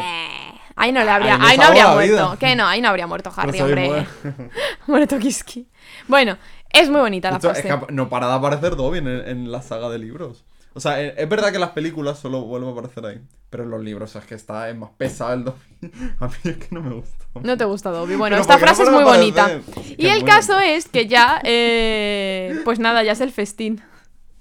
Ahí 0.75 0.91
no 0.91 1.03
le 1.03 1.11
habría, 1.11 1.37
Ahí 1.41 1.57
no 1.57 1.63
habría 1.65 1.87
muerto. 1.89 2.37
Que 2.39 2.55
no, 2.55 2.65
ahí 2.65 2.81
no 2.81 2.89
habría 2.89 3.05
muerto 3.05 3.31
Harry, 3.35 3.57
se 3.57 3.63
hombre. 3.63 4.07
Muerto 4.87 5.19
Kiski. 5.19 5.67
Bueno, 6.07 6.37
es 6.71 6.89
muy 6.89 7.01
bonita 7.01 7.29
la 7.29 7.37
Esto 7.37 7.51
es 7.51 7.61
que 7.61 7.77
no 7.91 8.09
para 8.09 8.27
de 8.27 8.33
aparecer 8.33 8.75
Dobby 8.75 8.99
en, 8.99 9.07
en 9.07 9.51
la 9.51 9.61
saga 9.61 9.89
de 9.89 9.99
libros. 9.99 10.45
O 10.73 10.79
sea, 10.79 11.01
es 11.01 11.27
verdad 11.27 11.49
que 11.49 11.55
en 11.55 11.61
las 11.61 11.71
películas 11.71 12.19
solo 12.19 12.41
vuelve 12.43 12.67
a 12.67 12.71
aparecer 12.71 13.05
ahí. 13.05 13.21
Pero 13.49 13.63
en 13.63 13.71
los 13.71 13.83
libros 13.83 14.15
es 14.15 14.23
que 14.25 14.35
está 14.35 14.69
es 14.69 14.77
más 14.77 14.91
pesado 14.91 15.33
el 15.33 15.43
Dobby. 15.43 15.91
A 16.19 16.27
mí 16.27 16.33
es 16.45 16.57
que 16.57 16.67
no 16.71 16.81
me 16.81 16.93
gusta. 16.93 17.25
No 17.41 17.57
te 17.57 17.65
gusta 17.65 17.89
Dobby. 17.89 18.15
Bueno, 18.15 18.35
Pero 18.35 18.41
esta 18.41 18.53
¿por 18.53 18.61
qué 18.61 18.65
no 18.65 18.75
frase 18.75 18.83
es 18.83 18.95
muy 18.95 19.03
bonita. 19.03 19.59
Y 19.97 20.07
el 20.07 20.21
bueno. 20.21 20.25
caso 20.25 20.59
es 20.59 20.87
que 20.87 21.07
ya, 21.07 21.41
eh, 21.43 22.61
pues 22.63 22.79
nada, 22.79 23.03
ya 23.03 23.11
es 23.11 23.21
el 23.21 23.31
festín. 23.31 23.81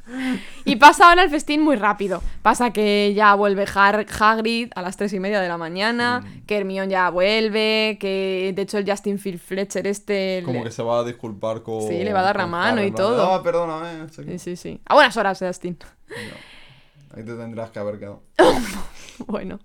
Y 0.68 0.76
pasa 0.76 1.08
ahora 1.08 1.22
el 1.24 1.30
festín 1.30 1.62
muy 1.62 1.76
rápido. 1.76 2.22
Pasa 2.42 2.70
que 2.72 3.12
ya 3.14 3.34
vuelve 3.34 3.64
Har- 3.66 4.06
Hagrid 4.20 4.70
a 4.74 4.82
las 4.82 4.96
tres 4.96 5.12
y 5.12 5.20
media 5.20 5.40
de 5.40 5.48
la 5.48 5.56
mañana, 5.58 6.20
Mm. 6.20 6.46
que 6.46 6.56
Hermione 6.58 6.90
ya 6.92 7.10
vuelve, 7.10 7.96
que 8.00 8.52
de 8.54 8.62
hecho 8.62 8.78
el 8.78 8.88
Justin 8.88 9.18
Phil 9.18 9.38
Fletcher 9.38 9.86
este... 9.86 10.42
Como 10.44 10.58
le- 10.58 10.64
que 10.64 10.70
se 10.70 10.82
va 10.82 11.00
a 11.00 11.04
disculpar 11.04 11.62
con. 11.62 11.82
Sí, 11.82 12.04
le 12.04 12.12
va 12.12 12.20
a 12.20 12.24
dar 12.24 12.36
la 12.36 12.46
mano 12.46 12.82
y 12.84 12.90
todo. 12.92 13.32
Ah, 13.32 13.42
perdóname. 13.42 13.98
no 13.98 14.08
sé 14.08 14.24
qué". 14.24 14.38
Sí, 14.38 14.56
sí, 14.56 14.56
sí. 14.56 14.80
A 14.86 14.94
buenas 14.94 15.16
horas, 15.16 15.38
Justin. 15.38 15.78
Ahí 17.16 17.24
te 17.24 17.34
tendrás 17.34 17.70
que 17.70 17.78
haber 17.78 17.98
quedado. 17.98 18.22
Bueno. 19.26 19.58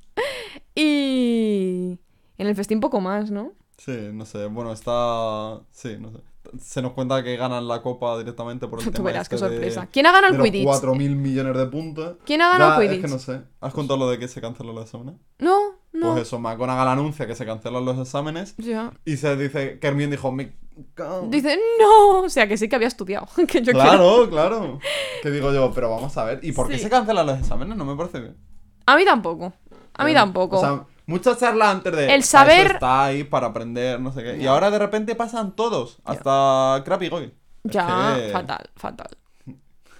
Y... 0.74 1.99
En 2.38 2.47
el 2.47 2.56
festín 2.56 2.80
poco 2.80 2.99
más, 2.99 3.30
¿no? 3.30 3.51
Sí, 3.78 4.10
no 4.12 4.26
sé. 4.26 4.47
Bueno, 4.47 4.74
está. 4.74 5.60
Sí, 5.72 5.95
no 5.99 6.12
sé. 6.12 6.18
Se 6.60 6.82
nos 6.82 6.93
cuenta 6.93 7.24
que 7.24 7.36
ganan 7.38 7.68
la 7.68 7.82
copa 7.82 8.18
directamente 8.18 8.68
por 8.68 8.80
el 8.80 8.86
Tú 8.86 8.91
tema 8.91 9.06
verás 9.08 9.30
qué 9.30 9.36
este 9.36 9.47
de- 9.49 9.56
sorpresa. 9.56 9.88
¿Quién 9.91 10.06
ha 10.06 10.12
ganado 10.12 10.36
el 10.36 10.41
Quidditch? 10.41 10.68
4.000 10.68 11.16
millones 11.16 11.58
de 11.58 11.66
puntos. 11.68 12.16
¿Quién 12.26 12.41
ha 12.41 12.49
ganado 12.49 12.82
el 12.82 12.88
Es 12.88 12.89
que 12.89 12.95
Quidditch? 12.97 13.12
no 13.12 13.20
sé. 13.20 13.41
¿Has 13.62 13.74
contado 13.74 13.99
lo 13.99 14.10
de 14.10 14.20
que 14.20 14.28
se 14.28 14.41
cancelan 14.41 14.76
los 14.76 14.86
exámenes? 14.86 15.16
No, 15.39 15.58
no. 15.93 16.12
Pues 16.14 16.24
eso, 16.28 16.39
McGonagall 16.39 16.88
anuncia 16.88 17.28
que 17.28 17.36
se 17.36 17.45
cancelan 17.45 17.86
los 17.86 17.97
exámenes 17.99 18.56
Ya. 18.58 18.91
y 19.06 19.18
se 19.18 19.36
dice 19.38 19.80
que 19.80 19.88
Hermione 19.88 20.12
dijo, 20.12 20.32
me 20.32 20.56
cago". 20.95 21.28
Dice, 21.30 21.60
no. 21.80 22.22
O 22.22 22.30
sea, 22.30 22.47
que 22.47 22.58
sí 22.58 22.68
que 22.70 22.76
había 22.76 22.88
estudiado. 22.88 23.28
que 23.47 23.62
yo 23.62 23.72
quiero... 23.74 23.80
Claro, 23.80 24.30
claro. 24.30 24.80
Que 25.22 25.32
digo 25.32 25.54
yo, 25.54 25.72
pero 25.74 25.89
vamos 25.89 26.16
a 26.18 26.24
ver, 26.26 26.39
¿y 26.43 26.51
por 26.51 26.68
qué 26.68 26.78
Sí. 26.78 26.84
se 26.84 26.89
cancelan 26.89 27.26
los 27.28 27.39
exámenes? 27.39 27.78
No 27.78 27.86
me 27.86 27.95
parece 27.95 28.20
bien. 28.20 28.38
A 28.86 28.95
mí 28.97 29.06
tampoco. 29.06 29.54
A 29.95 30.04
mí 30.06 30.12
Eh, 30.12 30.16
tampoco. 30.16 30.58
O 30.58 30.62
sea, 30.62 30.84
muchas 31.06 31.39
charlas 31.39 31.70
antes 31.76 31.93
de... 31.95 32.01
El 32.04 32.08
"Para 32.08 32.16
eso 32.18 32.28
saber- 32.32 32.72
está 32.74 33.06
ahí 33.06 33.24
para 33.24 33.47
aprender, 33.47 33.99
no 33.99 34.12
sé 34.12 34.24
qué. 34.24 34.38
Y 34.38 34.45
ahora 34.47 34.72
de 34.72 34.80
repente 34.80 35.16
pasan 35.16 35.56
todos, 35.56 35.99
hasta 36.04 36.82
Crap 36.86 37.01
y 37.04 37.10
Goyle. 37.10 37.34
Ya, 37.64 38.16
que- 38.18 38.30
fatal, 38.32 38.70
fatal. 38.76 39.18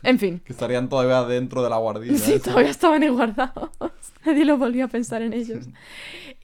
En 0.04 0.20
fin. 0.20 0.42
Que 0.46 0.52
estarían 0.52 0.90
todavía 0.90 1.24
dentro 1.24 1.64
de 1.64 1.70
la 1.70 1.78
guardilla. 1.78 2.18
Sí, 2.18 2.34
esa. 2.34 2.50
todavía 2.52 2.72
estaban 2.72 3.08
guardados. 3.16 3.70
Nadie 4.26 4.44
lo 4.46 4.58
volvió 4.58 4.86
a 4.86 4.88
pensar 4.90 5.22
en 5.22 5.32
ellos. 5.34 5.66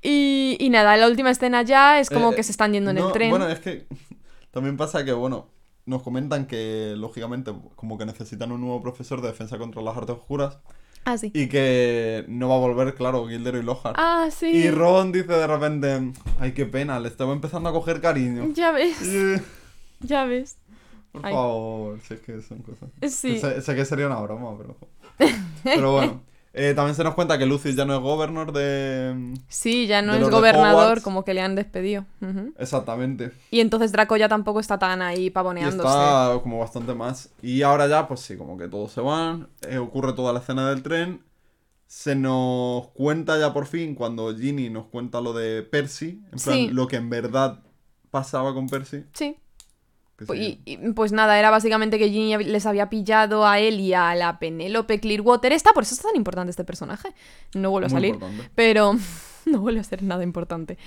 Y, 0.02 0.56
y 0.60 0.70
nada, 0.70 0.96
la 0.96 1.08
última 1.08 1.30
escena 1.30 1.62
ya 1.64 2.00
es 2.00 2.10
como 2.10 2.32
Eh, 2.32 2.36
que 2.36 2.44
se 2.44 2.52
están 2.52 2.72
yendo 2.72 2.92
en 2.92 3.00
el 3.00 3.12
tren. 3.12 3.30
Bueno, 3.32 3.50
es 3.50 3.60
que 3.60 3.86
también 4.52 4.78
pasa 4.78 5.04
que, 5.04 5.12
bueno, 5.12 5.48
nos 5.86 6.02
comentan 6.04 6.46
que, 6.46 6.94
lógicamente, 6.98 7.52
como 7.76 7.98
que 7.98 8.06
necesitan 8.06 8.52
un 8.54 8.62
nuevo 8.62 8.82
profesor 8.82 9.22
de 9.22 9.28
defensa 9.28 9.58
contra 9.58 9.82
las 9.82 9.98
artes 9.98 10.16
oscuras 10.16 10.60
Ah, 11.06 11.18
sí. 11.18 11.32
y 11.34 11.48
que 11.48 12.26
no 12.28 12.50
va 12.50 12.56
a 12.56 12.60
volver, 12.60 12.94
claro, 12.94 13.28
Gildero 13.28 13.58
y 13.58 13.64
Lockhart. 13.64 13.96
Ah, 13.98 14.30
sí. 14.32 14.48
Y 14.48 14.70
Ron 14.70 15.12
dice 15.12 15.34
de 15.34 15.48
repente, 15.48 16.12
ay, 16.40 16.54
qué 16.54 16.66
pena, 16.66 17.00
le 17.00 17.08
estaba 17.08 17.34
empezando 17.34 17.70
a 17.70 17.72
coger 17.72 18.00
cariño. 18.02 18.50
Ya 18.54 18.72
ves, 18.72 18.98
ya 20.02 20.26
ves. 20.26 20.58
Por 21.12 21.26
Ay. 21.26 21.34
favor, 21.34 22.00
si 22.02 22.14
es 22.14 22.20
que 22.20 22.42
son 22.42 22.60
cosas. 22.60 22.90
Sí. 23.12 23.40
Sé, 23.40 23.62
sé 23.62 23.76
que 23.76 23.86
sería 23.86 24.06
una 24.06 24.20
broma, 24.20 24.56
pero... 24.58 24.78
Pero 25.64 25.94
bueno. 25.94 26.22
Eh, 26.54 26.74
también 26.76 26.96
se 26.96 27.04
nos 27.04 27.14
cuenta 27.14 27.38
que 27.38 27.46
Lucius 27.46 27.76
ya 27.76 27.86
no 27.86 27.94
es 27.96 28.02
governor 28.02 28.52
de... 28.52 29.36
Sí, 29.48 29.86
ya 29.86 30.02
no 30.02 30.16
es 30.16 30.30
gobernador, 30.30 31.02
como 31.04 31.24
que 31.24 31.34
le 31.36 31.42
han 31.42 31.54
despedido. 31.56 32.06
Exactamente. 32.58 33.32
Y 33.52 33.60
entonces 33.60 33.92
Draco 33.92 34.18
ya 34.18 34.28
tampoco 34.28 34.60
está 34.60 34.80
tan 34.80 35.02
ahí 35.02 35.26
Y 35.26 35.30
pavoneándose. 35.30 35.88
está 35.88 36.40
como 36.42 36.60
bastante 36.60 36.94
más. 36.96 37.30
Y 37.42 37.62
ahora 37.62 37.88
ya, 37.88 38.08
pues 38.08 38.22
sí, 38.22 38.36
como 38.36 38.58
que 38.58 38.68
todos 38.68 38.92
se 38.92 39.02
van. 39.02 39.48
eh, 39.70 39.78
ocurre 39.78 40.14
toda 40.14 40.34
la 40.34 40.40
escena 40.40 40.70
del 40.70 40.82
tren. 40.82 41.22
Se 41.86 42.16
nos 42.16 42.88
cuenta 42.90 43.40
ya 43.40 43.54
por 43.54 43.66
fin, 43.66 43.96
cuando 43.96 44.36
Ginny 44.36 44.70
nos 44.70 44.86
cuenta 44.88 45.22
lo 45.22 45.34
de 45.34 45.64
Percy. 45.64 46.22
En 46.32 46.40
plan, 46.40 46.56
Sí. 46.56 46.70
lo 46.70 46.88
que 46.88 46.96
en 46.98 47.10
verdad 47.10 47.60
pasaba 48.12 48.54
con 48.54 48.68
Percy. 48.70 49.06
Sí. 49.14 49.38
Que 50.20 50.26
Pu- 50.26 50.34
sí, 50.38 50.62
Y, 50.66 50.74
y, 50.74 50.92
pues 50.94 51.12
nada, 51.12 51.40
era 51.40 51.50
básicamente 51.50 51.98
que 51.98 52.10
Ginny 52.10 52.44
les 52.44 52.66
había 52.68 52.90
pillado 52.90 53.48
a 53.48 53.60
él 53.60 53.80
y 53.80 53.94
a 53.94 54.14
la 54.16 54.38
Penélope 54.38 55.00
Clearwater. 55.00 55.52
Esta, 55.54 55.72
por 55.74 55.84
eso 55.84 55.96
es 55.96 56.02
tan 56.02 56.16
importante 56.16 56.52
este 56.52 56.64
personaje. 56.64 57.10
No 57.56 57.72
vuelve 57.72 57.88
a 57.88 57.90
salir. 57.90 58.14
importante. 58.14 58.50
Pero 58.56 58.94
no 59.46 59.60
vuelve 59.62 59.80
a 59.80 59.84
ser 59.84 60.04
nada 60.04 60.22
importante. 60.24 60.78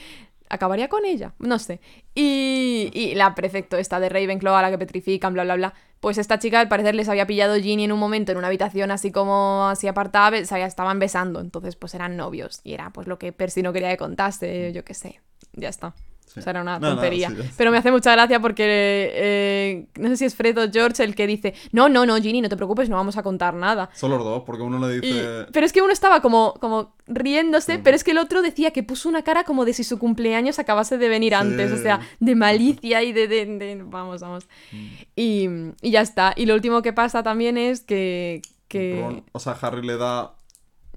¿Acabaría 0.48 0.88
con 0.88 1.06
ella? 1.06 1.32
No 1.38 1.58
sé. 1.58 1.80
Y, 2.14 2.90
y 2.92 3.14
la 3.14 3.34
prefecto 3.34 3.78
esta 3.78 3.98
de 4.00 4.10
Ravenclaw 4.10 4.54
a 4.54 4.60
la 4.62 4.70
que 4.70 4.76
petrifican, 4.78 5.32
bla, 5.32 5.44
bla, 5.44 5.56
bla. 5.56 5.74
Pues 6.00 6.18
esta 6.18 6.38
chica 6.38 6.60
al 6.60 6.68
parecer 6.68 6.94
les 6.94 7.08
había 7.08 7.26
pillado 7.26 7.54
Ginny 7.56 7.84
en 7.84 7.92
un 7.92 7.98
momento 7.98 8.32
en 8.32 8.38
una 8.38 8.48
habitación 8.48 8.90
así 8.90 9.12
como 9.12 9.68
así 9.68 9.86
apartada, 9.88 10.44
se 10.44 10.62
estaban 10.62 10.98
besando. 10.98 11.40
Entonces 11.40 11.76
pues 11.76 11.94
eran 11.94 12.16
novios. 12.18 12.60
Y 12.64 12.74
era 12.74 12.90
pues 12.90 13.06
lo 13.06 13.18
que 13.18 13.32
Percy 13.32 13.62
no 13.62 13.72
quería 13.72 13.88
que 13.90 13.96
contase, 13.96 14.72
yo 14.74 14.84
qué 14.84 14.92
sé. 14.94 15.20
Ya 15.54 15.68
está. 15.70 15.94
Sí. 16.32 16.40
O 16.40 16.42
sea, 16.42 16.50
era 16.52 16.62
una 16.62 16.78
No, 16.78 16.88
no, 16.88 16.94
tontería. 16.94 17.28
sí. 17.28 17.36
Pero 17.58 17.70
me 17.70 17.76
hace 17.76 17.90
mucha 17.90 18.12
gracia 18.12 18.40
porque 18.40 18.64
eh, 18.66 19.86
no 19.98 20.08
sé 20.08 20.16
si 20.16 20.24
es 20.24 20.34
Fred 20.34 20.56
o 20.58 20.70
George 20.72 21.04
el 21.04 21.14
que 21.14 21.26
dice, 21.26 21.52
no, 21.72 21.88
no, 21.88 22.06
no, 22.06 22.16
Ginny, 22.16 22.40
no 22.40 22.48
te 22.48 22.56
preocupes, 22.56 22.88
no 22.88 22.96
vamos 22.96 23.16
a 23.18 23.22
contar 23.22 23.52
nada. 23.54 23.90
Son 23.94 24.10
los 24.10 24.24
dos, 24.24 24.42
porque 24.46 24.62
uno 24.62 24.78
le 24.88 24.96
Y- 24.96 25.00
dice. 25.00 25.46
pero 25.52 25.66
es 25.66 25.72
que 25.72 25.82
uno 25.82 25.92
estaba 25.92 26.22
como, 26.22 26.54
como 26.54 26.94
riéndose, 27.06 27.78
Mm. 27.78 27.82
pero 27.82 27.96
es 27.96 28.04
que 28.04 28.12
el 28.12 28.18
otro 28.18 28.40
decía 28.40 28.70
que 28.70 28.82
puso 28.82 29.08
una 29.08 29.22
cara 29.22 29.44
como 29.44 29.64
de 29.66 29.74
si 29.74 29.84
su 29.84 29.98
cumpleaños 29.98 30.58
acabase 30.58 30.96
de 30.96 31.08
venir 31.08 31.34
antes, 31.34 31.70
o 31.72 31.76
sea, 31.76 32.00
de 32.20 32.34
malicia 32.34 33.02
y 33.02 33.12
de... 33.12 33.28
de- 33.28 33.46
de- 33.46 33.82
vamos, 33.84 34.20
vamos. 34.22 34.46
Mm. 34.72 34.86
Y, 35.16 35.48
y 35.82 35.90
ya 35.90 36.00
está. 36.00 36.32
Y 36.36 36.46
lo 36.46 36.54
último 36.54 36.80
que 36.82 36.92
pasa 36.92 37.22
también 37.22 37.58
es 37.58 37.82
que... 37.82 38.40
que... 38.68 39.02
Ron- 39.02 39.24
o 39.32 39.38
sea, 39.38 39.52
Harry 39.60 39.86
le 39.86 39.96
da 39.98 40.34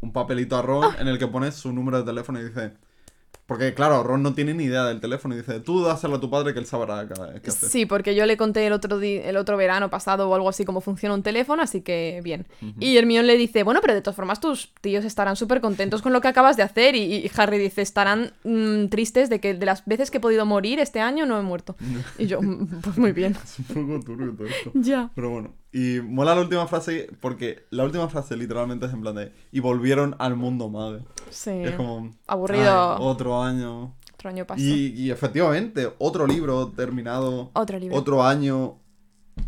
un 0.02 0.14
papelito 0.14 0.56
a 0.56 0.62
Ron 0.62 0.84
Ah. 0.86 0.96
en 1.00 1.08
el 1.10 1.18
que 1.20 1.28
pone 1.28 1.52
su 1.52 1.74
número 1.74 1.98
de 1.98 2.04
teléfono 2.06 2.40
y 2.40 2.46
dice. 2.46 2.72
Porque, 3.48 3.76
claro, 3.76 4.02
Ron 4.02 4.24
no 4.24 4.34
tiene 4.34 4.56
ni 4.56 4.64
idea 4.64 4.86
del 4.86 5.00
teléfono 5.00 5.36
y 5.36 5.38
dice, 5.38 5.60
tú 5.60 5.84
dáselo 5.84 6.16
a 6.16 6.20
tu 6.20 6.32
padre 6.32 6.54
que 6.54 6.60
él 6.60 6.66
sabrá 6.66 7.08
qué 7.08 7.50
hacer. 7.50 7.70
Sí, 7.70 7.86
porque 7.86 8.16
yo 8.16 8.26
le 8.26 8.38
conté 8.38 8.66
el 8.66 8.74
otro, 8.74 9.00
el 9.00 9.38
otro 9.38 9.56
verano 9.56 9.92
pasado 9.92 10.28
o 10.28 10.34
algo 10.34 10.50
así 10.50 10.66
cómo 10.66 10.82
funciona 10.82 11.14
un 11.14 11.22
teléfono, 11.22 11.62
así 11.62 11.82
que 11.82 12.22
bien. 12.24 12.48
Y 12.80 12.98
Hermione 12.98 13.28
le 13.28 13.38
dice, 13.38 13.62
bueno, 13.62 13.82
pero 13.82 13.94
de 13.94 14.02
todas 14.02 14.16
formas 14.16 14.40
tus 14.40 14.74
tíos 14.82 15.06
estarán 15.06 15.36
súper 15.36 15.62
contentos 15.62 16.02
con 16.02 16.12
lo 16.12 16.22
que 16.22 16.28
acabas 16.28 16.58
de 16.58 16.64
hacer. 16.64 16.96
Y, 16.96 17.04
y 17.18 17.32
Harry 17.38 17.60
dice, 17.60 17.84
estarán 17.84 18.34
mm, 18.44 18.88
tristes 18.88 19.30
de 19.30 19.40
que 19.40 19.54
de 19.54 19.66
las 19.66 19.86
veces 19.86 20.10
que 20.10 20.18
he 20.18 20.22
podido 20.22 20.46
morir 20.48 20.80
este 20.80 21.00
año 21.00 21.28
no 21.28 21.38
he 21.40 21.44
muerto. 21.44 21.76
Y 22.18 22.26
yo, 22.26 22.42
"Mm, 22.42 22.82
pues 22.82 22.98
muy 22.98 23.12
bien. 23.12 23.36
Es 23.44 23.60
un 23.60 23.66
poco 23.88 24.06
turbio 24.06 24.34
todo 24.36 24.48
esto. 24.48 24.72
ya. 24.74 25.12
Pero 25.14 25.30
bueno, 25.30 25.54
y 25.78 26.00
mola 26.02 26.34
la 26.36 26.42
última 26.42 26.68
frase 26.68 27.10
porque 27.20 27.66
la 27.70 27.84
última 27.84 28.08
frase 28.08 28.38
literalmente 28.38 28.86
es 28.86 28.94
en 28.94 29.02
plan 29.02 29.16
de 29.16 29.34
y 29.52 29.60
volvieron 29.60 30.16
al 30.20 30.36
mundo 30.38 30.70
mago. 30.70 31.00
Sí. 31.30 31.50
Es 31.52 31.72
como 31.76 32.16
Aburrido. 32.28 32.94
"Ay, 32.96 32.98
otro 33.02 33.44
año. 33.44 33.94
Otro 34.14 34.30
año 34.30 34.48
pasó. 34.48 34.62
Y, 34.64 34.94
y 34.96 35.12
efectivamente, 35.12 35.92
otro 36.00 36.26
libro 36.28 36.70
terminado. 36.70 37.52
Otro 37.54 37.78
libro. 37.78 37.98
Otro 37.98 38.24
año. 38.24 38.80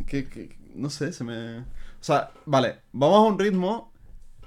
Que, 0.05 0.27
que- 0.27 0.57
no 0.75 0.89
sé, 0.89 1.13
se 1.13 1.23
me. 1.23 1.59
O 1.59 1.63
sea, 2.01 2.31
vale, 2.45 2.81
vamos 2.91 3.17
a 3.17 3.21
un 3.21 3.39
ritmo, 3.39 3.93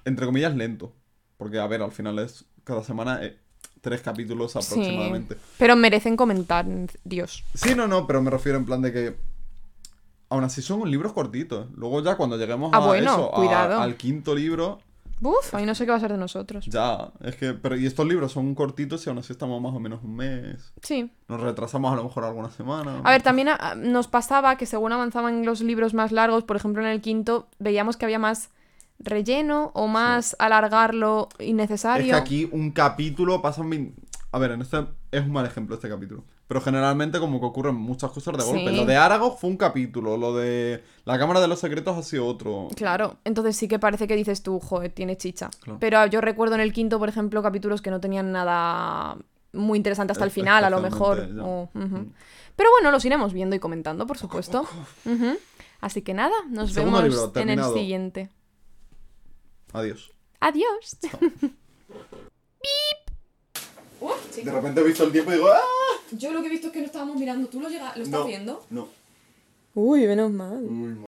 entre 0.05 0.27
comillas, 0.27 0.55
lento. 0.55 0.93
Porque, 1.39 1.59
a 1.59 1.67
ver, 1.67 1.81
al 1.83 1.93
final 1.93 2.19
es 2.19 2.45
cada 2.63 2.85
semana 2.85 3.25
eh, 3.25 3.39
tres 3.81 4.03
capítulos 4.03 4.55
aproximadamente. 4.55 5.35
Sí. 5.37 5.41
Pero 5.59 5.75
merecen 5.77 6.17
comentar, 6.17 6.67
Dios. 7.05 7.43
Sí, 7.55 7.75
no, 7.75 7.89
no, 7.89 8.07
pero 8.07 8.21
me 8.21 8.31
refiero 8.31 8.59
en 8.59 8.67
plan 8.67 8.83
de 8.83 8.93
que. 8.93 9.30
Aún 10.31 10.45
así 10.45 10.63
son 10.63 10.89
libros 10.91 11.13
cortitos. 11.13 11.67
Luego 11.75 12.03
ya 12.03 12.17
cuando 12.17 12.39
lleguemos 12.39 12.71
Ah, 12.73 12.79
a 12.79 12.87
bueno, 12.87 13.13
eso, 13.13 13.31
a- 13.35 13.37
cuidado. 13.37 13.81
al 13.81 13.97
quinto 13.97 14.35
libro, 14.35 14.79
Uf, 15.23 15.55
ahí 15.55 15.67
no 15.67 15.75
sé 15.75 15.85
qué 15.85 15.91
va 15.91 15.99
a 15.99 16.01
ser 16.01 16.13
de 16.13 16.17
nosotros. 16.19 16.65
ya. 16.67 17.11
Es 17.21 17.37
que. 17.37 17.53
Pero, 17.53 17.77
y 17.77 17.85
estos 17.85 18.07
libros 18.07 18.33
son 18.33 18.55
cortitos 18.55 19.05
y 19.05 19.11
aún 19.11 19.19
así 19.19 19.33
estamos 19.33 19.61
más 19.61 19.75
o 19.75 19.79
menos 19.81 20.03
un 20.03 20.17
mes. 20.17 20.73
Sí. 20.83 21.11
Nos 21.29 21.41
retrasamos 21.43 21.93
a 21.93 21.97
lo 21.97 22.05
mejor 22.05 22.25
alguna 22.25 22.51
semana. 22.51 23.01
A 23.05 23.11
ver, 23.11 23.21
también 23.23 23.49
ah, 23.51 23.75
nos 23.77 24.09
pasaba 24.09 24.57
que 24.57 24.65
según 24.65 24.93
avanzaban 24.93 25.45
los 25.45 25.61
libros 25.61 25.93
más 25.93 26.11
largos, 26.11 26.45
por 26.45 26.57
ejemplo 26.57 26.81
en 26.83 26.89
el 26.89 27.03
quinto, 27.03 27.49
veíamos 27.59 27.99
que 27.99 28.07
había 28.07 28.19
más 28.19 28.49
relleno 28.99 29.71
o 29.75 29.89
más 29.89 30.37
alargarlo 30.39 31.29
Es 31.39 31.49
innecesario. 31.49 32.07
que 32.07 32.15
aquí 32.15 32.49
un 32.53 32.71
capítulo 32.71 33.43
pasan. 33.43 33.95
A 34.33 34.39
ver, 34.39 34.53
en 34.53 34.63
este 34.63 34.87
es 35.11 35.23
un 35.23 35.33
mal 35.33 35.45
ejemplo 35.45 35.75
este 35.75 35.89
capítulo. 35.89 36.25
Pero 36.51 36.63
generalmente 36.63 37.21
como 37.21 37.39
que 37.39 37.47
ocurren 37.47 37.77
muchas 37.77 38.11
cosas 38.11 38.37
de 38.37 38.43
golpe. 38.43 38.71
Sí. 38.71 38.77
Lo 38.77 38.85
de 38.85 38.97
Aragog 38.97 39.39
fue 39.39 39.49
un 39.51 39.57
capítulo. 39.57 40.17
Lo 40.17 40.35
de 40.35 40.83
la 41.05 41.17
Cámara 41.17 41.41
de 41.41 41.47
los 41.47 41.61
Secretos 41.61 41.97
ha 41.97 42.03
sido 42.03 42.27
otro. 42.27 42.67
Claro, 42.75 43.19
entonces 43.23 43.57
sí 43.57 43.69
que 43.69 43.79
parece 43.79 44.09
que 44.09 44.17
dices 44.17 44.43
tú, 44.43 44.59
joder, 44.59 44.91
tiene 44.91 45.17
chicha. 45.17 45.49
Claro. 45.61 45.79
Pero 45.79 46.05
yo 46.07 46.21
recuerdo 46.21 46.57
en 46.57 46.61
el 46.61 46.73
quinto, 46.73 46.99
por 46.99 47.09
ejemplo, 47.09 47.41
capítulos 47.41 47.83
que 47.83 47.93
no 47.93 48.01
tenían 48.01 48.33
nada 48.33 49.17
muy 49.53 49.77
interesante 49.77 50.11
hasta 50.11 50.25
el 50.25 50.33
final, 50.33 50.65
a 50.65 50.71
lo 50.71 50.81
mejor. 50.81 51.21
O-. 51.41 51.71
Mm. 51.73 52.07
Pero 52.57 52.71
bueno, 52.73 52.91
los 52.91 53.05
iremos 53.05 53.33
viendo 53.33 53.55
y 53.55 53.61
comentando, 53.61 54.05
por 54.09 54.19
supuesto. 54.19 54.67
Así 55.81 56.03
que 56.03 56.15
nada, 56.15 56.35
nos 56.49 56.73
Segundo 56.73 57.01
vemos 57.01 57.29
libro, 57.29 57.41
en 57.41 57.49
el 57.51 57.65
siguiente. 57.67 58.29
Adiós. 59.73 60.11
Adiós. 60.41 60.99
De 64.45 64.51
repente 64.51 64.81
he 64.81 64.85
visto 64.85 65.05
el 65.05 65.13
tiempo 65.13 65.31
y 65.31 65.35
digo. 65.35 65.49
¡Ah! 65.49 65.59
Yo 66.13 66.33
lo 66.33 66.41
que 66.41 66.49
he 66.49 66.51
visto 66.51 66.69
es 66.69 66.73
que 66.73 66.81
no 66.81 66.87
estábamos 66.87 67.17
mirando. 67.17 67.49
¿Tú 67.49 67.61
lo, 67.61 67.69
llega... 67.69 67.95
lo 67.97 68.03
estás 68.03 68.21
No, 68.21 68.27
viendo? 68.27 68.65
No. 68.71 68.89
Uy, 69.75 70.07
menos 70.07 70.31
mal. 70.33 70.63
Uy, 70.65 70.97